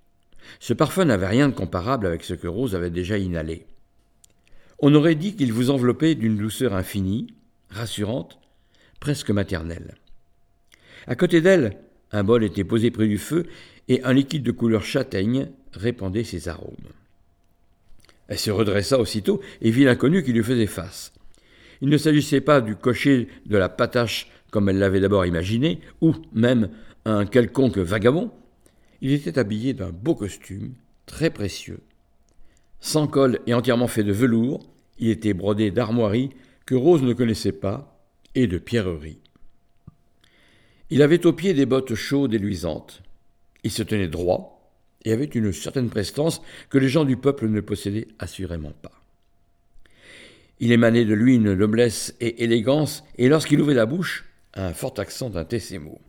Ce 0.59 0.73
parfum 0.73 1.05
n'avait 1.05 1.27
rien 1.27 1.51
de 1.51 1.55
comparable 1.55 2.07
avec 2.07 2.25
ce 2.25 2.33
que 2.33 2.49
Rose 2.49 2.75
avait 2.75 2.89
déjà 2.89 3.19
inhalé. 3.19 3.67
On 4.79 4.95
aurait 4.95 5.17
dit 5.17 5.37
qu'il 5.37 5.53
vous 5.53 5.69
enveloppait 5.69 6.15
d'une 6.15 6.39
douceur 6.39 6.75
infinie, 6.75 7.27
rassurante, 7.69 8.39
presque 9.01 9.29
maternelle. 9.31 9.97
À 11.07 11.15
côté 11.15 11.43
d'elle, 11.43 11.77
un 12.11 12.25
bol 12.25 12.43
était 12.43 12.65
posé 12.65 12.91
près 12.91 13.07
du 13.07 13.19
feu 13.19 13.45
et 13.89 14.03
un 14.03 14.15
liquide 14.15 14.45
de 14.45 14.51
couleur 14.51 14.83
châtaigne 14.83 15.51
répandait 15.75 16.25
ses 16.25 16.49
arômes. 16.49 16.89
Elle 18.29 18.39
se 18.39 18.51
redressa 18.51 18.99
aussitôt 18.99 19.43
et 19.61 19.73
vit 19.73 19.85
l'inconnu 19.85 20.23
qui 20.23 20.33
lui 20.33 20.43
faisait 20.43 20.65
face. 20.65 21.13
Il 21.83 21.91
ne 21.91 21.99
s'agissait 21.99 22.41
pas 22.41 22.63
du 22.63 22.77
cocher 22.77 23.29
de 23.45 23.59
la 23.59 23.69
patache 23.69 24.31
comme 24.51 24.69
elle 24.69 24.79
l'avait 24.79 25.01
d'abord 25.01 25.27
imaginé, 25.27 25.81
ou 26.01 26.15
même 26.33 26.71
un 27.05 27.27
quelconque 27.27 27.79
vagabond, 27.79 28.31
il 29.01 29.13
était 29.13 29.39
habillé 29.39 29.73
d'un 29.73 29.91
beau 29.91 30.15
costume, 30.15 30.75
très 31.07 31.31
précieux. 31.31 31.81
Sans 32.81 33.07
col 33.07 33.41
et 33.47 33.55
entièrement 33.55 33.89
fait 33.89 34.05
de 34.05 34.13
velours, 34.13 34.61
il 34.99 35.09
était 35.09 35.35
brodé 35.35 35.71
d'armoiries 35.71 36.31
que 36.67 36.75
Rose 36.75 37.03
ne 37.03 37.15
connaissait 37.15 37.53
pas, 37.53 37.97
et 38.35 38.47
de 38.47 38.59
pierreries. 38.59 39.19
Il 40.91 41.03
avait 41.03 41.27
aux 41.27 41.33
pieds 41.33 41.55
des 41.55 41.67
bottes 41.67 41.95
chaudes 41.95 42.35
et 42.35 42.39
luisantes. 42.39 43.03
Il 43.65 43.71
se 43.71 43.83
tenait 43.83 44.09
droit, 44.09 44.73
et 45.05 45.13
avait 45.13 45.25
une 45.25 45.53
certaine 45.53 45.91
prestance 45.91 46.43
que 46.69 46.79
les 46.79 46.89
gens 46.89 47.05
du 47.05 47.17
peuple 47.17 47.49
ne 47.49 47.61
possédaient 47.61 48.09
assurément 48.19 48.73
pas. 48.83 48.93
Il 50.61 50.73
émanait 50.73 51.07
de 51.07 51.15
lui 51.15 51.37
une 51.37 51.55
noblesse 51.55 52.15
et 52.21 52.45
élégance, 52.45 53.03
et 53.17 53.29
lorsqu'il 53.29 53.61
ouvrait 53.61 53.75
la 53.75 53.87
bouche, 53.87 54.27
un 54.55 54.73
fort 54.73 54.95
accent 54.99 55.31
ses 55.59 55.79
mots. 55.79 56.01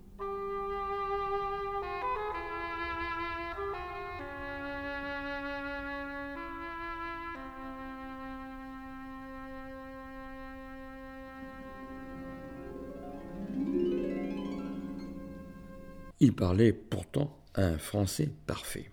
Il 16.24 16.34
parlait 16.36 16.72
pourtant 16.72 17.36
un 17.56 17.80
français 17.80 18.30
parfait. 18.46 18.92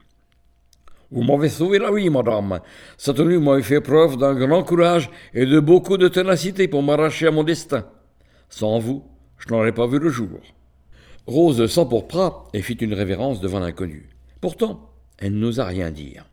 Vous 1.11 1.23
m'avez 1.23 1.51
sauvé 1.51 1.79
la 1.79 1.93
vie, 1.93 2.09
madame. 2.09 2.61
Cette 2.97 3.21
nuit 3.21 3.39
m'avait 3.39 3.63
fait 3.63 3.83
preuve 3.83 4.17
d'un 4.17 4.35
grand 4.35 4.63
courage 4.63 5.11
et 5.35 5.45
de 5.45 5.61
beaucoup 5.61 5.99
de 5.99 6.09
ténacité 6.09 6.69
pour 6.69 6.83
m'arracher 6.83 7.27
à 7.27 7.31
mon 7.31 7.45
destin. 7.45 7.87
Sans 8.49 8.79
vous, 8.79 9.05
je 9.39 9.49
n'aurais 9.49 9.73
pas 9.73 9.87
vu 9.87 9.99
le 9.99 10.11
jour. 10.11 10.41
Rose 11.27 11.67
s'empourpra 11.67 12.49
et 12.55 12.63
fit 12.63 12.75
une 12.75 12.95
révérence 12.95 13.41
devant 13.41 13.61
l'inconnu. 13.61 14.09
Pourtant, 14.41 14.91
elle 15.19 15.35
n'osa 15.35 15.65
rien 15.65 15.91
dire. 15.91 16.27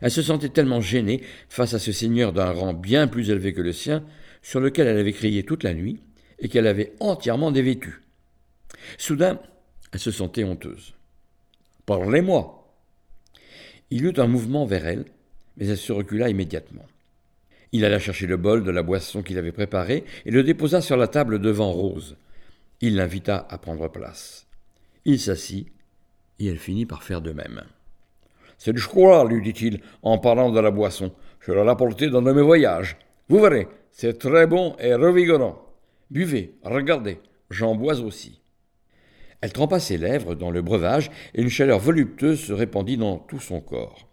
Elle 0.00 0.10
se 0.10 0.22
sentait 0.22 0.48
tellement 0.48 0.80
gênée 0.80 1.22
face 1.48 1.74
à 1.74 1.78
ce 1.78 1.92
seigneur 1.92 2.32
d'un 2.32 2.50
rang 2.50 2.72
bien 2.72 3.08
plus 3.08 3.30
élevé 3.30 3.52
que 3.52 3.60
le 3.60 3.72
sien, 3.72 4.04
sur 4.42 4.60
lequel 4.60 4.86
elle 4.86 4.98
avait 4.98 5.12
crié 5.12 5.42
toute 5.42 5.62
la 5.62 5.74
nuit 5.74 6.00
et 6.38 6.48
qu'elle 6.48 6.66
avait 6.66 6.92
entièrement 7.00 7.50
dévêtu. 7.50 8.02
Soudain, 8.98 9.38
elle 9.92 10.00
se 10.00 10.10
sentait 10.10 10.44
honteuse. 10.44 10.94
Parlez-moi. 11.86 12.74
Il 13.90 14.06
eut 14.06 14.14
un 14.16 14.26
mouvement 14.26 14.64
vers 14.64 14.86
elle, 14.86 15.04
mais 15.56 15.66
elle 15.66 15.76
se 15.76 15.92
recula 15.92 16.28
immédiatement. 16.30 16.86
Il 17.72 17.84
alla 17.84 17.98
chercher 17.98 18.26
le 18.26 18.36
bol 18.36 18.64
de 18.64 18.70
la 18.70 18.82
boisson 18.82 19.22
qu'il 19.22 19.38
avait 19.38 19.52
préparée 19.52 20.04
et 20.26 20.30
le 20.30 20.42
déposa 20.42 20.80
sur 20.80 20.96
la 20.96 21.08
table 21.08 21.38
devant 21.38 21.70
Rose. 21.70 22.16
Il 22.82 22.96
l'invita 22.96 23.46
à 23.48 23.58
prendre 23.58 23.86
place. 23.86 24.48
Il 25.04 25.20
s'assit, 25.20 25.68
et 26.40 26.46
elle 26.48 26.58
finit 26.58 26.84
par 26.84 27.04
faire 27.04 27.20
de 27.20 27.30
même. 27.30 27.62
C'est 28.58 28.72
du 28.72 28.80
chocolat, 28.80 29.24
lui 29.24 29.40
dit-il, 29.40 29.80
en 30.02 30.18
parlant 30.18 30.50
de 30.50 30.58
la 30.58 30.72
boisson. 30.72 31.12
Je 31.38 31.52
l'ai 31.52 31.68
apporté 31.68 32.10
dans 32.10 32.22
de 32.22 32.32
mes 32.32 32.42
voyages. 32.42 32.96
Vous 33.28 33.40
verrez, 33.40 33.68
c'est 33.92 34.18
très 34.18 34.48
bon 34.48 34.74
et 34.80 34.94
revigorant. 34.94 35.64
Buvez, 36.10 36.56
regardez, 36.64 37.20
j'en 37.50 37.76
bois 37.76 38.00
aussi. 38.00 38.40
Elle 39.40 39.52
trempa 39.52 39.78
ses 39.78 39.96
lèvres 39.96 40.34
dans 40.34 40.50
le 40.50 40.60
breuvage 40.60 41.08
et 41.34 41.42
une 41.42 41.50
chaleur 41.50 41.78
voluptueuse 41.78 42.40
se 42.40 42.52
répandit 42.52 42.96
dans 42.96 43.16
tout 43.16 43.40
son 43.40 43.60
corps. 43.60 44.08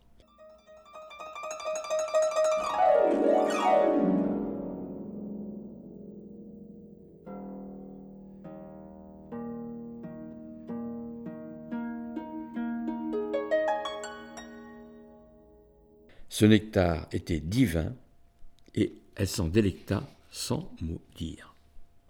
Ce 16.40 16.46
nectar 16.46 17.06
était 17.12 17.42
divin 17.42 17.92
et 18.74 18.94
elle 19.18 19.28
s'en 19.28 19.50
délecta 19.50 20.10
sans 20.32 20.72
mot 20.80 21.02
dire. 21.18 21.54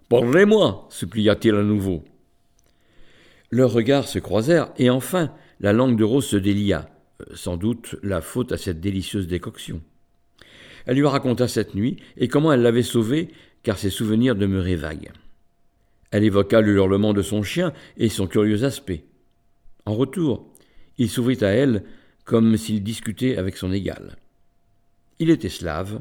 Parlez-moi, 0.07 0.87
supplia-t-il 0.91 1.55
à 1.55 1.63
nouveau. 1.63 2.03
Leurs 3.49 3.73
regards 3.73 4.07
se 4.07 4.19
croisèrent, 4.19 4.71
et 4.77 4.91
enfin 4.91 5.33
la 5.61 5.73
langue 5.73 5.97
de 5.97 6.03
Rose 6.03 6.27
se 6.27 6.37
délia, 6.37 6.91
euh, 7.21 7.25
sans 7.33 7.57
doute 7.57 7.95
la 8.03 8.21
faute 8.21 8.51
à 8.51 8.57
cette 8.57 8.79
délicieuse 8.79 9.27
décoction. 9.27 9.81
Elle 10.85 10.97
lui 10.97 11.07
raconta 11.07 11.47
cette 11.47 11.73
nuit, 11.73 11.97
et 12.15 12.27
comment 12.27 12.53
elle 12.53 12.61
l'avait 12.61 12.83
sauvée, 12.83 13.29
car 13.63 13.79
ses 13.79 13.89
souvenirs 13.89 14.35
demeuraient 14.35 14.75
vagues. 14.75 15.11
Elle 16.11 16.23
évoqua 16.23 16.61
le 16.61 16.75
hurlement 16.75 17.13
de 17.13 17.23
son 17.23 17.41
chien 17.41 17.73
et 17.97 18.09
son 18.09 18.27
curieux 18.27 18.63
aspect. 18.63 19.05
En 19.87 19.95
retour, 19.95 20.45
il 20.99 21.09
s'ouvrit 21.09 21.43
à 21.43 21.47
elle 21.47 21.83
comme 22.29 22.57
s'il 22.57 22.83
discutait 22.83 23.37
avec 23.37 23.57
son 23.57 23.73
égal. 23.73 24.15
Il 25.17 25.31
était 25.31 25.49
slave, 25.49 25.99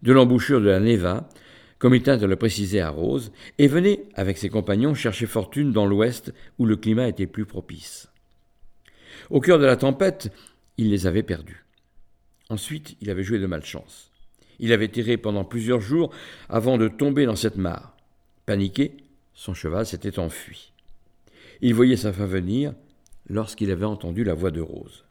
de 0.00 0.12
l'embouchure 0.12 0.60
de 0.60 0.68
la 0.68 0.78
Neva, 0.78 1.28
comme 1.80 1.92
il 1.92 2.04
tint 2.04 2.22
à 2.22 2.26
le 2.28 2.36
préciser 2.36 2.80
à 2.80 2.88
Rose, 2.88 3.32
et 3.58 3.66
venait, 3.66 4.04
avec 4.14 4.38
ses 4.38 4.48
compagnons, 4.48 4.94
chercher 4.94 5.26
fortune 5.26 5.72
dans 5.72 5.84
l'ouest 5.84 6.32
où 6.60 6.66
le 6.66 6.76
climat 6.76 7.08
était 7.08 7.26
plus 7.26 7.46
propice. 7.46 8.08
Au 9.28 9.40
cœur 9.40 9.58
de 9.58 9.66
la 9.66 9.74
tempête, 9.74 10.32
il 10.76 10.88
les 10.88 11.08
avait 11.08 11.24
perdus. 11.24 11.64
Ensuite, 12.48 12.96
il 13.00 13.10
avait 13.10 13.24
joué 13.24 13.40
de 13.40 13.46
malchance. 13.46 14.12
Il 14.60 14.72
avait 14.72 14.86
tiré 14.86 15.16
pendant 15.16 15.44
plusieurs 15.44 15.80
jours 15.80 16.14
avant 16.48 16.78
de 16.78 16.86
tomber 16.86 17.26
dans 17.26 17.34
cette 17.34 17.56
mare. 17.56 17.96
Paniqué, 18.46 18.98
son 19.34 19.52
cheval 19.52 19.84
s'était 19.84 20.20
enfui. 20.20 20.72
Il 21.60 21.74
voyait 21.74 21.96
sa 21.96 22.12
fin 22.12 22.26
venir 22.26 22.72
lorsqu'il 23.28 23.72
avait 23.72 23.84
entendu 23.84 24.22
la 24.22 24.34
voix 24.34 24.52
de 24.52 24.60
Rose. 24.60 25.05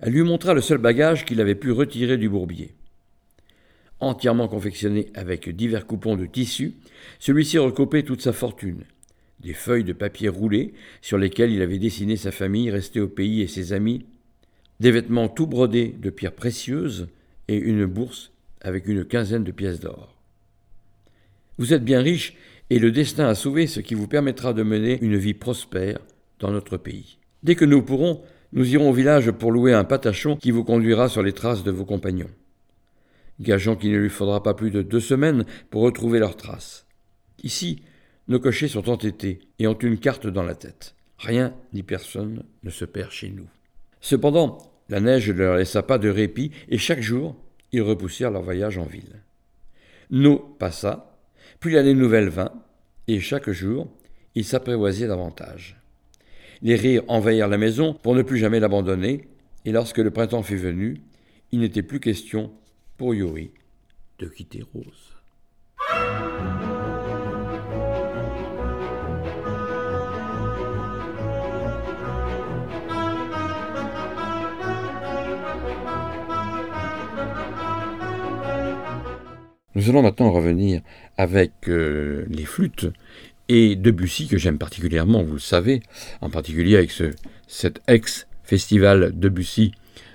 Elle 0.00 0.12
lui 0.12 0.22
montra 0.22 0.54
le 0.54 0.60
seul 0.60 0.78
bagage 0.78 1.24
qu'il 1.24 1.40
avait 1.40 1.54
pu 1.54 1.70
retirer 1.72 2.16
du 2.16 2.28
bourbier 2.28 2.74
entièrement 4.00 4.48
confectionné 4.48 5.06
avec 5.14 5.48
divers 5.48 5.86
coupons 5.86 6.16
de 6.16 6.26
tissu, 6.26 6.74
celui-ci 7.18 7.58
recoupait 7.58 8.02
toute 8.02 8.20
sa 8.20 8.32
fortune. 8.32 8.84
Des 9.40 9.54
feuilles 9.54 9.84
de 9.84 9.92
papier 9.92 10.28
roulées 10.28 10.74
sur 11.02 11.18
lesquelles 11.18 11.52
il 11.52 11.62
avait 11.62 11.78
dessiné 11.78 12.16
sa 12.16 12.32
famille 12.32 12.70
restée 12.70 13.00
au 13.00 13.08
pays 13.08 13.42
et 13.42 13.46
ses 13.46 13.72
amis, 13.72 14.06
des 14.80 14.90
vêtements 14.90 15.28
tout 15.28 15.46
brodés 15.46 15.94
de 15.98 16.10
pierres 16.10 16.34
précieuses 16.34 17.08
et 17.48 17.56
une 17.56 17.86
bourse 17.86 18.32
avec 18.60 18.86
une 18.86 19.04
quinzaine 19.04 19.44
de 19.44 19.52
pièces 19.52 19.80
d'or. 19.80 20.14
Vous 21.58 21.72
êtes 21.72 21.84
bien 21.84 22.02
riche 22.02 22.34
et 22.68 22.78
le 22.78 22.90
destin 22.90 23.28
a 23.28 23.34
sauvé 23.34 23.66
ce 23.66 23.80
qui 23.80 23.94
vous 23.94 24.08
permettra 24.08 24.52
de 24.52 24.62
mener 24.62 24.98
une 25.00 25.16
vie 25.16 25.34
prospère 25.34 25.98
dans 26.40 26.50
notre 26.50 26.76
pays. 26.76 27.18
Dès 27.42 27.54
que 27.54 27.64
nous 27.64 27.82
pourrons, 27.82 28.22
nous 28.56 28.74
irons 28.74 28.90
au 28.90 28.92
village 28.92 29.30
pour 29.30 29.52
louer 29.52 29.72
un 29.72 29.84
patachon 29.84 30.34
qui 30.34 30.50
vous 30.50 30.64
conduira 30.64 31.08
sur 31.08 31.22
les 31.22 31.32
traces 31.32 31.62
de 31.62 31.70
vos 31.70 31.84
compagnons 31.84 32.30
gageant 33.40 33.76
qu'il 33.76 33.92
ne 33.92 33.98
lui 33.98 34.10
faudra 34.10 34.42
pas 34.42 34.54
plus 34.54 34.70
de 34.70 34.82
deux 34.82 35.00
semaines 35.00 35.44
pour 35.70 35.82
retrouver 35.82 36.18
leurs 36.18 36.36
traces. 36.36 36.86
Ici, 37.42 37.82
nos 38.28 38.40
cochers 38.40 38.68
sont 38.68 38.88
entêtés 38.88 39.40
et 39.58 39.66
ont 39.66 39.78
une 39.78 39.98
carte 39.98 40.26
dans 40.26 40.42
la 40.42 40.54
tête. 40.54 40.94
Rien 41.18 41.54
ni 41.72 41.82
personne 41.82 42.44
ne 42.62 42.70
se 42.70 42.84
perd 42.84 43.10
chez 43.10 43.30
nous. 43.30 43.48
Cependant, 44.00 44.58
la 44.88 45.00
neige 45.00 45.30
ne 45.30 45.34
leur 45.34 45.56
laissa 45.56 45.82
pas 45.82 45.98
de 45.98 46.08
répit 46.08 46.50
et 46.68 46.78
chaque 46.78 47.00
jour, 47.00 47.36
ils 47.72 47.82
repoussèrent 47.82 48.30
leur 48.30 48.42
voyage 48.42 48.78
en 48.78 48.84
ville. 48.84 49.22
Nous 50.10 50.38
passa, 50.38 51.18
puis 51.60 51.74
l'année 51.74 51.94
nouvelle 51.94 52.28
vint, 52.28 52.52
et 53.08 53.20
chaque 53.20 53.50
jour, 53.50 53.88
ils 54.34 54.44
s'apprivoisaient 54.44 55.08
davantage. 55.08 55.75
Les 56.62 56.74
rires 56.74 57.02
envahirent 57.08 57.48
la 57.48 57.58
maison 57.58 57.92
pour 57.92 58.14
ne 58.14 58.22
plus 58.22 58.38
jamais 58.38 58.60
l'abandonner, 58.60 59.28
et 59.64 59.72
lorsque 59.72 59.98
le 59.98 60.10
printemps 60.10 60.42
fut 60.42 60.56
venu, 60.56 61.00
il 61.52 61.60
n'était 61.60 61.82
plus 61.82 62.00
question 62.00 62.52
pour 62.96 63.14
Yuri 63.14 63.50
de 64.18 64.26
quitter 64.26 64.62
Rose. 64.74 65.12
Nous 79.76 79.90
allons 79.90 80.00
maintenant 80.00 80.32
revenir 80.32 80.80
avec 81.18 81.68
euh, 81.68 82.24
les 82.30 82.46
flûtes 82.46 82.86
et 83.48 83.76
Debussy 83.76 84.28
que 84.28 84.38
j'aime 84.38 84.58
particulièrement, 84.58 85.22
vous 85.22 85.34
le 85.34 85.38
savez, 85.38 85.82
en 86.20 86.30
particulier 86.30 86.76
avec 86.76 86.90
ce, 86.90 87.10
cet 87.46 87.80
ex-festival 87.88 89.12
Debussy 89.18 89.72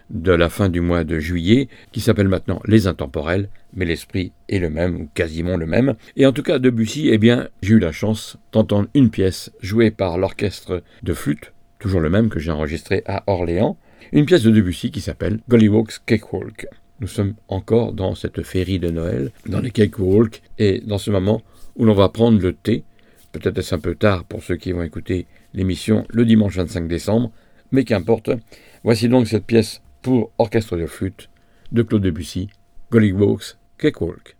de 0.09 0.31
la 0.31 0.49
fin 0.49 0.69
du 0.69 0.81
mois 0.81 1.03
de 1.03 1.19
juillet, 1.19 1.69
qui 1.91 2.01
s'appelle 2.01 2.27
maintenant 2.27 2.61
Les 2.65 2.87
Intemporels, 2.87 3.49
mais 3.73 3.85
l'esprit 3.85 4.33
est 4.49 4.59
le 4.59 4.69
même, 4.69 4.95
ou 4.95 5.09
quasiment 5.13 5.55
le 5.55 5.65
même. 5.65 5.95
Et 6.17 6.25
en 6.25 6.33
tout 6.33 6.43
cas, 6.43 6.59
Debussy, 6.59 7.09
eh 7.09 7.17
bien, 7.17 7.47
j'ai 7.61 7.75
eu 7.75 7.79
la 7.79 7.93
chance 7.93 8.37
d'entendre 8.51 8.89
une 8.93 9.09
pièce 9.09 9.51
jouée 9.61 9.91
par 9.91 10.17
l'orchestre 10.17 10.83
de 11.03 11.13
flûte, 11.13 11.53
toujours 11.79 12.01
le 12.01 12.09
même 12.09 12.29
que 12.29 12.39
j'ai 12.39 12.51
enregistré 12.51 13.03
à 13.05 13.23
Orléans, 13.27 13.77
une 14.11 14.25
pièce 14.25 14.43
de 14.43 14.51
Debussy 14.51 14.91
qui 14.91 14.99
s'appelle 14.99 15.39
Gollywog's 15.47 16.01
Cakewalk. 16.05 16.67
Nous 16.99 17.07
sommes 17.07 17.33
encore 17.47 17.93
dans 17.93 18.13
cette 18.13 18.43
féerie 18.43 18.79
de 18.79 18.91
Noël, 18.91 19.31
dans 19.47 19.61
les 19.61 19.71
Cakewalk, 19.71 20.41
et 20.59 20.81
dans 20.81 20.97
ce 20.97 21.09
moment 21.09 21.41
où 21.75 21.85
l'on 21.85 21.93
va 21.93 22.09
prendre 22.09 22.39
le 22.39 22.53
thé. 22.53 22.83
Peut-être 23.31 23.57
est-ce 23.57 23.75
un 23.75 23.79
peu 23.79 23.95
tard 23.95 24.25
pour 24.25 24.43
ceux 24.43 24.57
qui 24.57 24.71
vont 24.71 24.83
écouter 24.83 25.27
l'émission 25.53 26.05
le 26.09 26.25
dimanche 26.25 26.57
25 26.57 26.87
décembre, 26.87 27.31
mais 27.71 27.83
qu'importe. 27.83 28.29
Voici 28.83 29.07
donc 29.07 29.27
cette 29.27 29.45
pièce 29.45 29.81
pour 30.01 30.31
orchestre 30.37 30.77
de 30.77 30.85
flûte 30.85 31.29
de 31.71 31.83
Claude 31.83 32.01
Debussy, 32.01 32.49
Gollywog's 32.91 33.57
Cakewalk. 33.77 34.35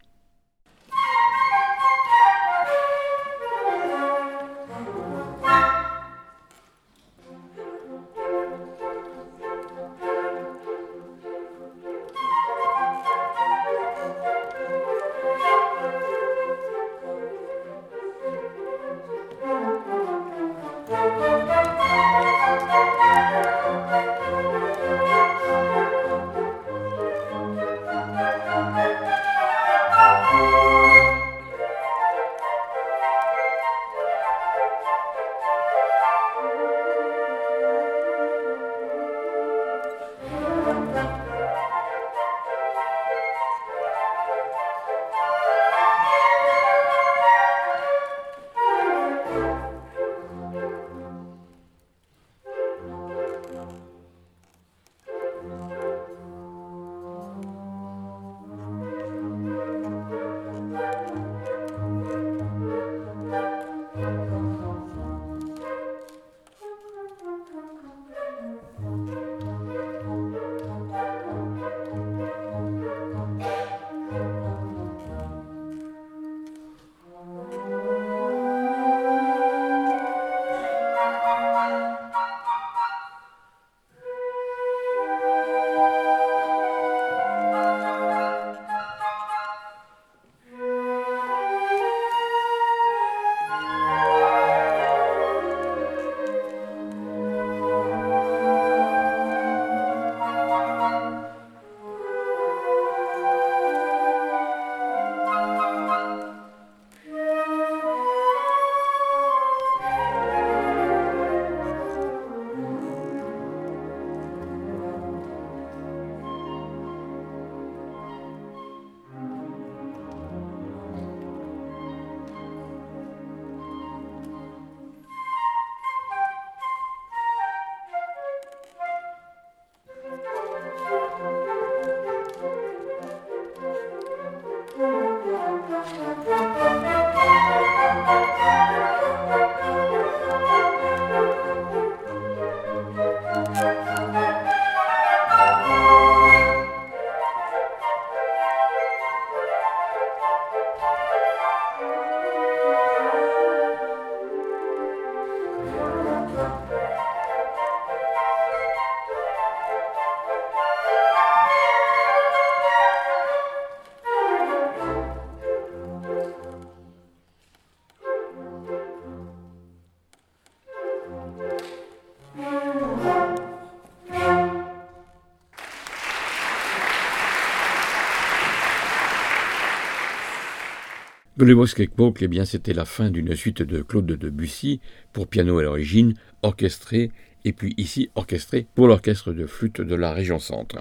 Golliwosk 181.41 181.81
eh 182.21 182.27
bien, 182.27 182.45
c'était 182.45 182.71
la 182.71 182.85
fin 182.85 183.09
d'une 183.09 183.35
suite 183.35 183.63
de 183.63 183.81
Claude 183.81 184.05
de 184.05 184.15
Debussy 184.15 184.79
pour 185.11 185.25
piano 185.25 185.57
à 185.57 185.63
l'origine, 185.63 186.13
orchestré 186.43 187.09
et 187.45 187.51
puis 187.51 187.73
ici 187.77 188.11
orchestré 188.13 188.67
pour 188.75 188.87
l'orchestre 188.87 189.33
de 189.33 189.47
flûte 189.47 189.81
de 189.81 189.95
la 189.95 190.13
région 190.13 190.37
centre. 190.37 190.79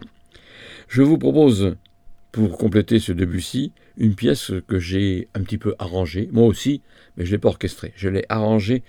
Je 0.86 1.00
vous 1.00 1.16
propose, 1.16 1.76
pour 2.30 2.58
compléter 2.58 2.98
ce 2.98 3.12
Debussy, 3.12 3.72
une 3.96 4.14
pièce 4.14 4.52
que 4.68 4.78
j'ai 4.78 5.28
un 5.32 5.40
petit 5.44 5.56
peu 5.56 5.74
arrangée, 5.78 6.28
moi 6.30 6.44
aussi, 6.44 6.82
mais 7.16 7.24
je 7.24 7.30
ne 7.30 7.36
l'ai 7.36 7.40
pas 7.40 7.48
orchestrée. 7.48 7.94
Je 7.96 8.10
l'ai 8.10 8.26
arrangée 8.28 8.82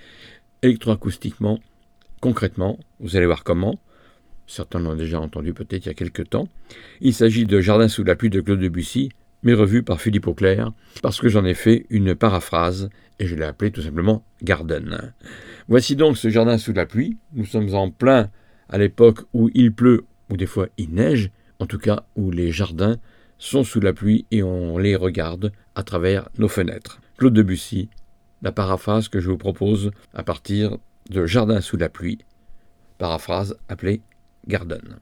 électroacoustiquement, 0.63 1.61
concrètement, 2.19 2.80
vous 2.99 3.15
allez 3.15 3.28
voir 3.28 3.45
comment. 3.45 3.80
Certains 4.45 4.80
l'ont 4.80 4.95
déjà 4.95 5.22
entendu 5.22 5.53
peut-être 5.53 5.86
il 5.86 5.88
y 5.88 5.91
a 5.91 5.93
quelque 5.93 6.22
temps. 6.22 6.49
Il 6.99 7.13
s'agit 7.13 7.45
de 7.45 7.61
Jardin 7.61 7.88
sous 7.88 8.03
la 8.03 8.17
pluie 8.17 8.30
de 8.30 8.41
Claude 8.41 8.59
Debussy, 8.59 9.13
mais 9.44 9.54
revu 9.54 9.84
par 9.84 10.02
Philippe 10.02 10.28
Auclair, 10.28 10.72
parce 11.02 11.20
que 11.20 11.30
j'en 11.30 11.46
ai 11.46 11.54
fait 11.54 11.86
une 11.89 12.16
paraphrase, 12.16 12.89
et 13.20 13.28
je 13.28 13.36
l'ai 13.36 13.46
appelé 13.46 13.72
tout 13.72 13.82
simplement 13.82 14.24
Garden. 14.44 15.14
Voici 15.68 15.96
donc 15.96 16.18
ce 16.18 16.30
jardin 16.30 16.58
sous 16.58 16.74
la 16.74 16.86
pluie. 16.86 17.18
Nous 17.34 17.46
sommes 17.46 17.74
en 17.74 17.92
plein 17.92 18.30
à 18.70 18.78
l'époque 18.78 19.22
où 19.34 19.50
il 19.54 19.74
pleut, 19.74 20.06
ou 20.30 20.38
des 20.38 20.46
fois 20.46 20.68
il 20.78 20.94
neige, 20.94 21.32
en 21.60 21.66
tout 21.66 21.78
cas 21.78 22.06
où 22.16 22.32
les 22.32 22.52
jardins 22.52 22.98
sont 23.38 23.64
sous 23.64 23.80
la 23.80 23.94
pluie 23.94 24.26
et 24.32 24.44
on 24.44 24.78
les 24.78 24.96
regarde 24.96 25.52
à 25.76 25.84
travers 25.84 26.30
nos 26.38 26.48
fenêtres. 26.48 27.02
Claude 27.18 27.34
Debussy, 27.34 27.89
la 28.42 28.52
paraphrase 28.52 29.08
que 29.10 29.20
je 29.20 29.30
vous 29.30 29.38
propose 29.38 29.92
à 30.14 30.24
partir 30.24 30.78
de 31.10 31.26
Jardin 31.26 31.62
sous 31.62 31.78
la 31.78 31.89
pluie, 31.89 32.20
paraphrase 32.98 33.58
appelée 33.68 34.02
Garden. 34.48 35.00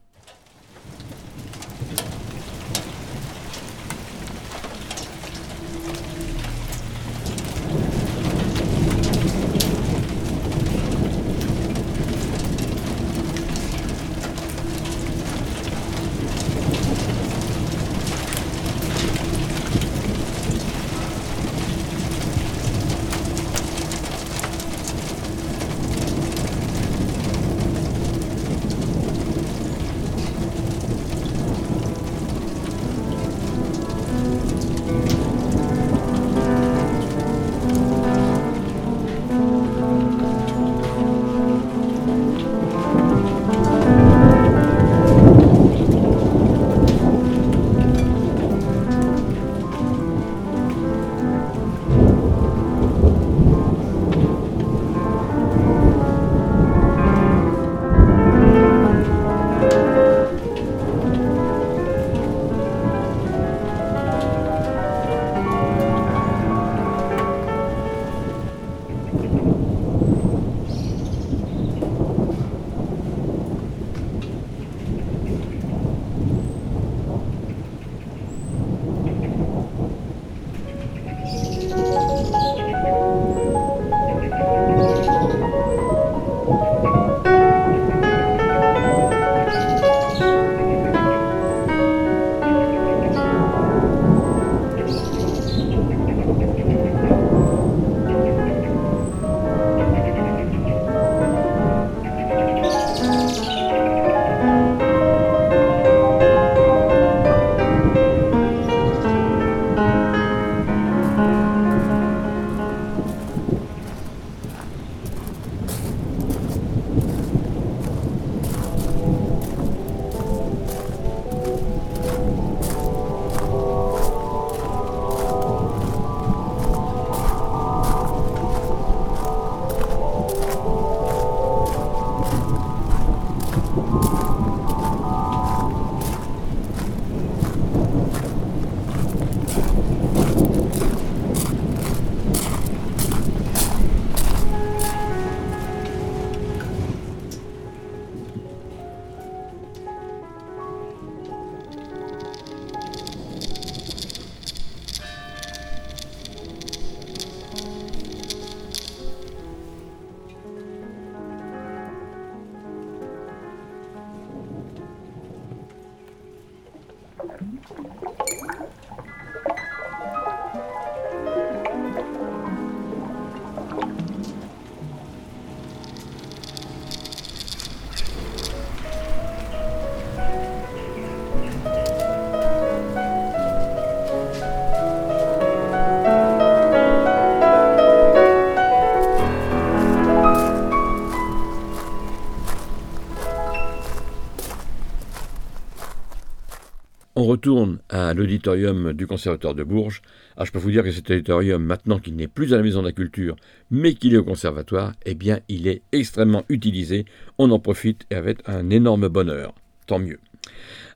On 197.20 197.26
retourne 197.26 197.80
à 197.90 198.14
l'auditorium 198.14 198.94
du 198.94 199.06
Conservatoire 199.06 199.54
de 199.54 199.66
Bourges. 199.66 200.02
Ah, 200.38 200.46
je 200.46 200.52
peux 200.52 200.58
vous 200.58 200.72
dire 200.72 200.86
que 200.86 200.92
cet 200.92 201.12
auditorium, 201.12 201.62
maintenant 201.62 202.00
qu'il 202.00 202.16
n'est 202.16 202.30
plus 202.30 202.54
à 202.54 202.56
la 202.56 202.64
Maison 202.64 202.80
de 202.80 202.88
la 202.88 202.94
Culture, 202.94 203.36
mais 203.72 203.94
qu'il 203.94 204.14
est 204.14 204.18
au 204.20 204.24
Conservatoire, 204.24 204.94
eh 205.06 205.16
bien, 205.16 205.42
il 205.50 205.68
est 205.68 205.82
extrêmement 205.92 206.46
utilisé. 206.48 207.04
On 207.38 207.52
en 207.52 207.60
profite 207.60 208.06
avec 208.10 208.38
un 208.46 208.70
énorme 208.70 209.10
bonheur. 209.10 209.54
Tant 209.86 210.00
mieux. 210.00 210.22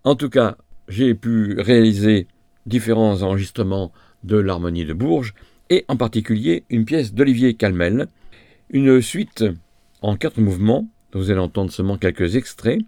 En 0.06 0.16
tout 0.16 0.30
cas, 0.30 0.56
j'ai 0.88 1.14
pu 1.14 1.60
réaliser 1.60 2.28
différents 2.66 3.22
enregistrements 3.22 3.91
de 4.24 4.38
l'harmonie 4.38 4.86
de 4.86 4.94
Bourges, 4.94 5.34
et 5.70 5.84
en 5.90 5.98
particulier 5.98 6.64
une 6.70 6.86
pièce 6.86 7.14
d'Olivier 7.14 7.56
Calmel, 7.56 8.08
une 8.70 9.02
suite 9.02 9.44
en 10.02 10.16
quatre 10.16 10.40
mouvements, 10.40 10.88
vous 11.12 11.32
allez 11.32 11.41
entendre 11.41 11.70
seulement 11.70 11.98
quelques 11.98 12.38
extraits, 12.38 12.80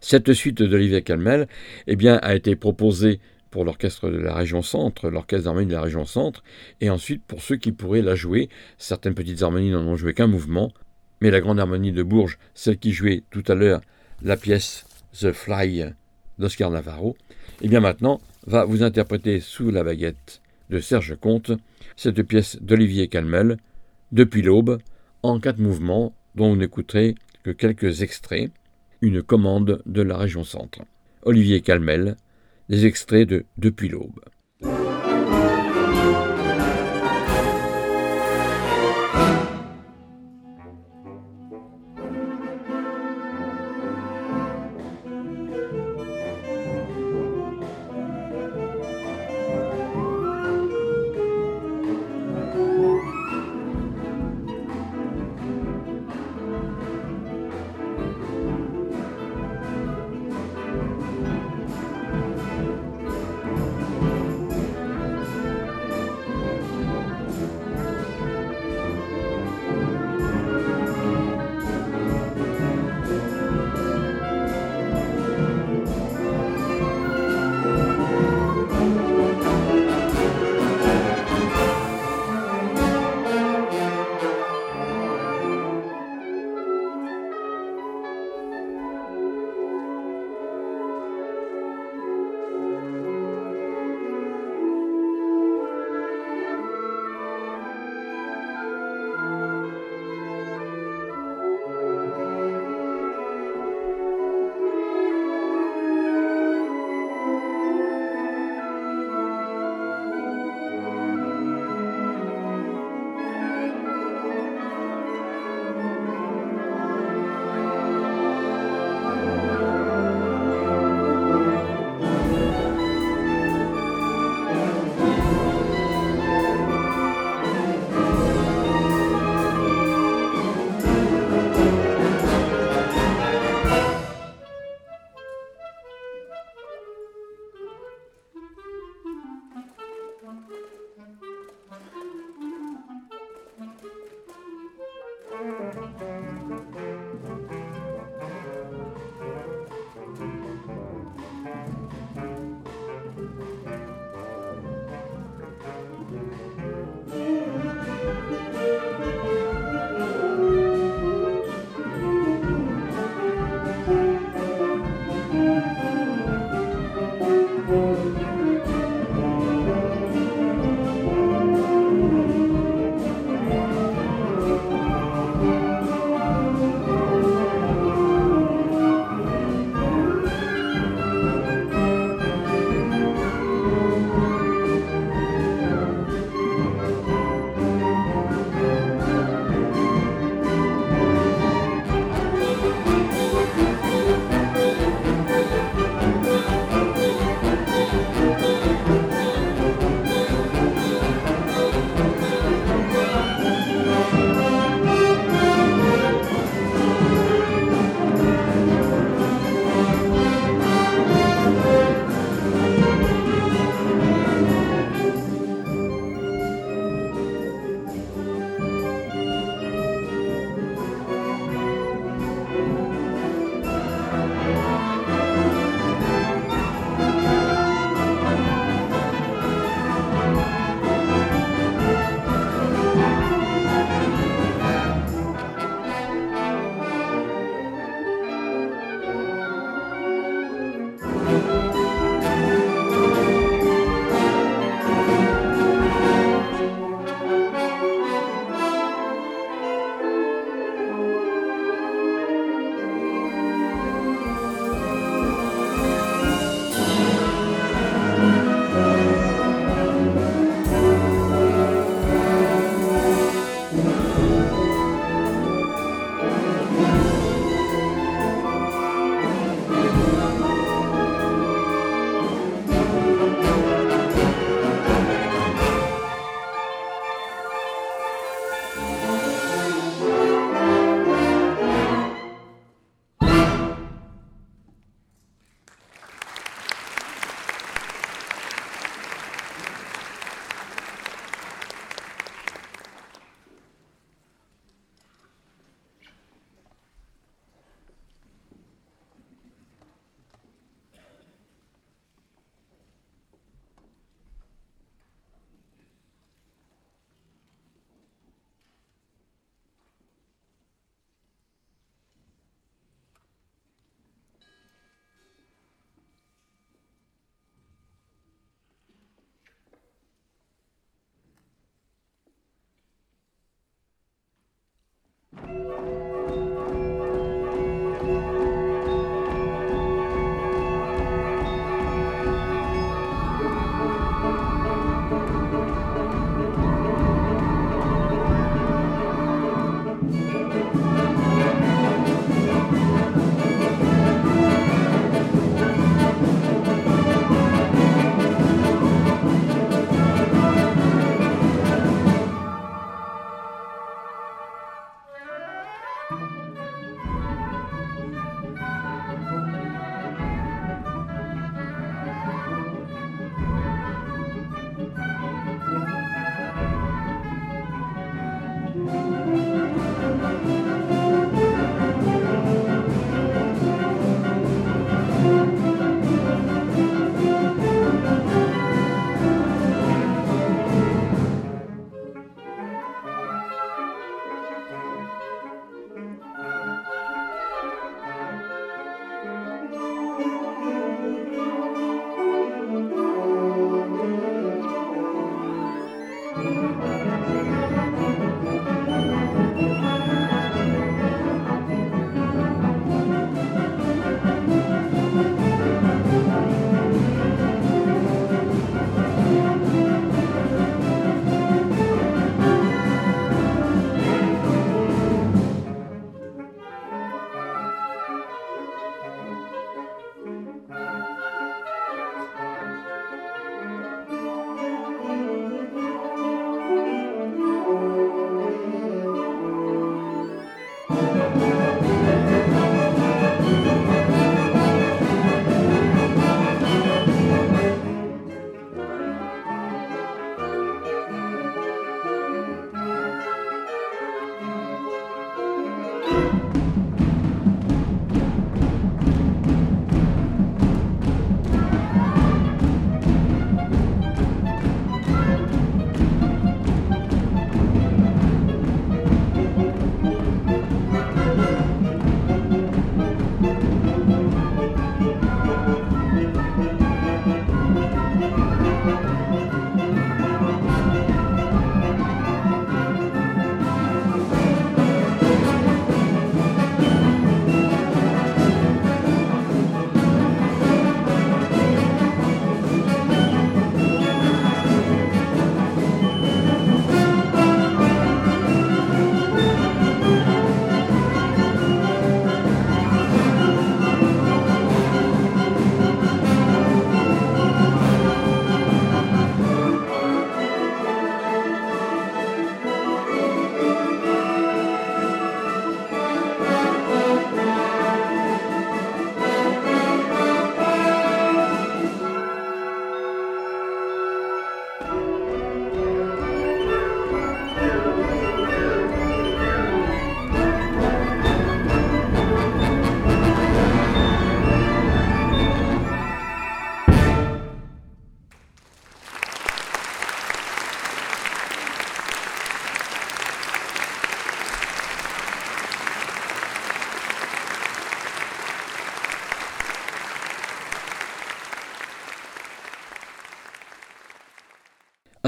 cette 0.00 0.32
suite 0.32 0.62
d'Olivier 0.62 1.02
Calmel 1.02 1.48
eh 1.86 1.96
bien, 1.96 2.16
a 2.22 2.34
été 2.34 2.56
proposée 2.56 3.20
pour 3.50 3.64
l'orchestre 3.64 4.10
de 4.10 4.18
la 4.18 4.34
région 4.34 4.62
centre, 4.62 5.08
l'orchestre 5.08 5.44
d'harmonie 5.44 5.68
de 5.68 5.74
la 5.74 5.82
région 5.82 6.04
centre, 6.04 6.42
et 6.80 6.90
ensuite 6.90 7.22
pour 7.24 7.42
ceux 7.42 7.56
qui 7.56 7.72
pourraient 7.72 8.02
la 8.02 8.14
jouer. 8.14 8.48
Certaines 8.76 9.14
petites 9.14 9.42
harmonies 9.42 9.70
n'en 9.70 9.86
ont 9.86 9.96
joué 9.96 10.14
qu'un 10.14 10.26
mouvement, 10.26 10.72
mais 11.20 11.30
la 11.30 11.40
grande 11.40 11.58
harmonie 11.58 11.92
de 11.92 12.02
Bourges, 12.02 12.38
celle 12.54 12.78
qui 12.78 12.92
jouait 12.92 13.22
tout 13.30 13.44
à 13.48 13.54
l'heure 13.54 13.80
la 14.22 14.36
pièce 14.36 14.84
The 15.18 15.32
Fly 15.32 15.86
d'Oscar 16.38 16.70
Navarro, 16.70 17.16
eh 17.62 17.68
bien 17.68 17.80
maintenant 17.80 18.20
va 18.46 18.64
vous 18.64 18.82
interpréter 18.82 19.40
sous 19.40 19.70
la 19.70 19.82
baguette 19.82 20.40
de 20.70 20.80
Serge 20.80 21.16
Comte 21.16 21.52
cette 21.96 22.22
pièce 22.22 22.60
d'Olivier 22.60 23.08
Calmel, 23.08 23.56
Depuis 24.12 24.42
l'aube, 24.42 24.78
en 25.22 25.40
quatre 25.40 25.58
mouvements, 25.58 26.14
dont 26.34 26.50
vous 26.50 26.56
n'écouterez 26.56 27.16
que 27.42 27.50
quelques 27.50 28.02
extraits, 28.02 28.50
une 29.00 29.22
commande 29.22 29.82
de 29.86 30.02
la 30.02 30.16
région 30.16 30.44
centre. 30.44 30.80
Olivier 31.22 31.60
Calmel, 31.60 32.16
des 32.68 32.86
extraits 32.86 33.28
de 33.28 33.44
Depuis 33.56 33.88
l'aube. 33.88 34.20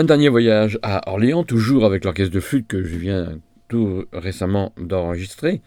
Un 0.01 0.05
dernier 0.05 0.31
voyage 0.31 0.78
à 0.81 1.10
Orléans, 1.10 1.44
toujours 1.44 1.85
avec 1.85 2.06
l'orchestre 2.06 2.32
de 2.32 2.40
flûte 2.40 2.66
que 2.66 2.82
je 2.82 2.97
viens 2.97 3.39
tout 3.68 4.06
récemment 4.14 4.72
d'enregistrer. 4.78 5.60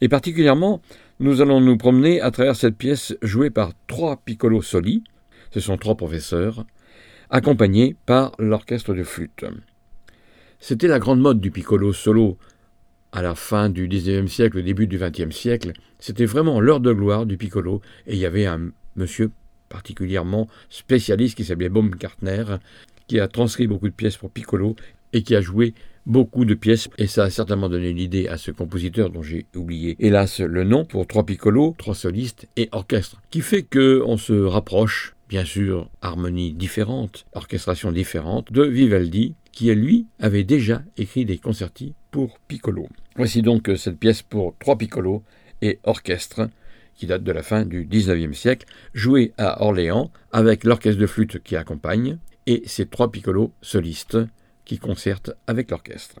Et 0.00 0.08
particulièrement, 0.08 0.82
nous 1.20 1.40
allons 1.40 1.60
nous 1.60 1.76
promener 1.76 2.20
à 2.20 2.32
travers 2.32 2.56
cette 2.56 2.76
pièce 2.76 3.16
jouée 3.22 3.50
par 3.50 3.74
trois 3.86 4.16
piccolos 4.16 4.62
soli, 4.62 5.04
ce 5.52 5.60
sont 5.60 5.76
trois 5.76 5.94
professeurs, 5.94 6.66
accompagnés 7.30 7.94
par 8.06 8.32
l'orchestre 8.40 8.92
de 8.92 9.04
flûte. 9.04 9.44
C'était 10.58 10.88
la 10.88 10.98
grande 10.98 11.20
mode 11.20 11.40
du 11.40 11.52
piccolo 11.52 11.92
solo 11.92 12.38
à 13.12 13.22
la 13.22 13.36
fin 13.36 13.70
du 13.70 13.86
XIXe 13.86 14.28
siècle, 14.28 14.58
au 14.58 14.62
début 14.62 14.88
du 14.88 14.98
XXe 14.98 15.30
siècle. 15.30 15.74
C'était 16.00 16.26
vraiment 16.26 16.60
l'heure 16.60 16.80
de 16.80 16.92
gloire 16.92 17.24
du 17.24 17.36
piccolo, 17.36 17.80
et 18.08 18.14
il 18.14 18.18
y 18.18 18.26
avait 18.26 18.46
un 18.46 18.72
monsieur 18.96 19.30
particulièrement 19.68 20.48
spécialiste 20.70 21.36
qui 21.36 21.44
s'appelait 21.44 21.68
Baumgartner, 21.68 22.56
qui 23.06 23.20
a 23.20 23.28
transcrit 23.28 23.66
beaucoup 23.66 23.88
de 23.88 23.94
pièces 23.94 24.16
pour 24.16 24.30
piccolo 24.30 24.76
et 25.12 25.22
qui 25.22 25.34
a 25.34 25.40
joué 25.40 25.74
beaucoup 26.06 26.44
de 26.44 26.54
pièces, 26.54 26.88
et 26.98 27.06
ça 27.06 27.24
a 27.24 27.30
certainement 27.30 27.68
donné 27.68 27.92
l'idée 27.92 28.28
à 28.28 28.38
ce 28.38 28.52
compositeur 28.52 29.10
dont 29.10 29.22
j'ai 29.22 29.46
oublié, 29.56 29.96
hélas, 29.98 30.40
le 30.40 30.62
nom, 30.64 30.84
pour 30.84 31.06
trois 31.06 31.26
piccolos, 31.26 31.74
trois 31.78 31.94
solistes 31.96 32.46
et 32.56 32.68
orchestre, 32.72 33.20
qui 33.30 33.40
fait 33.40 33.64
que 33.64 34.02
on 34.06 34.16
se 34.16 34.32
rapproche, 34.32 35.16
bien 35.28 35.44
sûr, 35.44 35.90
harmonie 36.02 36.52
différente, 36.52 37.26
orchestration 37.32 37.90
différente, 37.90 38.52
de 38.52 38.62
Vivaldi, 38.62 39.34
qui 39.50 39.74
lui 39.74 40.06
avait 40.20 40.44
déjà 40.44 40.82
écrit 40.96 41.24
des 41.24 41.38
concertis 41.38 41.94
pour 42.12 42.38
piccolo. 42.46 42.88
Voici 43.16 43.42
donc 43.42 43.70
cette 43.76 43.98
pièce 43.98 44.22
pour 44.22 44.54
trois 44.60 44.78
piccolos 44.78 45.24
et 45.60 45.80
orchestre, 45.82 46.48
qui 46.94 47.06
date 47.06 47.24
de 47.24 47.32
la 47.32 47.42
fin 47.42 47.64
du 47.64 47.84
XIXe 47.84 48.36
siècle, 48.36 48.66
jouée 48.94 49.32
à 49.38 49.62
Orléans 49.62 50.10
avec 50.30 50.64
l'orchestre 50.64 51.00
de 51.00 51.06
flûte 51.06 51.42
qui 51.42 51.56
accompagne, 51.56 52.18
et 52.46 52.62
ces 52.66 52.86
trois 52.86 53.10
piccolos 53.10 53.52
solistes 53.60 54.18
qui 54.64 54.78
concertent 54.78 55.32
avec 55.46 55.70
l'orchestre. 55.70 56.20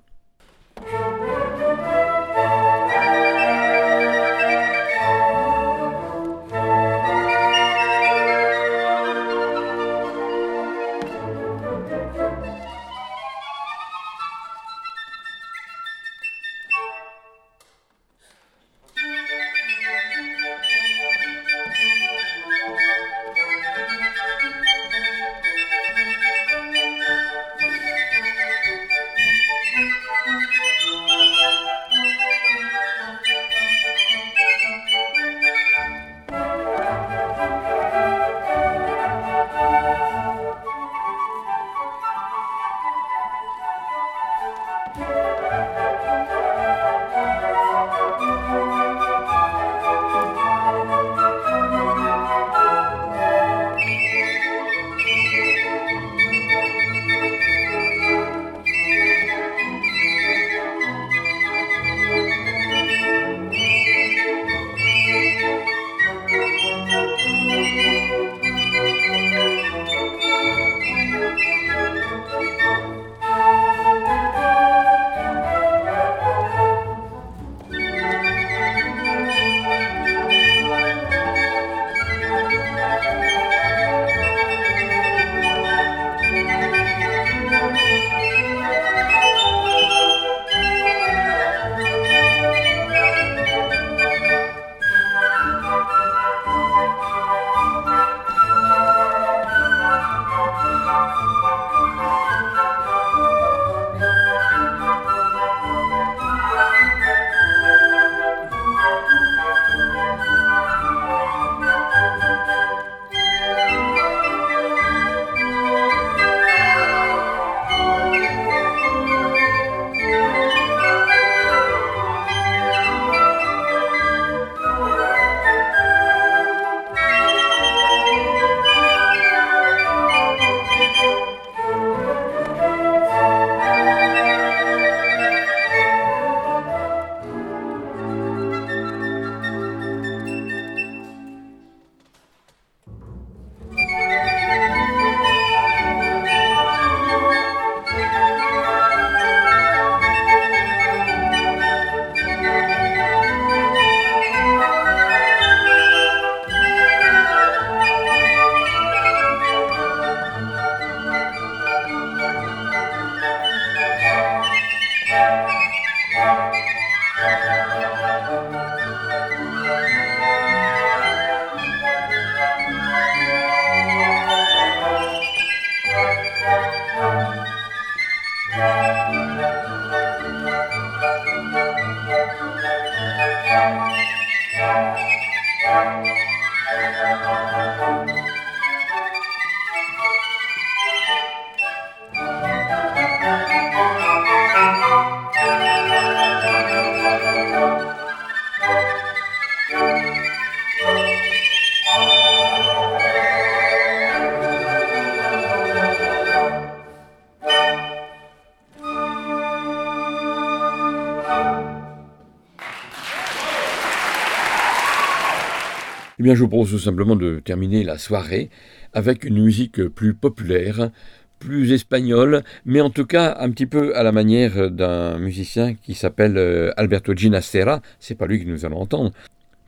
Bien, 216.26 216.34
je 216.34 216.40
vous 216.40 216.48
propose 216.48 216.70
tout 216.70 216.78
simplement 216.80 217.14
de 217.14 217.38
terminer 217.38 217.84
la 217.84 217.98
soirée 217.98 218.50
avec 218.92 219.22
une 219.22 219.40
musique 219.40 219.80
plus 219.86 220.12
populaire, 220.12 220.90
plus 221.38 221.70
espagnole, 221.70 222.42
mais 222.64 222.80
en 222.80 222.90
tout 222.90 223.06
cas 223.06 223.36
un 223.38 223.48
petit 223.50 223.66
peu 223.66 223.96
à 223.96 224.02
la 224.02 224.10
manière 224.10 224.68
d'un 224.72 225.18
musicien 225.18 225.74
qui 225.74 225.94
s'appelle 225.94 226.36
euh, 226.36 226.72
Alberto 226.76 227.14
Ginastera. 227.14 227.80
C'est 228.00 228.16
pas 228.16 228.26
lui 228.26 228.42
que 228.42 228.48
nous 228.48 228.64
allons 228.64 228.80
entendre. 228.80 229.12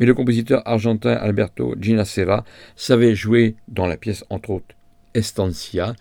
Mais 0.01 0.07
le 0.07 0.15
compositeur 0.15 0.63
argentin 0.67 1.13
Alberto 1.13 1.77
Ginastera 1.81 2.45
savait 2.75 3.15
jouer 3.15 3.55
dans 3.69 3.87
la 3.87 3.97
pièce, 3.97 4.25
entre 4.29 4.51
autres, 4.51 4.75
Estancia, 5.15 5.95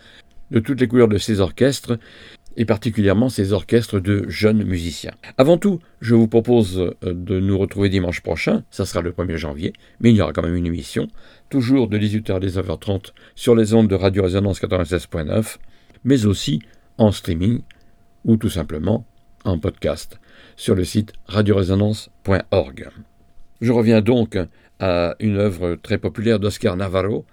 de 0.50 0.60
toutes 0.60 0.82
les 0.82 0.88
couleurs 0.88 1.08
de 1.08 1.20
ses 1.20 1.40
orchestres, 1.40 2.00
et 2.58 2.66
particulièrement 2.66 3.30
ces 3.30 3.54
orchestres 3.54 4.00
de 4.00 4.26
jeunes 4.28 4.64
musiciens. 4.64 5.14
Avant 5.38 5.58
tout, 5.58 5.80
je 6.02 6.16
vous 6.16 6.28
propose 6.28 6.80
euh, 6.80 7.14
de 7.14 7.40
nous 7.40 7.58
retrouver 7.58 7.90
dimanche 7.90 8.22
prochain, 8.22 8.64
ça 8.72 8.86
sera 8.86 9.02
le 9.02 9.12
1er 9.12 9.38
janvier, 9.38 9.74
mais 10.02 10.10
il 10.10 10.18
y 10.18 10.22
aura 10.22 10.34
quand 10.34 10.42
même 10.42 10.56
une 10.56 10.66
émission, 10.66 11.08
toujours 11.50 11.88
de 11.88 11.98
18h 11.98 12.36
à 12.36 12.40
19h30 12.40 13.14
sur 13.36 13.56
les 13.56 13.74
ondes 13.74 13.88
de 13.88 13.96
Radio 13.96 14.24
Résonance 14.24 14.60
96.9, 14.60 15.58
mais 16.04 16.26
aussi 16.26 16.60
en 16.98 17.12
streaming 17.12 17.62
ou 18.26 18.38
tout 18.38 18.50
simplement 18.50 19.06
en 19.46 19.60
podcast 19.60 20.20
sur 20.56 20.76
le 20.76 20.84
site 20.84 21.14
radioresonance.org. 21.28 22.90
Je 23.62 23.72
reviens 23.72 24.02
donc 24.02 24.38
à 24.80 25.16
une 25.20 25.38
œuvre 25.38 25.76
très 25.76 25.98
populaire 25.98 26.40
d'Oscar 26.40 26.76
Navarro, 26.76 27.26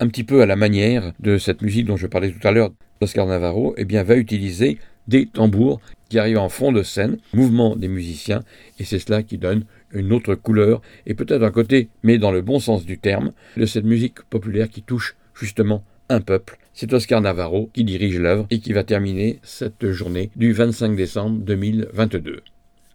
un 0.00 0.08
petit 0.08 0.24
peu 0.24 0.40
à 0.42 0.46
la 0.46 0.56
manière 0.56 1.12
de 1.20 1.38
cette 1.38 1.62
musique 1.62 1.86
dont 1.86 1.96
je 1.96 2.06
parlais 2.06 2.32
tout 2.32 2.46
à 2.46 2.50
l'heure 2.50 2.72
Oscar 3.02 3.26
Navarro 3.26 3.74
eh 3.76 3.84
bien, 3.84 4.02
va 4.02 4.16
utiliser 4.16 4.78
des 5.06 5.26
tambours 5.26 5.80
qui 6.08 6.18
arrivent 6.18 6.38
en 6.38 6.48
fond 6.48 6.72
de 6.72 6.82
scène, 6.82 7.18
mouvement 7.32 7.76
des 7.76 7.88
musiciens, 7.88 8.42
et 8.78 8.84
c'est 8.84 8.98
cela 8.98 9.22
qui 9.22 9.38
donne 9.38 9.64
une 9.92 10.12
autre 10.12 10.34
couleur, 10.34 10.82
et 11.06 11.14
peut-être 11.14 11.42
un 11.42 11.50
côté, 11.50 11.88
mais 12.02 12.18
dans 12.18 12.32
le 12.32 12.42
bon 12.42 12.58
sens 12.58 12.84
du 12.84 12.98
terme, 12.98 13.32
de 13.56 13.66
cette 13.66 13.84
musique 13.84 14.22
populaire 14.22 14.68
qui 14.68 14.82
touche 14.82 15.16
justement 15.34 15.84
un 16.08 16.20
peuple. 16.20 16.58
C'est 16.72 16.92
Oscar 16.92 17.20
Navarro 17.20 17.70
qui 17.72 17.84
dirige 17.84 18.18
l'œuvre 18.18 18.46
et 18.50 18.58
qui 18.58 18.72
va 18.72 18.84
terminer 18.84 19.38
cette 19.42 19.90
journée 19.90 20.30
du 20.36 20.52
25 20.52 20.96
décembre 20.96 21.38
2022. 21.40 22.42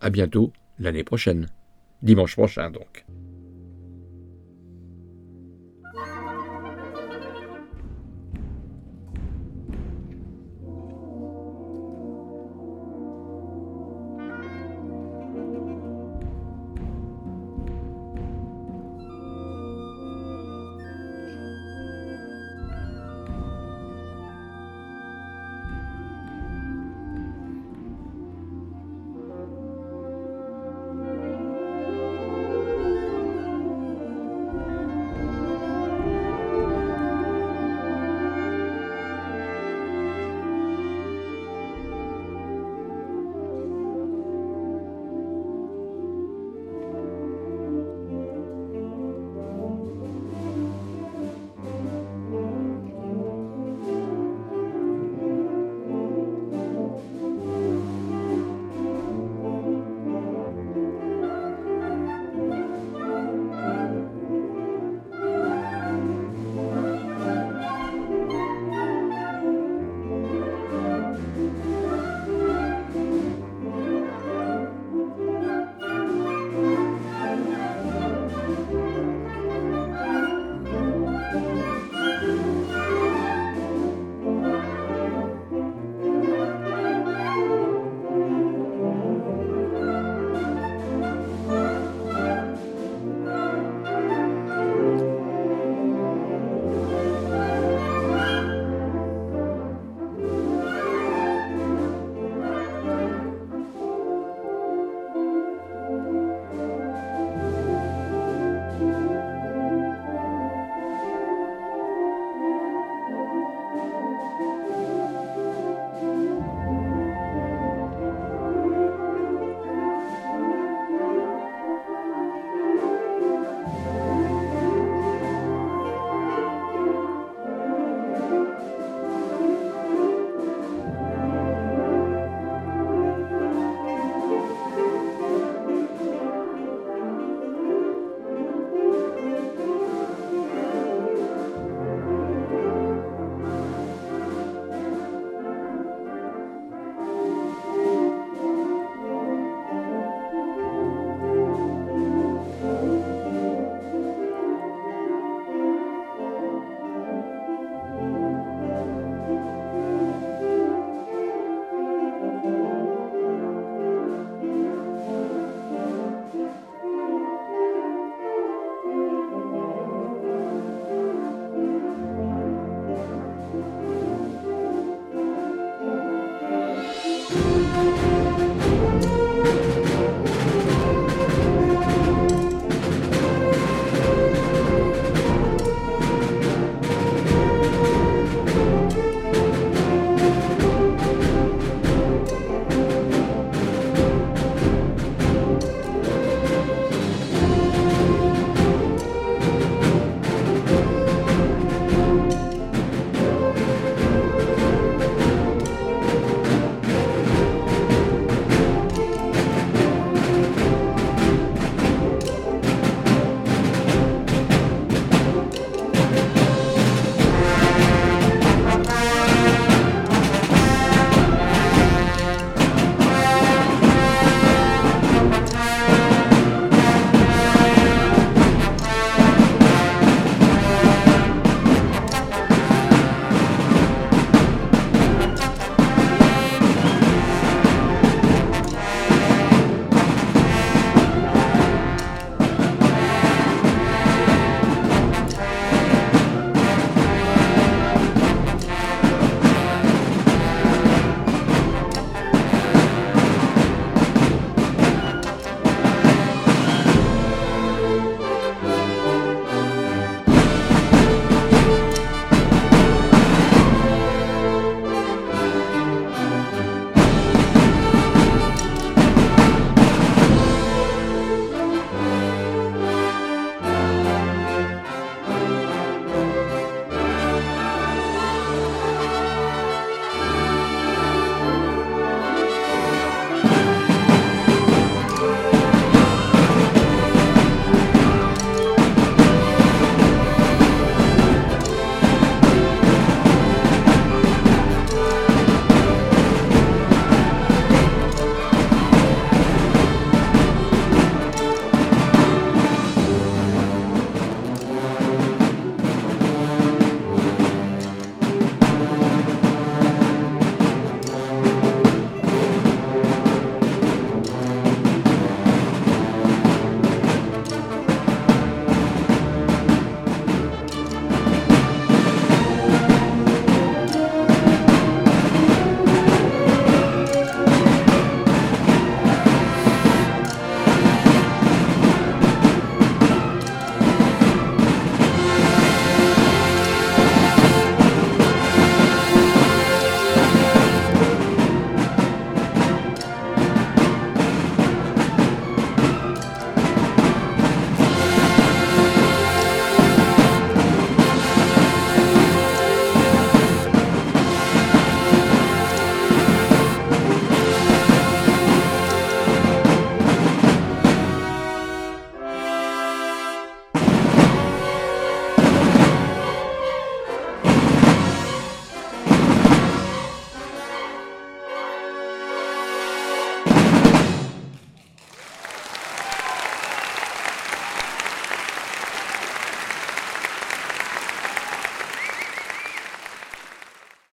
À 0.02 0.10
bientôt 0.10 0.52
l'année 0.80 1.04
prochaine. 1.04 1.48
Dimanche 2.02 2.36
prochain 2.36 2.70
donc. 2.72 3.06